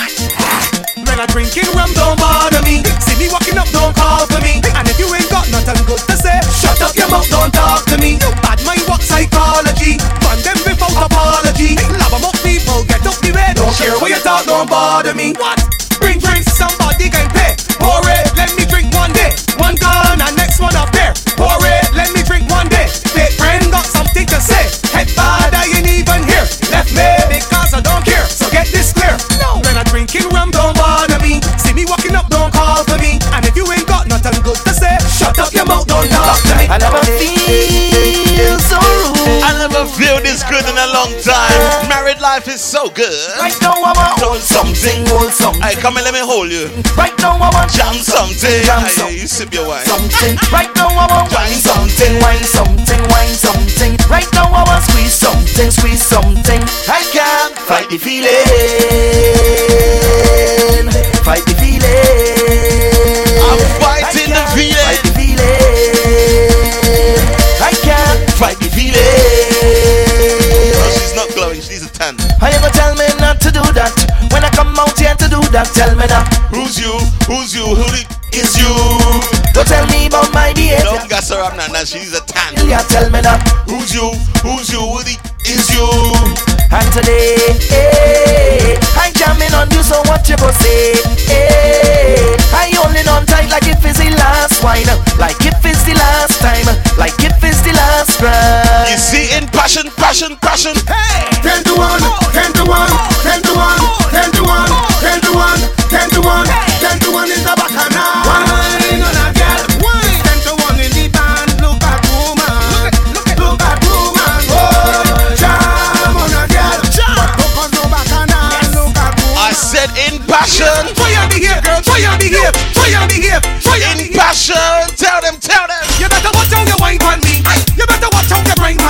When 1.20 1.28
I 1.28 1.32
drinking 1.36 1.68
rum, 1.76 1.92
don't 1.92 2.16
bother 2.16 2.64
me. 2.64 2.80
See 2.96 3.12
me 3.20 3.28
walking 3.28 3.60
up, 3.60 3.68
don't 3.76 3.92
call 3.92 4.24
for 4.24 4.40
me. 4.40 4.56
And 4.72 4.88
if 4.88 4.96
you 4.96 5.04
ain't 5.12 5.28
got 5.28 5.44
nothing 5.52 5.76
good 5.84 6.00
to 6.08 6.16
say, 6.16 6.40
shut 6.48 6.80
up 6.80 6.96
your 6.96 7.12
mouth, 7.12 7.28
don't 7.28 7.52
talk 7.52 7.84
to 7.92 7.98
me. 8.00 8.16
Bad 8.40 8.64
mind 8.64 8.88
what 8.88 9.04
psychology. 9.04 10.00
Run 10.24 10.40
them 10.40 10.56
without 10.64 10.96
apology. 10.96 11.76
Love 12.00 12.16
'em 12.16 12.24
up 12.24 12.40
people, 12.40 12.84
get 12.88 13.04
up 13.04 13.20
the 13.20 13.36
way. 13.36 13.52
Don't 13.52 13.76
care 13.76 13.92
what 14.00 14.08
you 14.08 14.20
talk, 14.24 14.46
don't 14.46 14.64
bother 14.64 15.12
me. 15.12 15.34
What? 15.36 15.60
Bring 16.00 16.20
drinks, 16.20 16.56
somebody 16.56 17.10
can 17.10 17.28
your 35.60 35.68
mouth, 35.68 35.84
don't 35.86 36.08
talk 36.08 36.40
to 36.48 36.56
me. 36.56 36.64
I 36.72 36.80
never 36.80 37.00
feel 37.20 38.56
so 38.64 38.80
rude. 38.80 39.44
I 39.44 39.52
never 39.60 39.84
feel 39.92 40.16
this 40.24 40.40
good 40.48 40.64
in 40.64 40.76
a 40.76 40.88
long 40.96 41.12
time. 41.20 41.52
Married 41.88 42.20
life 42.20 42.48
is 42.48 42.64
so 42.64 42.88
good. 42.88 43.12
Right 43.36 43.56
now 43.60 43.76
I 43.76 43.92
want 43.92 44.16
hold 44.24 44.40
something, 44.40 45.04
hold 45.12 45.32
something. 45.32 45.60
Hey, 45.60 45.76
come 45.76 46.00
and 46.00 46.04
let 46.08 46.16
me 46.16 46.24
hold 46.24 46.48
you. 46.48 46.72
Right 46.96 47.12
now 47.20 47.36
I 47.36 47.52
want 47.52 47.68
Jam 47.68 47.92
something. 48.00 48.64
Jam 48.64 48.88
something. 48.88 49.12
you 49.12 49.28
sip 49.28 49.52
your 49.52 49.68
wine. 49.68 49.84
something. 49.84 50.40
Right 50.48 50.72
now 50.80 50.88
I 50.88 51.04
want 51.12 51.28
wine 51.28 51.60
something, 51.60 52.16
wine 52.24 52.44
something, 52.44 53.00
wine 53.12 53.36
something. 53.36 53.92
Right 54.08 54.30
now 54.32 54.48
I 54.48 54.64
want 54.64 54.80
squeeze 54.88 55.12
something, 55.12 55.68
squeeze 55.70 56.00
something. 56.00 56.60
I 56.88 57.04
can't 57.12 57.52
fight 57.68 57.92
the 57.92 57.98
feeling, 58.00 58.32
fight 61.20 61.44
the 61.44 61.59
Who's 75.60 76.80
you? 76.80 76.96
Who's 77.28 77.52
you? 77.54 77.60
Who 77.60 77.84
the 77.92 78.00
is 78.32 78.56
you? 78.56 78.72
Don't 79.52 79.68
tell 79.68 79.84
me 79.92 80.06
about 80.06 80.32
my 80.32 80.54
behavior. 80.56 80.88
Don't 80.88 81.04
gas 81.04 81.28
her 81.28 81.36
up 81.36 81.52
now, 81.52 81.68
now 81.68 81.84
she's 81.84 82.16
a 82.16 82.24
tan. 82.24 82.56
Yeah, 82.64 82.80
tell 82.88 83.04
me 83.12 83.20
that. 83.20 83.44
Who's 83.68 83.92
you? 83.92 84.08
Who's 84.40 84.72
you? 84.72 84.80
Who 84.80 85.04
the 85.04 85.20
is 85.44 85.68
you? 85.76 85.84
And 86.72 86.88
today, 86.96 87.36
eh, 87.76 88.80
I'm 88.96 89.12
jamming 89.12 89.52
on 89.52 89.68
you, 89.76 89.84
so 89.84 90.00
what 90.08 90.24
you 90.32 90.40
go 90.40 90.48
say? 90.64 90.96
Eh, 91.28 92.40
I 92.56 92.72
only 92.80 93.04
on 93.04 93.28
tight 93.28 93.52
like 93.52 93.68
if 93.68 93.84
it's 93.84 94.00
the 94.00 94.08
last 94.16 94.64
wine, 94.64 94.88
like 95.20 95.44
if 95.44 95.60
it's 95.60 95.84
the 95.84 95.92
last 95.92 96.40
time, 96.40 96.64
like 96.96 97.20
if 97.20 97.36
it's 97.44 97.60
the 97.60 97.76
last 97.76 98.16
ride. 98.24 98.88
You 98.88 98.96
see, 98.96 99.28
in 99.36 99.44
passion, 99.52 99.92
passion, 100.00 100.40
passion. 100.40 100.72
Hey, 100.88 101.28
ten 101.44 101.60
to 101.68 101.76
one, 101.76 102.00
ten 102.32 102.48
to 102.56 102.59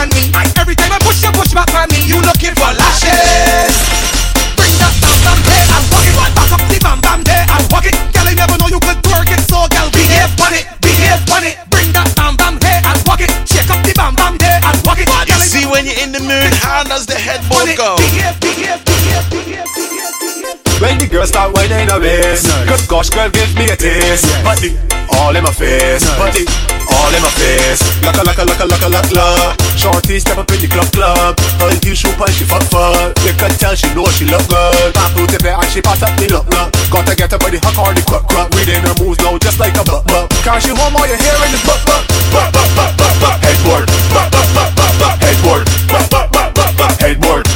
on 0.01 0.09
me. 0.17 0.33
Every 0.57 0.75
time 0.75 0.93
I 0.93 0.99
push 1.05 1.21
you, 1.21 1.31
push 1.37 1.53
back 1.53 1.69
on 1.77 1.89
me. 1.93 2.01
You 2.09 2.17
looking 2.25 2.57
for 2.57 2.73
lashes? 2.73 3.77
Bring 4.57 4.73
that 4.81 4.95
bam 4.97 5.19
bam 5.21 5.39
there 5.45 5.67
and 5.77 5.85
walk 5.93 6.07
it. 6.09 6.17
Back 6.17 6.51
up 6.57 6.63
the 6.73 6.79
bam 6.81 6.99
bam 7.05 7.21
there 7.21 7.45
and 7.45 7.65
walk 7.69 7.85
it. 7.85 7.95
Girl, 8.17 8.25
I 8.25 8.33
never 8.33 8.57
know 8.57 8.73
you 8.73 8.81
could 8.81 8.97
twerk 9.05 9.29
it, 9.29 9.45
so 9.45 9.69
girl, 9.69 9.93
behave 9.93 10.33
on 10.41 10.57
it, 10.57 10.65
behave 10.81 11.21
on 11.29 11.45
it. 11.45 11.61
Bring 11.69 11.93
that 11.93 12.09
bam 12.17 12.37
bam 12.41 12.57
there 12.65 12.81
and 12.81 12.97
walk 13.05 13.21
it. 13.21 13.31
Shake 13.45 13.69
up 13.69 13.85
the 13.85 13.93
bam 13.93 14.17
bam 14.17 14.41
there 14.41 14.61
and 14.65 14.77
walk 14.89 14.99
it. 15.05 15.09
You 15.29 15.37
see, 15.45 15.69
when 15.69 15.85
you're 15.85 16.01
in 16.01 16.17
the 16.17 16.23
mood, 16.25 16.53
how 16.65 16.81
does 16.85 17.05
the 17.05 17.21
headboard 17.21 17.77
go? 17.77 18.01
Behave, 18.01 18.41
behave, 18.41 18.81
behave, 18.89 19.27
behave. 19.29 19.80
When 20.81 20.97
the 20.97 21.05
girl 21.13 21.29
start 21.29 21.53
whining 21.53 21.93
a 21.93 22.01
waist 22.01 22.49
Good 22.65 22.81
gosh, 22.89 23.13
girl, 23.13 23.29
give 23.29 23.53
me 23.53 23.69
a 23.69 23.77
taste. 23.77 24.25
But 24.41 24.65
the 24.65 24.73
all 25.13 25.37
in 25.37 25.45
my 25.45 25.53
face. 25.53 26.09
But 26.17 26.33
the 26.33 26.49
all 26.89 27.13
in 27.13 27.21
my 27.21 27.29
face. 27.37 27.85
Laka, 28.01 28.25
laka, 28.25 28.49
laka, 28.49 28.65
laka, 28.65 28.89
laka, 28.89 29.13
laka. 29.13 29.53
Shorty 29.77 30.17
step 30.17 30.41
up 30.41 30.49
in 30.49 30.57
the 30.57 30.69
club, 30.73 30.89
club. 30.97 31.37
Her 31.61 31.69
heel 31.85 31.93
shoe 31.93 32.09
punch, 32.17 32.33
she 32.41 32.49
fuck, 32.49 32.65
fuck. 32.73 33.13
You 33.29 33.37
can 33.37 33.53
tell 33.61 33.77
she 33.77 33.93
know 33.93 34.09
she 34.09 34.25
look 34.25 34.41
good. 34.49 34.97
Pop 34.97 35.13
out 35.21 35.29
the 35.29 35.37
bed 35.45 35.61
and 35.61 35.69
she 35.69 35.85
pat 35.85 36.01
up 36.01 36.17
the 36.17 36.33
look, 36.33 36.49
look. 36.49 36.73
Gotta 36.89 37.13
get 37.13 37.29
her 37.29 37.37
the 37.37 37.61
hook 37.61 37.77
or 37.77 37.93
the 37.93 38.01
cruk, 38.09 38.25
cruk 38.33 38.49
Reading 38.57 38.81
her 38.81 38.97
moves 39.05 39.21
now 39.21 39.37
just 39.37 39.61
like 39.61 39.77
a 39.77 39.85
buck, 39.85 40.09
buck. 40.09 40.33
Can't 40.41 40.65
she 40.65 40.73
home 40.73 40.97
all 40.97 41.05
your 41.05 41.21
hair 41.21 41.37
in 41.45 41.53
the 41.53 41.61
buck, 41.69 41.85
buck 41.85 42.09
Buck, 42.33 42.49
buck, 42.57 42.69
buck, 42.73 42.93
buck, 42.97 43.15
buck? 43.21 43.37
Headboard. 43.45 43.85
Buck, 44.17 44.33
buck, 44.33 44.49
buck, 44.57 44.71
buck, 44.73 44.93
buck. 44.97 45.17
Headboard. 45.21 45.65
Buck, 45.93 46.09
buck, 46.09 46.27
buck, 46.33 46.49
buck, 46.57 46.73
buck. 46.73 46.95
Headboard 47.05 47.50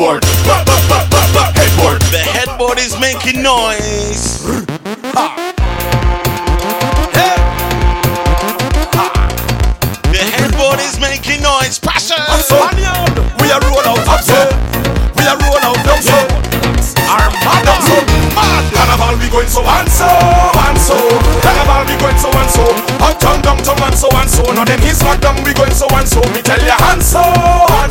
Headboard. 0.00 0.24
Headboard. 0.24 2.00
The 2.08 2.24
headboard 2.24 2.78
is 2.78 2.98
making 2.98 3.42
noise. 3.42 4.40
The 10.08 10.24
headboard 10.24 10.80
is 10.80 10.96
making 10.96 11.44
noise. 11.44 11.76
Passion. 11.78 12.16
We 13.44 13.52
are 13.52 13.60
roll 13.60 13.84
out 13.84 14.24
so 14.24 14.40
We 15.20 15.28
are 15.28 15.36
roll 15.36 15.60
out 15.68 15.76
down 15.84 16.00
so 16.00 16.16
Armada 17.04 17.76
so 17.84 18.00
Mad. 18.32 18.72
Carnival 18.72 19.20
we 19.20 19.28
going 19.28 19.52
so 19.52 19.60
and 19.60 19.84
so 19.92 20.08
and 20.08 20.80
so. 20.80 20.96
Carnival 21.44 21.84
we 21.84 22.00
going 22.00 22.16
so 22.16 22.32
and 22.32 22.48
so. 22.48 22.64
Uptown 23.04 23.42
downtown 23.44 23.76
and 23.84 23.92
so 23.92 24.08
and 24.16 24.30
so. 24.30 24.48
Now 24.48 24.64
them 24.64 24.80
hits 24.80 25.02
locked 25.04 25.20
down 25.20 25.36
we 25.44 25.52
going 25.52 25.76
so 25.76 25.84
and 25.92 26.08
so. 26.08 26.24
Me 26.32 26.40
tell 26.40 26.56
ya 26.64 26.80
and 26.88 27.02
so 27.04 27.20
and 27.20 27.89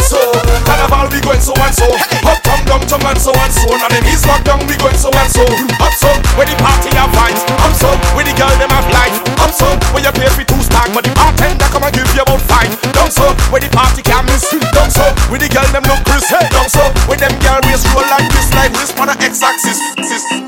Uptown 2.69 3.01
downtown 3.01 3.09
and 3.09 3.17
so 3.17 3.33
and 3.33 3.49
so. 3.49 3.65
Now 3.81 3.89
them 3.89 4.05
hits 4.05 4.29
locked 4.29 4.45
down 4.45 4.61
we 4.69 4.77
going 4.77 4.93
so 4.93 5.09
and 5.09 5.31
so. 5.33 5.41
Up 5.81 5.93
so 5.97 6.09
where 6.37 6.45
the 6.45 6.53
party 6.61 6.93
have 6.93 7.09
vibes. 7.17 7.41
Up 7.65 7.73
so 7.73 7.89
where 8.13 8.21
the 8.21 8.33
girl 8.37 8.53
them 8.61 8.69
have 8.69 8.85
light 8.93 9.17
Up 9.41 9.49
so 9.49 9.65
where 9.89 10.05
you 10.05 10.13
pay 10.13 10.29
for 10.29 10.45
two 10.45 10.61
stag 10.61 10.93
But 10.93 11.09
the 11.09 11.11
bartender 11.17 11.65
come 11.73 11.81
and 11.81 11.93
give 11.97 12.05
you 12.13 12.21
about 12.21 12.41
five. 12.45 12.69
Down 12.93 13.09
so 13.09 13.25
where 13.49 13.61
the 13.61 13.73
party 13.73 14.05
can 14.05 14.21
miss. 14.29 14.45
Down 14.53 14.93
so 14.93 15.01
where 15.33 15.41
the 15.41 15.49
girl 15.49 15.65
them 15.73 15.81
look 15.89 16.05
Chris. 16.05 16.29
Hey. 16.29 16.45
Down 16.53 16.69
so 16.69 16.85
where 17.09 17.17
them 17.17 17.33
girl 17.41 17.57
waist 17.65 17.89
roll 17.89 18.05
like 18.05 18.29
this 18.29 18.53
Like 18.53 18.73
this 18.77 18.93
on 19.01 19.09
the 19.09 19.17
x-axis 19.17 20.38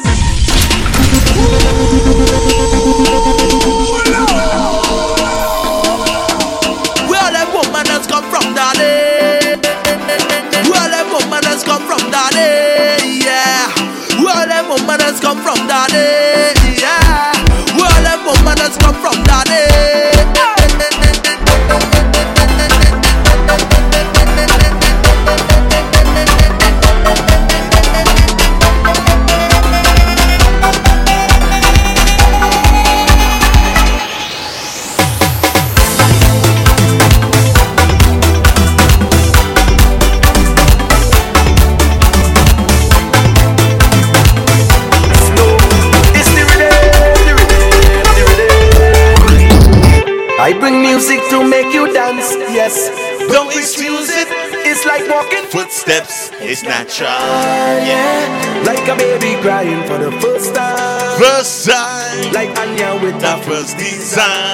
It's 56.52 56.64
natural. 56.64 57.08
yeah. 57.08 58.64
Like 58.66 58.86
a 58.86 58.98
baby 58.98 59.42
crying 59.42 59.88
for 59.88 59.98
the 59.98 60.12
first 60.20 60.54
time. 60.54 61.18
First 61.18 61.70
time. 61.70 62.34
Like 62.34 62.52
Anya 62.60 63.00
with 63.02 63.22
The 63.22 63.42
first 63.48 63.78
design. 63.78 64.51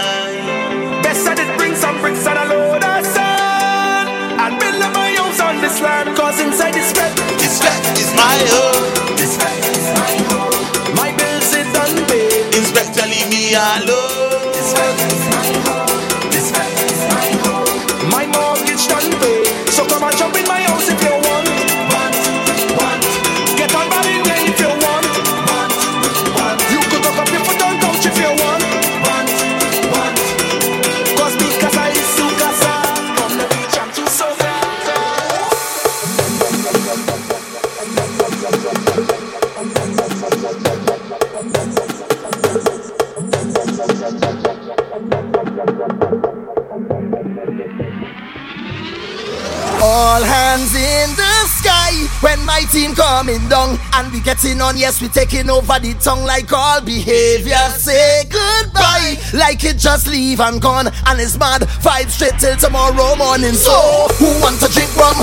My 52.57 52.63
team 52.71 52.95
coming 52.95 53.47
down 53.49 53.77
and 53.93 54.11
we 54.11 54.19
getting 54.19 54.59
on. 54.61 54.77
Yes, 54.77 54.99
we 54.99 55.07
taking 55.09 55.47
over 55.47 55.77
the 55.77 55.93
tongue 56.01 56.25
like 56.25 56.51
all 56.51 56.81
behavior. 56.81 57.61
Say 57.77 58.23
goodbye 58.25 59.13
like 59.33 59.63
it 59.63 59.77
just 59.77 60.07
leave 60.07 60.39
and 60.39 60.59
gone. 60.59 60.87
And 61.05 61.21
it's 61.21 61.37
mad 61.37 61.69
five 61.69 62.11
straight 62.11 62.39
till 62.39 62.57
tomorrow 62.57 63.15
morning. 63.15 63.53
So 63.53 63.77
who 64.17 64.25
want 64.41 64.57
to 64.65 64.67
drink 64.73 64.89
rum? 64.97 65.17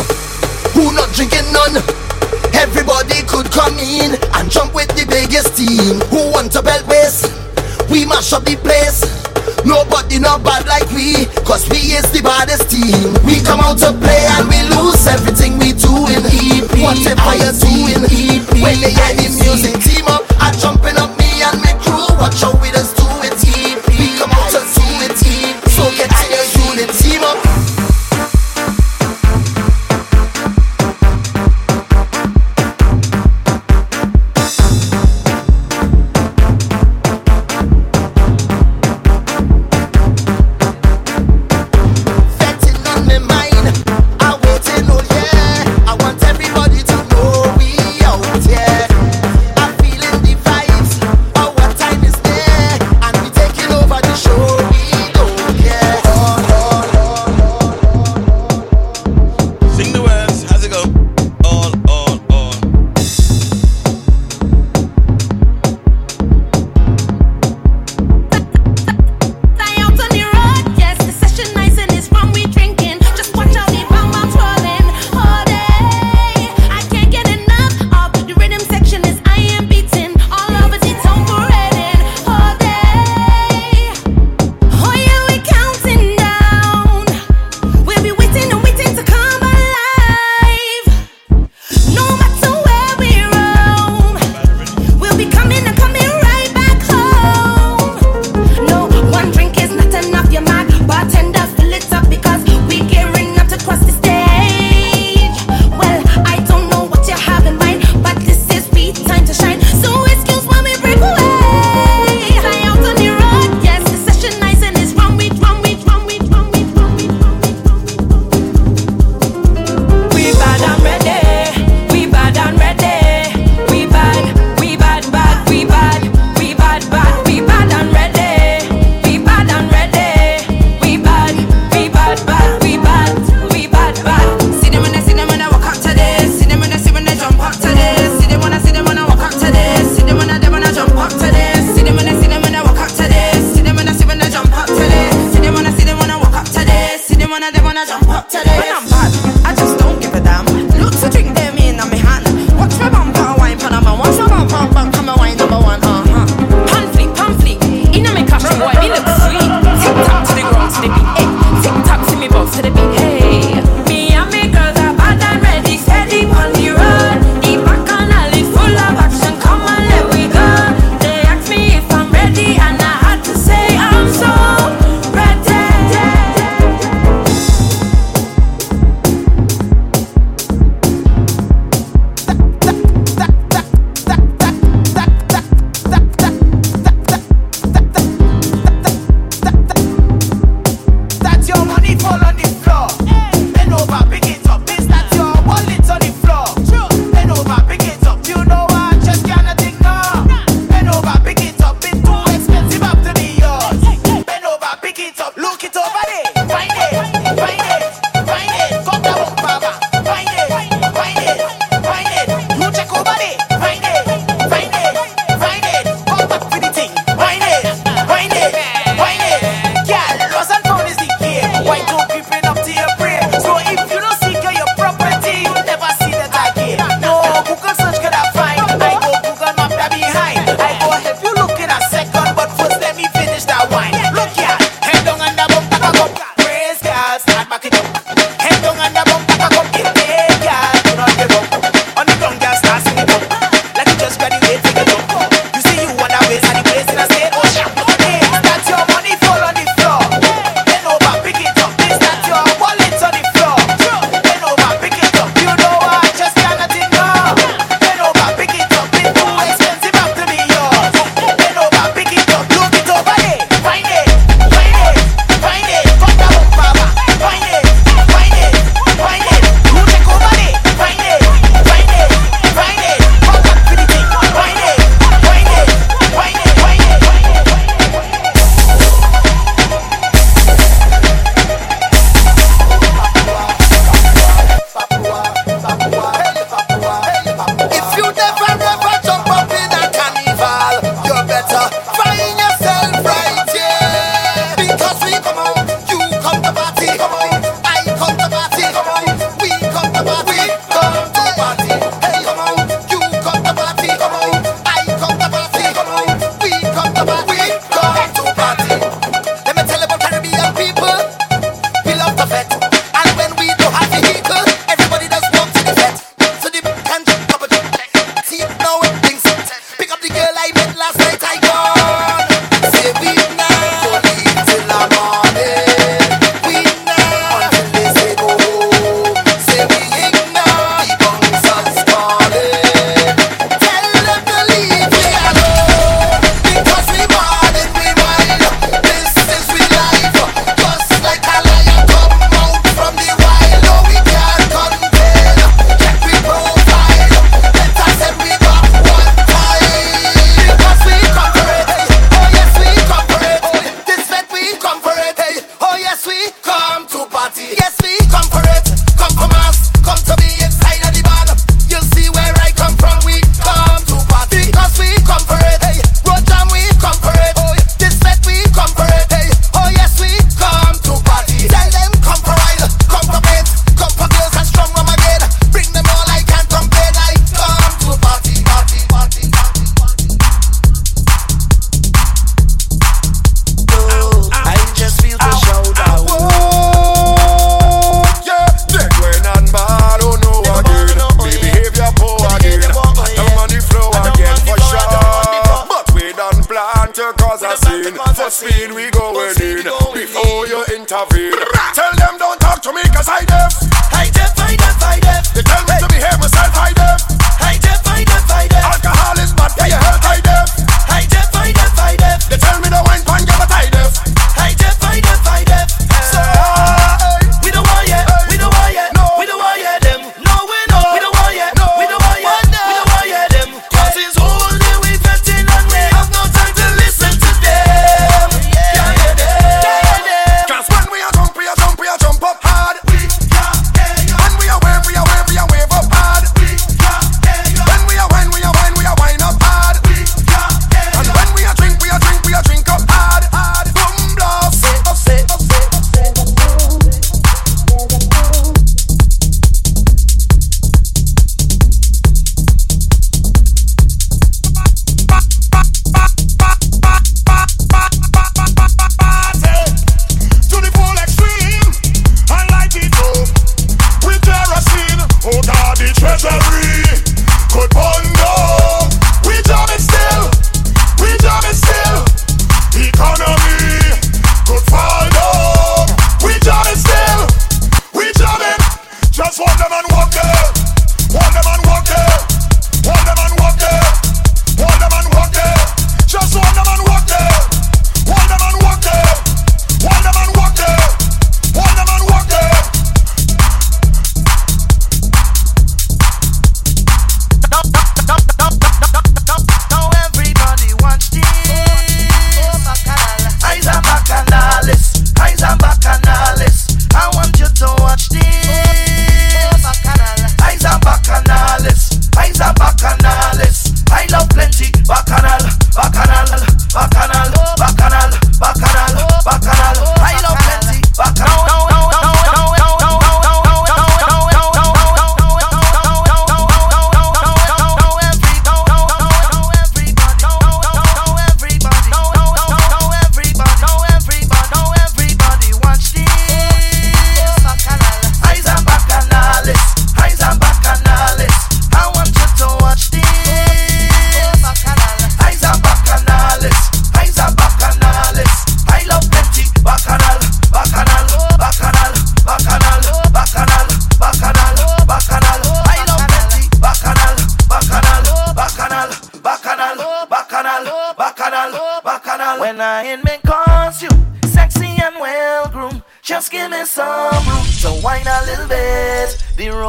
Who 0.78 0.94
not 0.94 1.10
drinking 1.10 1.50
none? 1.50 1.82
Everybody 2.54 3.26
could 3.26 3.50
come 3.50 3.78
in 3.82 4.14
and 4.38 4.46
jump 4.46 4.72
with 4.72 4.94
the 4.94 5.02
biggest 5.02 5.58
team. 5.58 5.98
Who 6.14 6.30
want 6.30 6.52
to 6.52 6.62
belt 6.62 6.86
race? 6.86 7.26
We 7.90 8.06
mash 8.06 8.32
up 8.32 8.44
the 8.44 8.54
place. 8.62 9.02
Nobody 9.64 10.18
not 10.18 10.44
bad 10.44 10.66
like 10.68 10.88
we, 10.92 11.24
cause 11.42 11.68
we 11.68 11.96
is 11.96 12.04
the 12.12 12.20
baddest 12.22 12.68
team. 12.70 13.16
We 13.24 13.40
come 13.40 13.60
out 13.60 13.78
to 13.80 13.92
play 13.96 14.22
and 14.36 14.48
we 14.48 14.60
lose 14.76 15.06
everything 15.08 15.53
doing, 15.94 16.82
what 16.82 16.98
am 17.06 17.18
I 17.20 17.38
doing, 17.54 18.02
when 18.62 18.80
they 18.80 18.90
hear 18.90 19.14
the 19.14 19.28
music. 19.42 19.93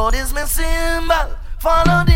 Road 0.06 0.14
is 0.14 0.32
my 0.32 0.44
symbol. 0.44 1.34
Follow 1.58 2.04
the 2.04 2.15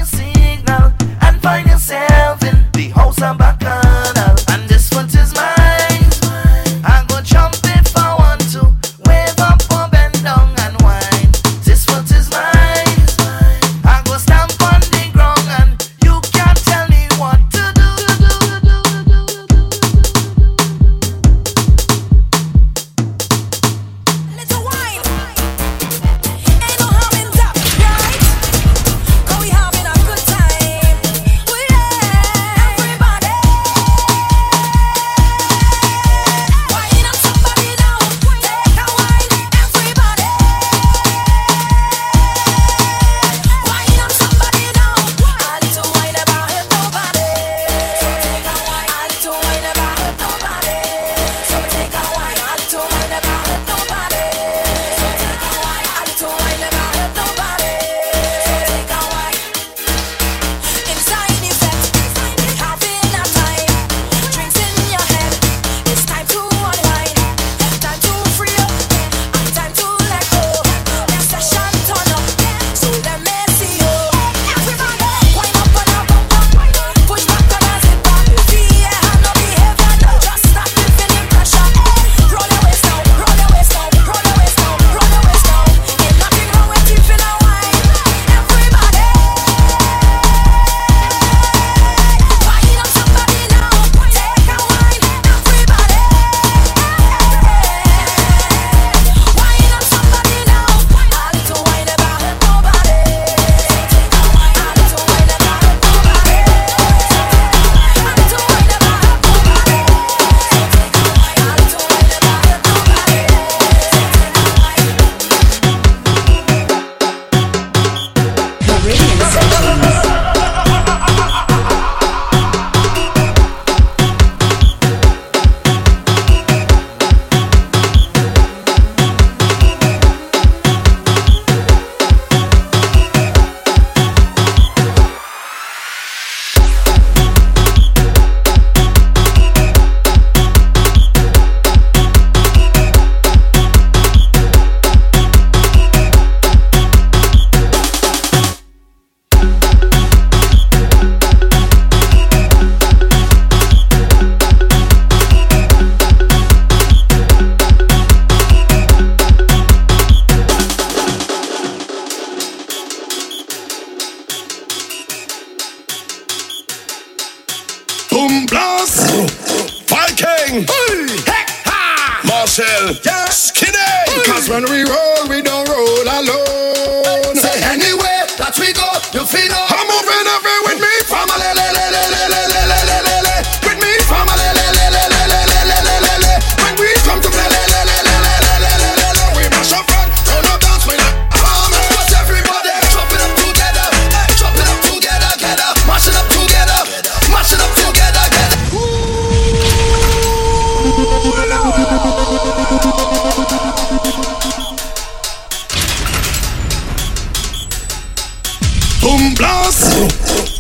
Boom 209.11 209.35
blast. 209.35 209.91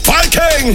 Viking. 0.02 0.74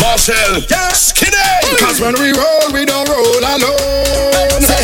Marshall. 0.00 0.58
Yeah. 0.68 0.90
Skinny. 0.90 1.38
Cause 1.78 2.00
when 2.00 2.14
we 2.18 2.32
roll, 2.34 2.72
we 2.72 2.84
don't 2.84 3.08
roll 3.08 3.38
alone. 3.38 4.58
Say, 4.60 4.82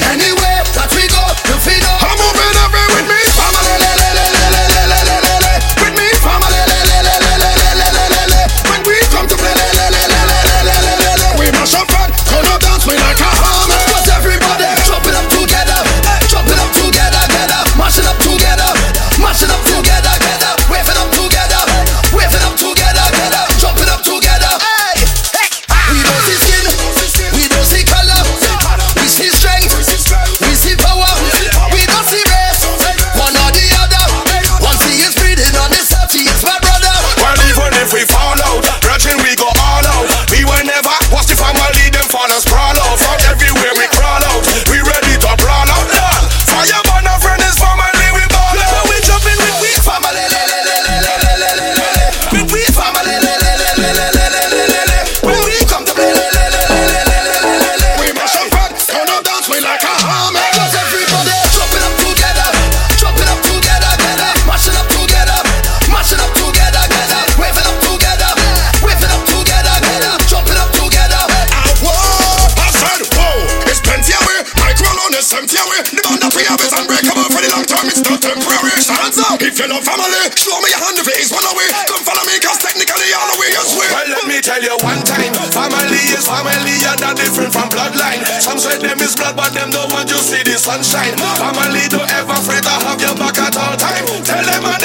see 90.32 90.42
the 90.44 90.56
sunshine. 90.56 91.16
Family, 91.36 91.84
don't 91.92 92.08
ever 92.08 92.38
fret, 92.40 92.64
I 92.64 92.80
have 92.88 93.00
your 93.00 93.14
back 93.20 93.36
at 93.38 93.56
all 93.56 93.76
time. 93.76 94.06
Tell 94.24 94.44
them 94.44 94.64
I 94.64 94.81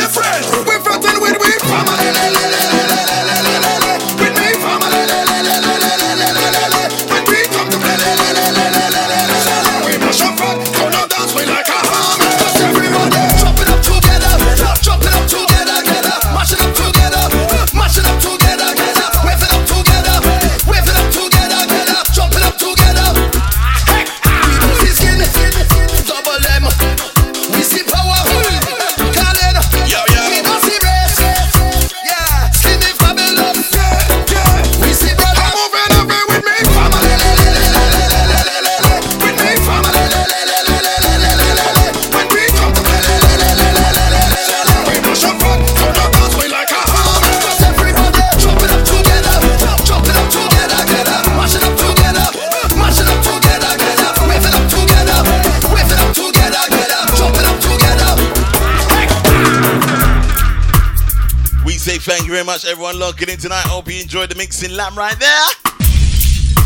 very 62.38 62.45
much, 62.45 62.65
everyone 62.65 62.99
logging 62.99 63.30
in 63.30 63.38
tonight. 63.39 63.65
Hope 63.65 63.89
you 63.89 63.99
enjoyed 63.99 64.30
the 64.30 64.35
mixing 64.35 64.69
lamb 64.69 64.93
right 64.93 65.18
there. 65.18 65.47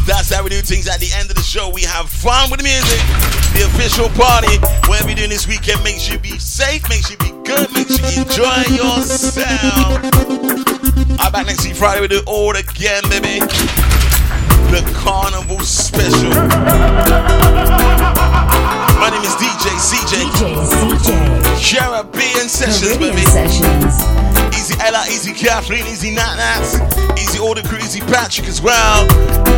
That's 0.03 0.27
how 0.27 0.43
we 0.43 0.49
do 0.49 0.59
things 0.59 0.83
at 0.89 0.99
the 0.99 1.07
end 1.15 1.29
of 1.29 1.37
the 1.37 1.47
show. 1.47 1.69
We 1.69 1.83
have 1.83 2.09
fun 2.09 2.51
with 2.51 2.59
the 2.59 2.67
music, 2.67 2.99
the 3.55 3.63
official 3.71 4.11
party. 4.19 4.51
Whatever 4.91 5.15
you're 5.15 5.23
doing 5.23 5.29
this 5.31 5.47
weekend, 5.47 5.81
make 5.81 5.95
sure 5.95 6.15
you 6.15 6.19
be 6.19 6.35
safe, 6.39 6.83
make 6.91 7.07
sure 7.07 7.15
you 7.15 7.23
be 7.23 7.31
good, 7.47 7.71
make 7.71 7.87
sure 7.87 8.03
you 8.03 8.27
enjoy 8.27 8.67
yourself. 8.67 9.95
I'm 11.23 11.31
back 11.31 11.47
next 11.47 11.63
week 11.63 11.79
Friday. 11.79 12.01
We 12.01 12.11
do 12.11 12.19
it 12.19 12.27
all 12.27 12.51
again, 12.51 13.07
baby. 13.07 13.39
The 14.75 14.83
Carnival 14.91 15.63
Special. 15.63 16.35
My 18.99 19.07
name 19.07 19.23
is 19.23 19.39
DJ 19.39 19.71
CJ. 19.79 20.35
DJ 20.35 20.51
CJ. 20.67 21.07
Caribbean 21.63 22.51
Sessions, 22.51 22.91
Caribbean 22.91 23.15
baby. 23.15 23.23
Sessions. 23.23 24.30
Ella, 24.83 25.05
Easy 25.09 25.31
Catherine, 25.31 25.85
Easy 25.85 26.09
Nat 26.09 26.35
Nat, 26.35 27.19
Easy 27.19 27.39
all 27.39 27.53
the 27.53 27.61
crew, 27.61 27.77
Easy 27.77 27.99
Patrick 27.99 28.47
as 28.47 28.61
well, 28.61 29.05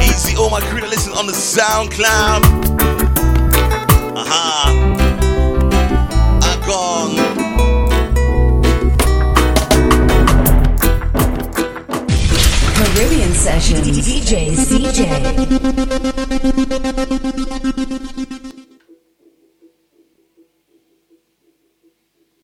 Easy 0.01 0.35
all 0.35 0.49
my 0.49 0.59
crew 0.59 0.81
that 0.81 0.89
listen 0.89 1.13
on 1.13 1.27
the 1.27 1.31
SoundCloud. 1.31 2.43
Uh 4.15 4.25
huh. 4.27 4.69
I 6.43 6.53
gone. 6.67 7.15
Caribbean 12.75 13.33
session, 13.33 13.77
DJ 13.77 14.51
CJ. 14.55 15.62